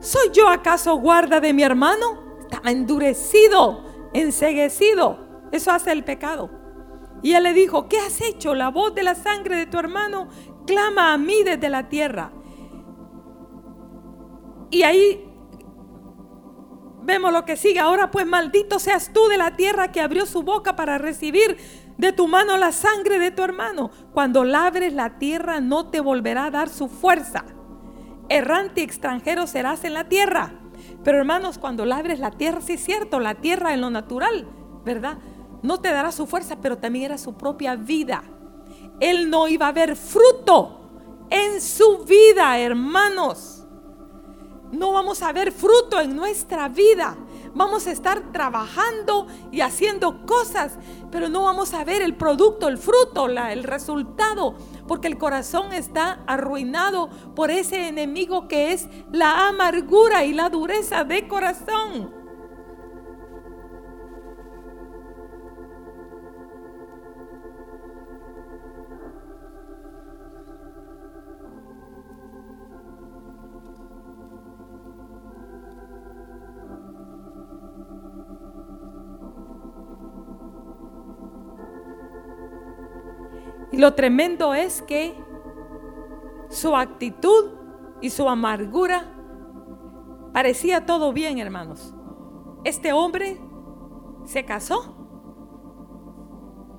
¿soy 0.00 0.30
yo 0.32 0.48
acaso 0.48 0.96
guarda 0.96 1.40
de 1.40 1.52
mi 1.52 1.62
hermano? 1.62 2.38
Estaba 2.40 2.70
endurecido, 2.70 3.84
enseguecido. 4.12 5.23
Eso 5.54 5.70
hace 5.70 5.92
el 5.92 6.02
pecado. 6.02 6.50
Y 7.22 7.34
él 7.34 7.44
le 7.44 7.52
dijo, 7.52 7.88
¿qué 7.88 8.00
has 8.00 8.20
hecho? 8.20 8.56
La 8.56 8.70
voz 8.70 8.92
de 8.92 9.04
la 9.04 9.14
sangre 9.14 9.54
de 9.54 9.66
tu 9.66 9.78
hermano 9.78 10.26
clama 10.66 11.12
a 11.12 11.16
mí 11.16 11.44
desde 11.44 11.68
la 11.68 11.88
tierra. 11.88 12.32
Y 14.72 14.82
ahí 14.82 15.32
vemos 17.04 17.32
lo 17.32 17.44
que 17.44 17.56
sigue. 17.56 17.78
Ahora 17.78 18.10
pues 18.10 18.26
maldito 18.26 18.80
seas 18.80 19.12
tú 19.12 19.28
de 19.28 19.36
la 19.36 19.54
tierra 19.54 19.92
que 19.92 20.00
abrió 20.00 20.26
su 20.26 20.42
boca 20.42 20.74
para 20.74 20.98
recibir 20.98 21.56
de 21.98 22.10
tu 22.10 22.26
mano 22.26 22.56
la 22.56 22.72
sangre 22.72 23.20
de 23.20 23.30
tu 23.30 23.44
hermano. 23.44 23.92
Cuando 24.12 24.42
labres 24.42 24.92
la 24.92 25.20
tierra 25.20 25.60
no 25.60 25.88
te 25.88 26.00
volverá 26.00 26.46
a 26.46 26.50
dar 26.50 26.68
su 26.68 26.88
fuerza. 26.88 27.44
Errante 28.28 28.80
y 28.80 28.84
extranjero 28.84 29.46
serás 29.46 29.84
en 29.84 29.94
la 29.94 30.08
tierra. 30.08 30.52
Pero 31.04 31.18
hermanos, 31.18 31.58
cuando 31.58 31.84
labres 31.84 32.18
la 32.18 32.32
tierra, 32.32 32.60
sí 32.60 32.72
es 32.72 32.84
cierto, 32.84 33.20
la 33.20 33.36
tierra 33.36 33.72
en 33.72 33.82
lo 33.82 33.90
natural, 33.90 34.48
¿verdad? 34.84 35.18
No 35.64 35.80
te 35.80 35.90
dará 35.90 36.12
su 36.12 36.26
fuerza, 36.26 36.58
pero 36.60 36.76
también 36.76 37.06
era 37.06 37.16
su 37.16 37.32
propia 37.32 37.74
vida. 37.74 38.22
Él 39.00 39.30
no 39.30 39.48
iba 39.48 39.66
a 39.66 39.72
ver 39.72 39.96
fruto 39.96 40.80
en 41.30 41.58
su 41.62 42.04
vida, 42.04 42.58
hermanos. 42.58 43.64
No 44.70 44.92
vamos 44.92 45.22
a 45.22 45.32
ver 45.32 45.52
fruto 45.52 45.98
en 46.00 46.14
nuestra 46.14 46.68
vida. 46.68 47.16
Vamos 47.54 47.86
a 47.86 47.92
estar 47.92 48.30
trabajando 48.30 49.26
y 49.52 49.62
haciendo 49.62 50.26
cosas, 50.26 50.76
pero 51.10 51.30
no 51.30 51.44
vamos 51.44 51.72
a 51.72 51.82
ver 51.82 52.02
el 52.02 52.14
producto, 52.14 52.68
el 52.68 52.76
fruto, 52.76 53.26
el 53.26 53.64
resultado, 53.64 54.56
porque 54.86 55.08
el 55.08 55.16
corazón 55.16 55.72
está 55.72 56.24
arruinado 56.26 57.08
por 57.34 57.50
ese 57.50 57.88
enemigo 57.88 58.48
que 58.48 58.74
es 58.74 58.86
la 59.12 59.48
amargura 59.48 60.26
y 60.26 60.34
la 60.34 60.50
dureza 60.50 61.04
de 61.04 61.26
corazón. 61.26 62.23
Y 83.74 83.76
lo 83.76 83.94
tremendo 83.94 84.54
es 84.54 84.82
que 84.82 85.16
su 86.48 86.76
actitud 86.76 87.54
y 88.00 88.10
su 88.10 88.28
amargura 88.28 89.12
parecía 90.32 90.86
todo 90.86 91.12
bien, 91.12 91.38
hermanos. 91.38 91.92
Este 92.62 92.92
hombre 92.92 93.36
se 94.26 94.44
casó, 94.44 94.94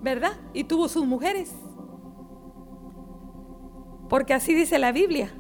¿verdad? 0.02 0.40
Y 0.54 0.64
tuvo 0.64 0.88
sus 0.88 1.06
mujeres. 1.06 1.54
Porque 4.08 4.34
así 4.34 4.54
dice 4.54 4.80
la 4.80 4.94
Biblia. 4.94 5.34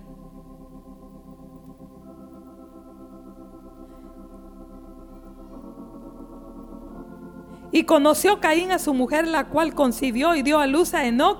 Y 7.76 7.84
conoció 7.84 8.40
Caín 8.40 8.72
a 8.72 8.80
su 8.80 8.94
mujer, 8.94 9.28
la 9.28 9.50
cual 9.50 9.74
concibió 9.74 10.34
y 10.34 10.44
dio 10.44 10.60
a 10.60 10.66
luz 10.66 10.94
a 10.94 11.08
Enoch. 11.08 11.38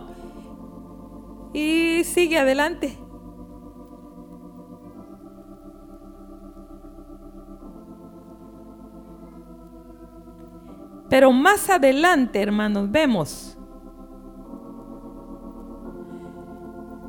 Y 1.54 2.04
sigue 2.04 2.38
adelante. 2.38 3.00
Pero 11.10 11.32
más 11.32 11.70
adelante, 11.70 12.42
hermanos, 12.42 12.92
vemos 12.92 13.58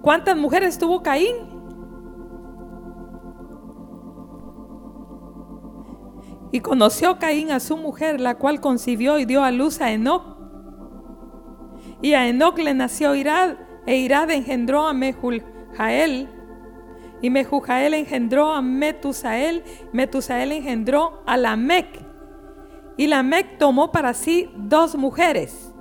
cuántas 0.03 0.37
mujeres 0.37 0.79
tuvo 0.79 1.03
Caín. 1.03 1.55
Y 6.57 6.61
conoció 6.61 7.18
Caín 7.18 7.52
a 7.52 7.61
su 7.61 7.76
mujer, 7.76 8.18
la 8.18 8.36
cual 8.36 8.62
concibió 8.62 9.18
y 9.18 9.26
dio 9.26 9.44
a 9.44 9.50
luz 9.50 9.82
a 9.82 9.92
Enoch. 9.92 10.38
Y 12.00 12.14
a 12.14 12.26
Enoch 12.28 12.57
le 12.57 12.72
nació 12.72 13.14
Irad, 13.14 13.59
e 13.84 13.96
Irad 13.96 14.30
engendró 14.30 14.88
a 14.88 14.94
Mehujael. 14.94 16.30
Y 17.20 17.28
Mehujael 17.28 17.92
engendró 17.92 18.52
a 18.52 18.62
Metusael, 18.62 19.64
Metusael 19.92 20.50
engendró 20.50 21.22
a 21.26 21.36
Lamec. 21.36 22.02
Y 22.96 23.07
Lamec 23.07 23.59
tomó 23.59 23.92
para 23.92 24.14
sí 24.14 24.50
dos 24.57 24.96
mujeres. 24.96 25.74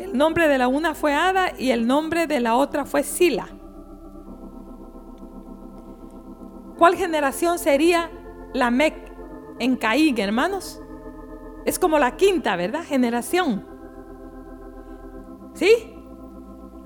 El 0.00 0.18
nombre 0.18 0.48
de 0.48 0.58
la 0.58 0.66
una 0.66 0.96
fue 0.96 1.14
Ada 1.14 1.52
y 1.56 1.70
el 1.70 1.86
nombre 1.86 2.26
de 2.26 2.40
la 2.40 2.56
otra 2.56 2.84
fue 2.84 3.04
Sila. 3.04 3.46
¿Cuál 6.76 6.96
generación 6.96 7.60
sería 7.60 8.10
Lamec? 8.54 9.07
En 9.58 9.76
Caín, 9.76 10.18
hermanos. 10.18 10.82
Es 11.64 11.78
como 11.78 11.98
la 11.98 12.16
quinta, 12.16 12.56
¿verdad? 12.56 12.84
Generación. 12.84 13.66
¿Sí? 15.54 15.94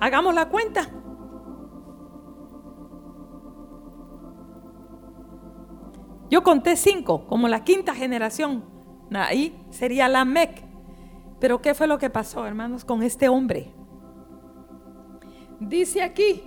Hagamos 0.01 0.35
la 0.35 0.49
cuenta. 0.49 0.89
Yo 6.31 6.43
conté 6.43 6.77
cinco, 6.77 7.27
como 7.27 7.47
la 7.47 7.63
quinta 7.63 7.95
generación. 7.95 8.65
Ahí 9.13 9.67
sería 9.71 10.09
la 10.09 10.25
Mec. 10.25 10.65
Pero 11.39 11.61
¿qué 11.61 11.75
fue 11.75 11.87
lo 11.87 11.99
que 11.99 12.09
pasó, 12.09 12.47
hermanos, 12.47 12.85
con 12.85 13.03
este 13.03 13.29
hombre? 13.29 13.75
Dice 15.61 16.03
aquí, 16.03 16.43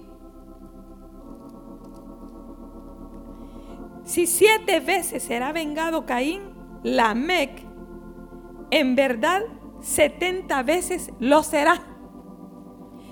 si 4.05 4.27
siete 4.27 4.79
veces 4.79 5.23
será 5.23 5.51
vengado 5.51 6.05
Caín, 6.05 6.41
la 6.83 7.13
Mec, 7.15 7.63
en 8.69 8.95
verdad, 8.95 9.41
setenta 9.81 10.63
veces 10.63 11.11
lo 11.19 11.43
será. 11.43 11.81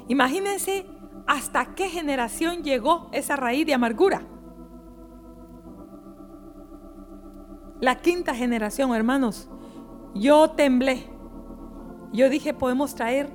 Imagínense 0.08 0.86
hasta 1.28 1.74
qué 1.74 1.90
generación 1.90 2.64
llegó 2.64 3.10
esa 3.12 3.36
raíz 3.36 3.66
de 3.66 3.74
amargura. 3.74 4.22
La 7.80 7.96
quinta 7.96 8.34
generación, 8.36 8.94
hermanos, 8.94 9.50
yo 10.14 10.52
temblé. 10.52 11.10
Yo 12.12 12.30
dije, 12.30 12.54
podemos 12.54 12.94
traer 12.94 13.30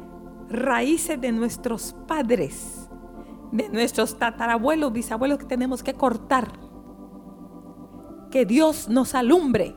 raíces 0.48 1.20
de 1.20 1.32
nuestros 1.32 1.94
padres, 2.06 2.88
de 3.50 3.68
nuestros 3.70 4.16
tatarabuelos, 4.18 4.92
bisabuelos 4.92 5.38
que 5.38 5.44
tenemos 5.44 5.82
que 5.82 5.94
cortar. 5.94 6.67
Que 8.30 8.44
Dios 8.44 8.88
nos 8.88 9.14
alumbre, 9.14 9.74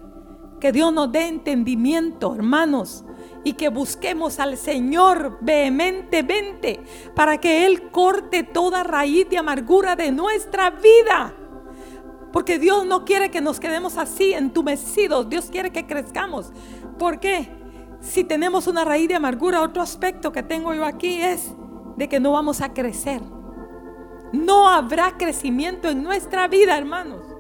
que 0.60 0.72
Dios 0.72 0.94
nos 0.94 1.12
dé 1.12 1.28
entendimiento, 1.28 2.36
hermanos, 2.36 3.06
y 3.44 3.54
que 3.54 3.70
busquemos 3.70 4.40
al 4.40 4.58
Señor 4.58 5.40
vehementemente 5.42 6.82
para 7.16 7.40
que 7.40 7.66
Él 7.66 7.90
corte 7.90 8.44
toda 8.44 8.84
raíz 8.84 9.30
de 9.30 9.38
amargura 9.38 9.96
de 9.96 10.12
nuestra 10.12 10.70
vida. 10.70 11.34
Porque 12.32 12.60
Dios 12.60 12.86
no 12.86 13.04
quiere 13.04 13.30
que 13.30 13.42
nos 13.42 13.60
quedemos 13.60 13.98
así 13.98 14.34
entumecidos. 14.34 15.30
Dios 15.30 15.50
quiere 15.52 15.72
que 15.72 15.86
crezcamos. 15.86 16.52
¿Por 16.98 17.20
qué? 17.20 17.50
Si 18.00 18.24
tenemos 18.24 18.68
una 18.68 18.86
raíz 18.86 19.08
de 19.08 19.16
amargura, 19.16 19.62
otro 19.62 19.82
aspecto 19.82 20.32
que 20.32 20.44
tengo 20.44 20.74
yo 20.74 20.86
aquí 20.86 21.22
es 21.22 21.52
de 21.98 22.08
que 22.08 22.20
no 22.20 22.32
vamos 22.32 22.62
a 22.62 22.74
crecer. 22.74 23.22
No 24.32 24.70
habrá 24.70 25.18
crecimiento 25.18 25.90
en 25.90 26.04
nuestra 26.04 26.48
vida, 26.48 26.78
hermanos. 26.78 27.31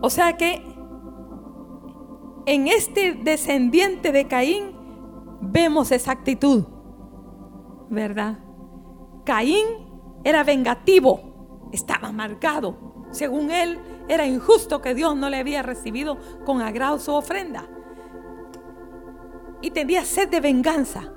O 0.00 0.10
sea 0.10 0.36
que 0.36 0.62
en 2.46 2.68
este 2.68 3.12
descendiente 3.14 4.12
de 4.12 4.26
Caín 4.26 4.72
vemos 5.40 5.92
esa 5.92 6.12
actitud, 6.12 6.64
¿verdad? 7.90 8.38
Caín 9.24 9.66
era 10.24 10.42
vengativo, 10.42 11.68
estaba 11.72 12.08
amargado. 12.08 13.06
Según 13.10 13.50
él, 13.50 13.78
era 14.08 14.26
injusto 14.26 14.80
que 14.80 14.94
Dios 14.94 15.16
no 15.16 15.28
le 15.28 15.38
había 15.38 15.62
recibido 15.62 16.18
con 16.44 16.62
agrado 16.62 16.98
su 16.98 17.12
ofrenda. 17.12 17.68
Y 19.60 19.70
tenía 19.70 20.04
sed 20.04 20.28
de 20.28 20.40
venganza. 20.40 21.12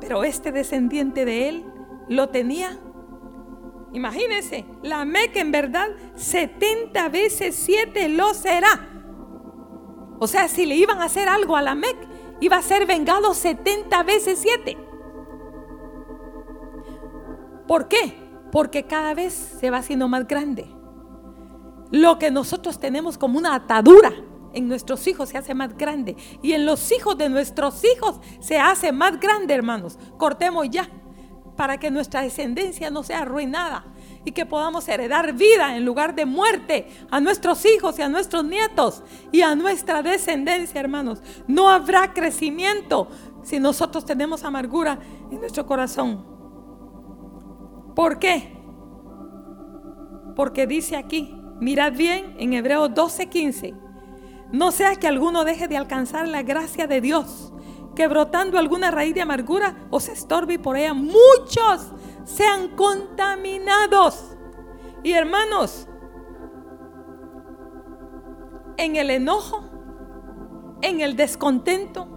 Pero 0.00 0.24
este 0.24 0.52
descendiente 0.52 1.24
de 1.24 1.48
él 1.48 1.66
lo 2.08 2.28
tenía. 2.28 2.78
Imagínense, 3.92 4.64
la 4.82 5.04
Meca 5.04 5.40
en 5.40 5.52
verdad 5.52 5.88
70 6.16 7.08
veces 7.10 7.54
7 7.56 8.08
lo 8.08 8.32
será. 8.34 8.88
O 10.18 10.26
sea, 10.26 10.48
si 10.48 10.66
le 10.66 10.76
iban 10.76 11.00
a 11.00 11.04
hacer 11.04 11.28
algo 11.28 11.56
a 11.56 11.62
la 11.62 11.74
Mec, 11.74 11.96
iba 12.40 12.56
a 12.56 12.62
ser 12.62 12.86
vengado 12.86 13.34
70 13.34 14.02
veces 14.04 14.38
7. 14.40 14.78
¿Por 17.66 17.88
qué? 17.88 18.14
Porque 18.50 18.84
cada 18.84 19.14
vez 19.14 19.32
se 19.32 19.70
va 19.70 19.78
haciendo 19.78 20.08
más 20.08 20.26
grande. 20.26 20.66
Lo 21.90 22.18
que 22.18 22.30
nosotros 22.30 22.78
tenemos 22.78 23.18
como 23.18 23.38
una 23.38 23.54
atadura 23.54 24.12
en 24.54 24.68
nuestros 24.68 25.06
hijos 25.06 25.28
se 25.30 25.38
hace 25.38 25.54
más 25.54 25.76
grande. 25.76 26.16
Y 26.42 26.52
en 26.52 26.66
los 26.66 26.92
hijos 26.92 27.18
de 27.18 27.28
nuestros 27.28 27.82
hijos 27.84 28.20
se 28.40 28.58
hace 28.58 28.92
más 28.92 29.20
grande, 29.20 29.54
hermanos. 29.54 29.98
Cortemos 30.18 30.68
ya 30.70 30.88
para 31.62 31.78
que 31.78 31.92
nuestra 31.92 32.22
descendencia 32.22 32.90
no 32.90 33.04
sea 33.04 33.20
arruinada 33.20 33.84
y 34.24 34.32
que 34.32 34.44
podamos 34.44 34.88
heredar 34.88 35.32
vida 35.32 35.76
en 35.76 35.84
lugar 35.84 36.12
de 36.12 36.26
muerte 36.26 36.88
a 37.08 37.20
nuestros 37.20 37.64
hijos 37.64 37.96
y 38.00 38.02
a 38.02 38.08
nuestros 38.08 38.44
nietos 38.44 39.04
y 39.30 39.42
a 39.42 39.54
nuestra 39.54 40.02
descendencia, 40.02 40.80
hermanos. 40.80 41.22
No 41.46 41.70
habrá 41.70 42.12
crecimiento 42.14 43.06
si 43.44 43.60
nosotros 43.60 44.04
tenemos 44.04 44.42
amargura 44.42 44.98
en 45.30 45.38
nuestro 45.38 45.64
corazón. 45.64 46.26
¿Por 47.94 48.18
qué? 48.18 48.58
Porque 50.34 50.66
dice 50.66 50.96
aquí, 50.96 51.32
mirad 51.60 51.92
bien 51.92 52.34
en 52.40 52.54
Hebreos 52.54 52.90
12:15, 52.90 53.72
no 54.50 54.72
sea 54.72 54.96
que 54.96 55.06
alguno 55.06 55.44
deje 55.44 55.68
de 55.68 55.76
alcanzar 55.76 56.26
la 56.26 56.42
gracia 56.42 56.88
de 56.88 57.00
Dios, 57.00 57.52
que 57.94 58.08
brotando 58.08 58.58
alguna 58.58 58.90
raíz 58.90 59.14
de 59.14 59.22
amargura 59.22 59.76
os 59.90 60.08
estorbe 60.08 60.54
y 60.54 60.58
por 60.58 60.76
ella 60.76 60.94
muchos 60.94 61.92
sean 62.24 62.68
contaminados. 62.76 64.36
Y 65.02 65.12
hermanos, 65.12 65.88
en 68.76 68.96
el 68.96 69.10
enojo, 69.10 69.64
en 70.80 71.00
el 71.00 71.16
descontento, 71.16 72.08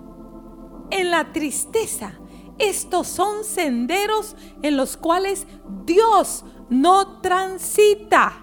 en 0.92 1.12
la 1.12 1.32
tristeza, 1.32 2.14
estos 2.58 3.08
son 3.08 3.44
senderos 3.44 4.36
en 4.62 4.78
los 4.78 4.98
cuales 4.98 5.46
Dios 5.86 6.46
no 6.70 7.22
transita. 7.22 8.34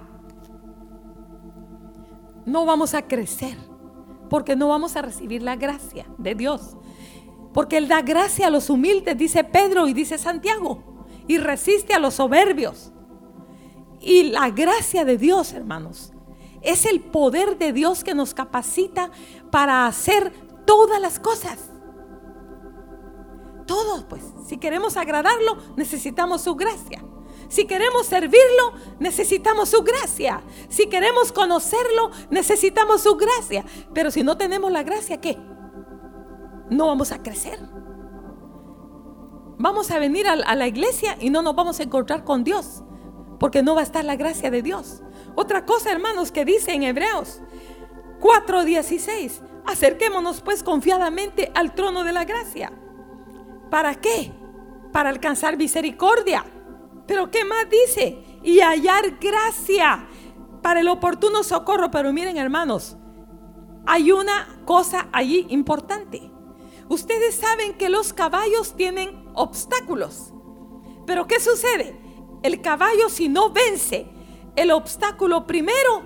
No 2.44 2.66
vamos 2.66 2.94
a 2.94 3.02
crecer 3.02 3.56
porque 4.28 4.56
no 4.56 4.68
vamos 4.68 4.96
a 4.96 5.02
recibir 5.02 5.42
la 5.42 5.56
gracia 5.56 6.06
de 6.18 6.34
Dios. 6.34 6.76
Porque 7.52 7.76
Él 7.76 7.88
da 7.88 8.02
gracia 8.02 8.46
a 8.46 8.50
los 8.50 8.70
humildes, 8.70 9.16
dice 9.16 9.44
Pedro 9.44 9.86
y 9.86 9.92
dice 9.92 10.18
Santiago, 10.18 11.06
y 11.26 11.38
resiste 11.38 11.94
a 11.94 11.98
los 11.98 12.14
soberbios. 12.14 12.92
Y 14.00 14.24
la 14.24 14.50
gracia 14.50 15.04
de 15.04 15.16
Dios, 15.16 15.52
hermanos, 15.52 16.12
es 16.62 16.86
el 16.86 17.00
poder 17.00 17.58
de 17.58 17.72
Dios 17.72 18.04
que 18.04 18.14
nos 18.14 18.34
capacita 18.34 19.10
para 19.50 19.86
hacer 19.86 20.32
todas 20.64 21.00
las 21.00 21.18
cosas. 21.20 21.70
Todos, 23.66 24.04
pues, 24.04 24.22
si 24.46 24.58
queremos 24.58 24.96
agradarlo, 24.96 25.56
necesitamos 25.76 26.42
su 26.42 26.54
gracia. 26.56 27.04
Si 27.48 27.66
queremos 27.66 28.06
servirlo, 28.06 28.72
necesitamos 28.98 29.68
su 29.68 29.82
gracia. 29.82 30.42
Si 30.68 30.88
queremos 30.88 31.32
conocerlo, 31.32 32.10
necesitamos 32.30 33.02
su 33.02 33.16
gracia. 33.16 33.64
Pero 33.92 34.10
si 34.10 34.22
no 34.22 34.36
tenemos 34.36 34.72
la 34.72 34.82
gracia, 34.82 35.20
¿qué? 35.20 35.36
No 36.72 36.86
vamos 36.86 37.12
a 37.12 37.22
crecer. 37.22 37.58
Vamos 39.58 39.90
a 39.90 39.98
venir 39.98 40.26
a, 40.26 40.36
la 40.36 40.66
iglesia 40.66 41.16
y 41.20 41.30
no 41.30 41.42
nos 41.42 41.54
vamos 41.54 41.78
a 41.78 41.84
encontrar 41.84 42.24
con 42.24 42.42
Dios, 42.42 42.82
porque 43.38 43.62
no 43.62 43.74
va 43.74 43.80
a 43.80 43.84
estar 43.84 44.04
la 44.04 44.16
gracia 44.16 44.50
de 44.50 44.62
Dios. 44.62 45.02
Otra 45.36 45.64
cosa, 45.64 45.92
hermanos, 45.92 46.32
que 46.32 46.44
dice 46.44 46.72
en 46.72 46.82
Hebreos 46.82 47.40
4:16, 48.20 49.40
acerquémonos 49.66 50.40
pues 50.40 50.62
confiadamente 50.62 51.52
al 51.54 51.74
trono 51.74 52.02
de 52.02 52.12
la 52.12 52.24
gracia 52.24 52.72
¿Para 53.72 53.94
qué? 53.94 54.30
Para 54.92 55.08
alcanzar 55.08 55.56
misericordia. 55.56 56.44
Pero 57.06 57.30
¿qué 57.30 57.42
más 57.42 57.70
dice? 57.70 58.22
Y 58.42 58.60
hallar 58.60 59.18
gracia 59.18 60.06
para 60.60 60.80
el 60.80 60.88
oportuno 60.88 61.42
socorro. 61.42 61.90
Pero 61.90 62.12
miren 62.12 62.36
hermanos, 62.36 62.98
hay 63.86 64.12
una 64.12 64.60
cosa 64.66 65.08
allí 65.10 65.46
importante. 65.48 66.31
Ustedes 66.92 67.36
saben 67.36 67.72
que 67.78 67.88
los 67.88 68.12
caballos 68.12 68.74
tienen 68.76 69.24
obstáculos. 69.32 70.34
Pero 71.06 71.26
¿qué 71.26 71.40
sucede? 71.40 71.98
El 72.42 72.60
caballo 72.60 73.08
si 73.08 73.30
no 73.30 73.48
vence 73.48 74.06
el 74.56 74.70
obstáculo 74.70 75.46
primero, 75.46 76.02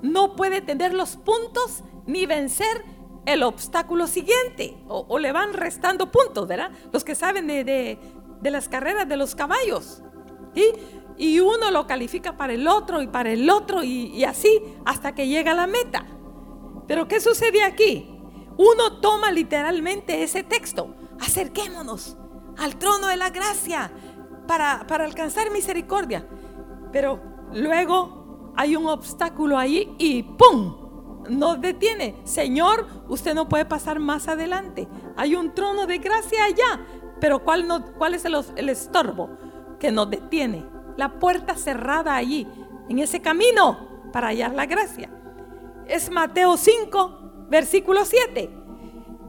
no 0.00 0.34
puede 0.34 0.62
tener 0.62 0.94
los 0.94 1.18
puntos 1.18 1.84
ni 2.06 2.24
vencer 2.24 2.82
el 3.26 3.42
obstáculo 3.42 4.06
siguiente 4.06 4.82
o, 4.88 5.18
le 5.18 5.32
van 5.32 5.52
restando 5.52 6.10
puntos, 6.10 6.48
¿verdad? 6.48 6.70
Los 6.94 7.04
que 7.04 7.14
saben 7.14 7.46
de, 7.46 7.98
las 8.42 8.70
carreras 8.70 9.06
de 9.06 9.18
los 9.18 9.34
caballos. 9.34 10.02
Y 11.18 11.40
uno 11.40 11.70
lo 11.70 11.86
califica 11.86 12.38
para 12.38 12.54
el 12.54 12.66
otro 12.68 13.02
y 13.02 13.06
para 13.06 13.32
el 13.32 13.50
otro 13.50 13.84
y, 13.84 14.06
y 14.06 14.24
así 14.24 14.62
hasta 14.86 15.14
que 15.14 15.28
llega 15.28 15.52
a 15.52 15.56
la 15.56 15.66
meta. 15.66 16.06
Pero 16.88 17.06
¿qué 17.06 17.20
sucede 17.20 17.62
aquí? 17.64 18.11
Uno 18.56 19.00
toma 19.00 19.30
literalmente 19.30 20.22
ese 20.22 20.42
texto. 20.42 20.94
Acerquémonos 21.20 22.16
al 22.58 22.76
trono 22.76 23.06
de 23.08 23.16
la 23.16 23.30
gracia 23.30 23.90
para, 24.46 24.86
para 24.86 25.04
alcanzar 25.04 25.50
misericordia. 25.50 26.26
Pero 26.92 27.20
luego 27.52 28.52
hay 28.56 28.76
un 28.76 28.86
obstáculo 28.86 29.58
ahí 29.58 29.94
y 29.98 30.22
¡pum! 30.22 30.82
nos 31.28 31.60
detiene. 31.60 32.16
Señor, 32.24 32.86
usted 33.08 33.34
no 33.34 33.48
puede 33.48 33.64
pasar 33.64 33.98
más 33.98 34.28
adelante. 34.28 34.88
Hay 35.16 35.34
un 35.34 35.54
trono 35.54 35.86
de 35.86 35.98
gracia 35.98 36.44
allá. 36.44 36.86
Pero 37.20 37.44
¿cuál, 37.44 37.66
no, 37.66 37.92
cuál 37.94 38.14
es 38.14 38.24
el, 38.24 38.36
el 38.56 38.68
estorbo 38.68 39.30
que 39.78 39.92
nos 39.92 40.10
detiene? 40.10 40.66
La 40.96 41.18
puerta 41.18 41.54
cerrada 41.54 42.16
allí, 42.16 42.46
en 42.88 42.98
ese 42.98 43.22
camino 43.22 43.88
para 44.12 44.28
hallar 44.28 44.54
la 44.54 44.66
gracia. 44.66 45.08
Es 45.86 46.10
Mateo 46.10 46.56
5, 46.56 47.21
versículo 47.52 48.06
7. 48.06 48.48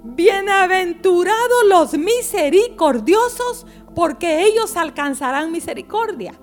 Bienaventurados 0.05 1.65
los 1.67 1.93
misericordiosos, 1.93 3.67
porque 3.93 4.45
ellos 4.45 4.77
alcanzarán 4.77 5.51
misericordia. 5.51 6.33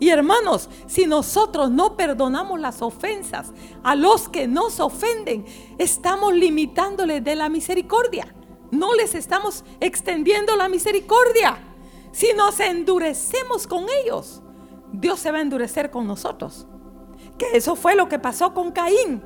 Y 0.00 0.08
hermanos, 0.08 0.68
si 0.86 1.06
nosotros 1.06 1.70
no 1.70 1.96
perdonamos 1.96 2.58
las 2.58 2.82
ofensas 2.82 3.52
a 3.84 3.94
los 3.94 4.28
que 4.28 4.48
nos 4.48 4.80
ofenden, 4.80 5.46
estamos 5.78 6.34
limitándoles 6.34 7.22
de 7.22 7.36
la 7.36 7.48
misericordia. 7.48 8.34
No 8.72 8.94
les 8.94 9.14
estamos 9.14 9.64
extendiendo 9.78 10.56
la 10.56 10.68
misericordia. 10.68 11.58
Si 12.10 12.32
nos 12.34 12.58
endurecemos 12.58 13.68
con 13.68 13.86
ellos, 14.02 14.42
Dios 14.92 15.20
se 15.20 15.30
va 15.30 15.38
a 15.38 15.42
endurecer 15.42 15.92
con 15.92 16.08
nosotros. 16.08 16.66
Que 17.38 17.56
eso 17.56 17.76
fue 17.76 17.94
lo 17.94 18.08
que 18.08 18.18
pasó 18.18 18.52
con 18.52 18.72
Caín. 18.72 19.22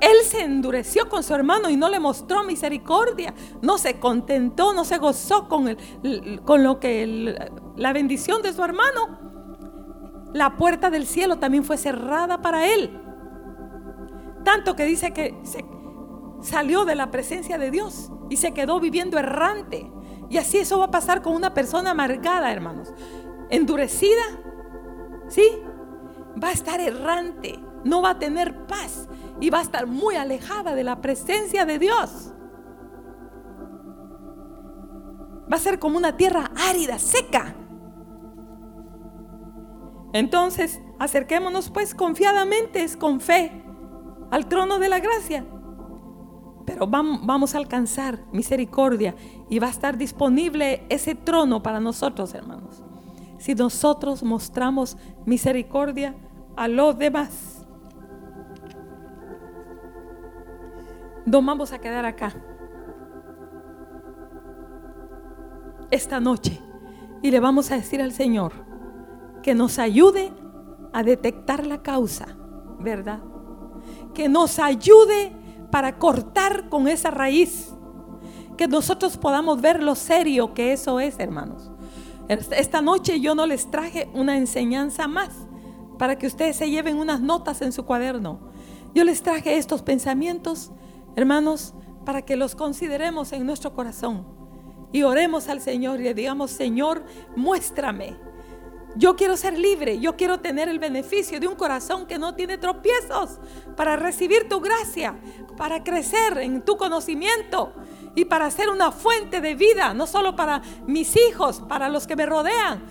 Él 0.00 0.16
se 0.24 0.42
endureció 0.42 1.08
con 1.08 1.22
su 1.22 1.34
hermano 1.34 1.68
y 1.68 1.76
no 1.76 1.88
le 1.88 2.00
mostró 2.00 2.42
misericordia. 2.44 3.34
No 3.60 3.78
se 3.78 4.00
contentó, 4.00 4.72
no 4.72 4.84
se 4.84 4.98
gozó 4.98 5.48
con, 5.48 5.76
con 6.44 6.62
lo 6.62 6.80
que 6.80 7.36
la 7.76 7.92
bendición 7.92 8.42
de 8.42 8.52
su 8.52 8.64
hermano 8.64 9.30
la 10.32 10.56
puerta 10.56 10.90
del 10.90 11.06
cielo 11.06 11.38
también 11.38 11.64
fue 11.64 11.76
cerrada 11.76 12.40
para 12.40 12.66
él. 12.66 13.00
Tanto 14.44 14.76
que 14.76 14.84
dice 14.84 15.12
que 15.12 15.36
se 15.42 15.64
salió 16.40 16.84
de 16.84 16.94
la 16.94 17.10
presencia 17.10 17.58
de 17.58 17.70
Dios 17.70 18.10
y 18.28 18.36
se 18.36 18.52
quedó 18.52 18.80
viviendo 18.80 19.18
errante. 19.18 19.90
Y 20.28 20.38
así 20.38 20.58
eso 20.58 20.78
va 20.78 20.86
a 20.86 20.90
pasar 20.90 21.22
con 21.22 21.34
una 21.34 21.52
persona 21.52 21.90
amargada, 21.90 22.52
hermanos. 22.52 22.92
Endurecida, 23.50 24.22
¿sí? 25.28 25.44
Va 26.42 26.48
a 26.48 26.52
estar 26.52 26.80
errante, 26.80 27.58
no 27.84 28.00
va 28.00 28.10
a 28.10 28.18
tener 28.18 28.66
paz 28.66 29.08
y 29.40 29.50
va 29.50 29.58
a 29.58 29.62
estar 29.62 29.86
muy 29.86 30.16
alejada 30.16 30.74
de 30.74 30.84
la 30.84 31.00
presencia 31.00 31.64
de 31.64 31.78
Dios. 31.78 32.32
Va 35.50 35.56
a 35.56 35.60
ser 35.60 35.78
como 35.78 35.98
una 35.98 36.16
tierra 36.16 36.50
árida, 36.68 36.98
seca. 36.98 37.54
Entonces, 40.12 40.80
acerquémonos 40.98 41.70
pues 41.70 41.94
confiadamente, 41.94 42.86
con 42.98 43.20
fe, 43.20 43.64
al 44.30 44.46
trono 44.46 44.78
de 44.78 44.88
la 44.88 45.00
gracia. 45.00 45.44
Pero 46.66 46.86
vamos 46.86 47.54
a 47.54 47.58
alcanzar 47.58 48.20
misericordia 48.32 49.16
y 49.48 49.58
va 49.58 49.68
a 49.68 49.70
estar 49.70 49.96
disponible 49.96 50.84
ese 50.88 51.14
trono 51.14 51.62
para 51.62 51.80
nosotros, 51.80 52.32
hermanos. 52.34 52.82
Si 53.38 53.54
nosotros 53.54 54.22
mostramos 54.22 54.96
misericordia 55.24 56.14
a 56.56 56.68
los 56.68 56.96
demás. 56.98 57.59
No 61.26 61.42
vamos 61.42 61.72
a 61.72 61.78
quedar 61.78 62.04
acá 62.04 62.34
esta 65.90 66.20
noche 66.20 66.60
y 67.22 67.30
le 67.30 67.40
vamos 67.40 67.70
a 67.70 67.76
decir 67.76 68.00
al 68.00 68.12
Señor, 68.12 68.52
que 69.42 69.54
nos 69.54 69.78
ayude 69.78 70.32
a 70.92 71.02
detectar 71.02 71.66
la 71.66 71.82
causa, 71.82 72.36
¿verdad? 72.78 73.20
Que 74.14 74.28
nos 74.28 74.58
ayude 74.58 75.32
para 75.70 75.98
cortar 75.98 76.68
con 76.68 76.88
esa 76.88 77.10
raíz. 77.10 77.72
Que 78.56 78.68
nosotros 78.68 79.16
podamos 79.16 79.60
ver 79.60 79.82
lo 79.82 79.94
serio 79.94 80.52
que 80.54 80.72
eso 80.72 81.00
es, 81.00 81.18
hermanos. 81.18 81.70
Esta 82.28 82.80
noche 82.80 83.20
yo 83.20 83.34
no 83.34 83.46
les 83.46 83.70
traje 83.70 84.08
una 84.14 84.36
enseñanza 84.36 85.08
más 85.08 85.30
para 85.98 86.16
que 86.16 86.26
ustedes 86.26 86.56
se 86.56 86.70
lleven 86.70 86.96
unas 86.96 87.20
notas 87.20 87.60
en 87.62 87.72
su 87.72 87.84
cuaderno. 87.84 88.38
Yo 88.94 89.04
les 89.04 89.22
traje 89.22 89.56
estos 89.56 89.82
pensamientos, 89.82 90.72
hermanos, 91.16 91.74
para 92.04 92.22
que 92.22 92.36
los 92.36 92.54
consideremos 92.54 93.32
en 93.32 93.46
nuestro 93.46 93.74
corazón 93.74 94.26
y 94.92 95.02
oremos 95.02 95.48
al 95.48 95.60
Señor 95.60 96.00
y 96.00 96.04
le 96.04 96.14
digamos, 96.14 96.50
Señor, 96.50 97.04
muéstrame 97.36 98.16
yo 98.96 99.14
quiero 99.14 99.36
ser 99.36 99.56
libre, 99.56 100.00
yo 100.00 100.16
quiero 100.16 100.40
tener 100.40 100.68
el 100.68 100.78
beneficio 100.78 101.38
de 101.38 101.46
un 101.46 101.54
corazón 101.54 102.06
que 102.06 102.18
no 102.18 102.34
tiene 102.34 102.58
tropiezos 102.58 103.38
para 103.76 103.96
recibir 103.96 104.48
tu 104.48 104.60
gracia, 104.60 105.18
para 105.56 105.84
crecer 105.84 106.38
en 106.38 106.64
tu 106.64 106.76
conocimiento 106.76 107.72
y 108.16 108.24
para 108.24 108.50
ser 108.50 108.68
una 108.68 108.90
fuente 108.90 109.40
de 109.40 109.54
vida, 109.54 109.94
no 109.94 110.06
solo 110.06 110.34
para 110.34 110.62
mis 110.86 111.14
hijos, 111.16 111.62
para 111.68 111.88
los 111.88 112.06
que 112.06 112.16
me 112.16 112.26
rodean, 112.26 112.82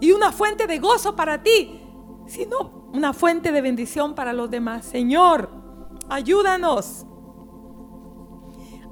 y 0.00 0.12
una 0.12 0.32
fuente 0.32 0.66
de 0.66 0.78
gozo 0.78 1.16
para 1.16 1.42
ti, 1.42 1.80
sino 2.26 2.90
una 2.92 3.12
fuente 3.12 3.50
de 3.50 3.62
bendición 3.62 4.14
para 4.14 4.32
los 4.32 4.50
demás. 4.50 4.84
Señor, 4.84 5.50
ayúdanos. 6.08 7.06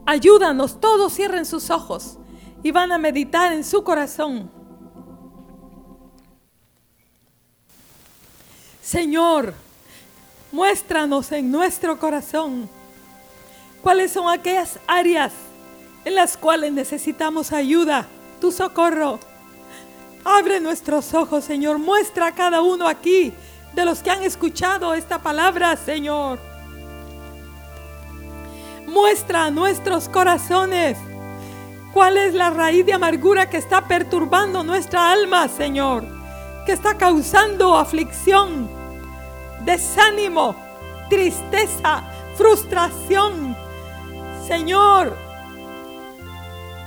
Ayúdanos, 0.08 0.80
todos 0.80 1.12
cierren 1.12 1.44
sus 1.44 1.68
ojos 1.68 2.16
y 2.62 2.70
van 2.70 2.92
a 2.92 2.96
meditar 2.96 3.52
en 3.52 3.62
su 3.62 3.84
corazón. 3.84 4.50
Señor, 8.80 9.52
muéstranos 10.50 11.30
en 11.32 11.50
nuestro 11.50 11.98
corazón 11.98 12.70
cuáles 13.82 14.12
son 14.12 14.32
aquellas 14.32 14.78
áreas 14.86 15.34
en 16.06 16.14
las 16.14 16.38
cuales 16.38 16.72
necesitamos 16.72 17.52
ayuda, 17.52 18.06
tu 18.40 18.50
socorro. 18.50 19.20
Abre 20.24 20.58
nuestros 20.58 21.12
ojos, 21.12 21.44
Señor. 21.44 21.78
Muestra 21.78 22.28
a 22.28 22.34
cada 22.34 22.62
uno 22.62 22.88
aquí 22.88 23.34
de 23.74 23.84
los 23.84 24.02
que 24.02 24.10
han 24.10 24.22
escuchado 24.22 24.94
esta 24.94 25.20
palabra, 25.20 25.76
Señor. 25.76 26.47
Muestra 29.00 29.44
a 29.44 29.50
nuestros 29.52 30.08
corazones 30.08 30.98
cuál 31.92 32.16
es 32.16 32.34
la 32.34 32.50
raíz 32.50 32.84
de 32.84 32.94
amargura 32.94 33.48
que 33.48 33.56
está 33.56 33.86
perturbando 33.86 34.64
nuestra 34.64 35.12
alma, 35.12 35.46
Señor, 35.46 36.04
que 36.66 36.72
está 36.72 36.98
causando 36.98 37.76
aflicción, 37.76 38.68
desánimo, 39.64 40.56
tristeza, 41.08 42.02
frustración. 42.34 43.56
Señor, 44.48 45.16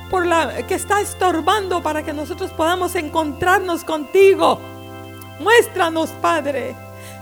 por 0.09 0.26
la 0.26 0.68
que 0.68 0.76
está 0.76 0.99
estorbando 0.99 1.82
para 1.82 2.03
que 2.03 2.12
nosotros 2.12 2.51
podamos 2.51 2.93
encontrarnos 2.95 3.86
contigo. 3.86 4.59
Muéstranos, 5.39 6.09
Padre. 6.22 6.76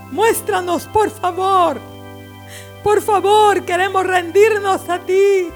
Muéstranos, 0.09 0.87
por 0.87 1.11
favor. 1.11 1.79
Por 2.89 3.03
favor, 3.03 3.65
queremos 3.65 4.03
rendirnos 4.03 4.89
a 4.89 4.97
ti. 4.97 5.47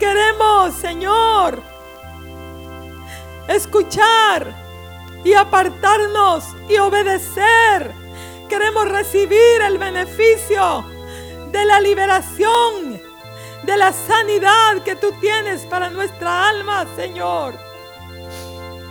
Queremos, 0.00 0.72
Señor, 0.72 1.62
escuchar 3.48 4.54
y 5.24 5.34
apartarnos 5.34 6.44
y 6.70 6.78
obedecer 6.78 7.92
queremos 8.48 8.88
recibir 8.88 9.60
el 9.62 9.76
beneficio 9.76 10.86
de 11.50 11.66
la 11.66 11.80
liberación, 11.80 12.98
de 13.64 13.76
la 13.76 13.92
sanidad 13.92 14.82
que 14.86 14.96
tú 14.96 15.12
tienes 15.20 15.66
para 15.66 15.90
nuestra 15.90 16.48
alma, 16.48 16.86
Señor. 16.96 17.52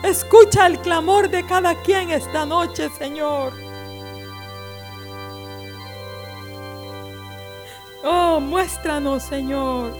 Escucha 0.03 0.67
el 0.67 0.79
clamor 0.79 1.27
de 1.27 1.43
cada 1.47 1.73
quien 1.81 2.11
esta 2.11 2.45
noche, 2.45 2.87
Señor. 2.99 3.60
Oh, 8.03 8.39
muéstranos, 8.39 9.23
Señor. 9.23 9.93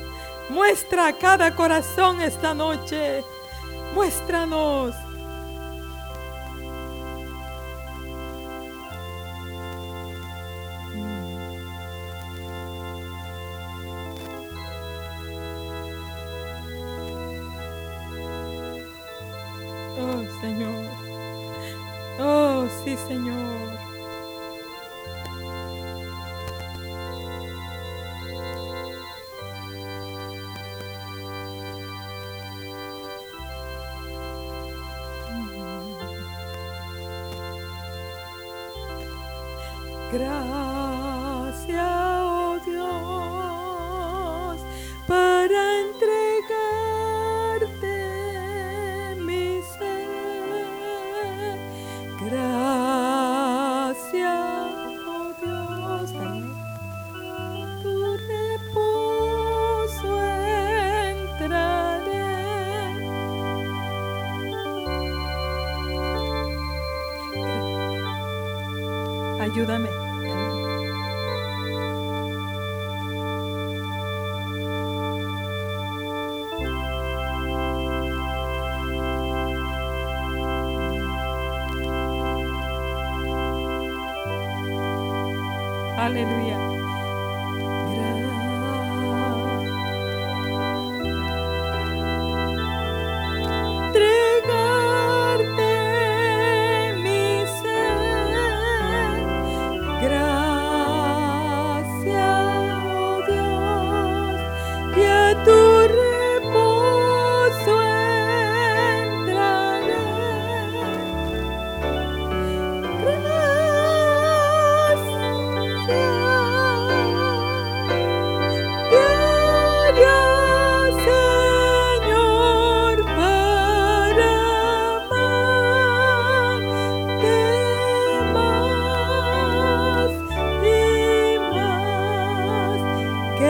Muestra 0.50 1.08
a 1.08 1.14
cada 1.14 1.56
corazón 1.56 2.22
esta 2.22 2.54
noche. 2.54 3.24
Muéstranos. 3.94 4.96
Señor. 20.42 21.02
Gracias, 22.18 23.00
oh 23.02 23.71
Dios. 40.12 40.81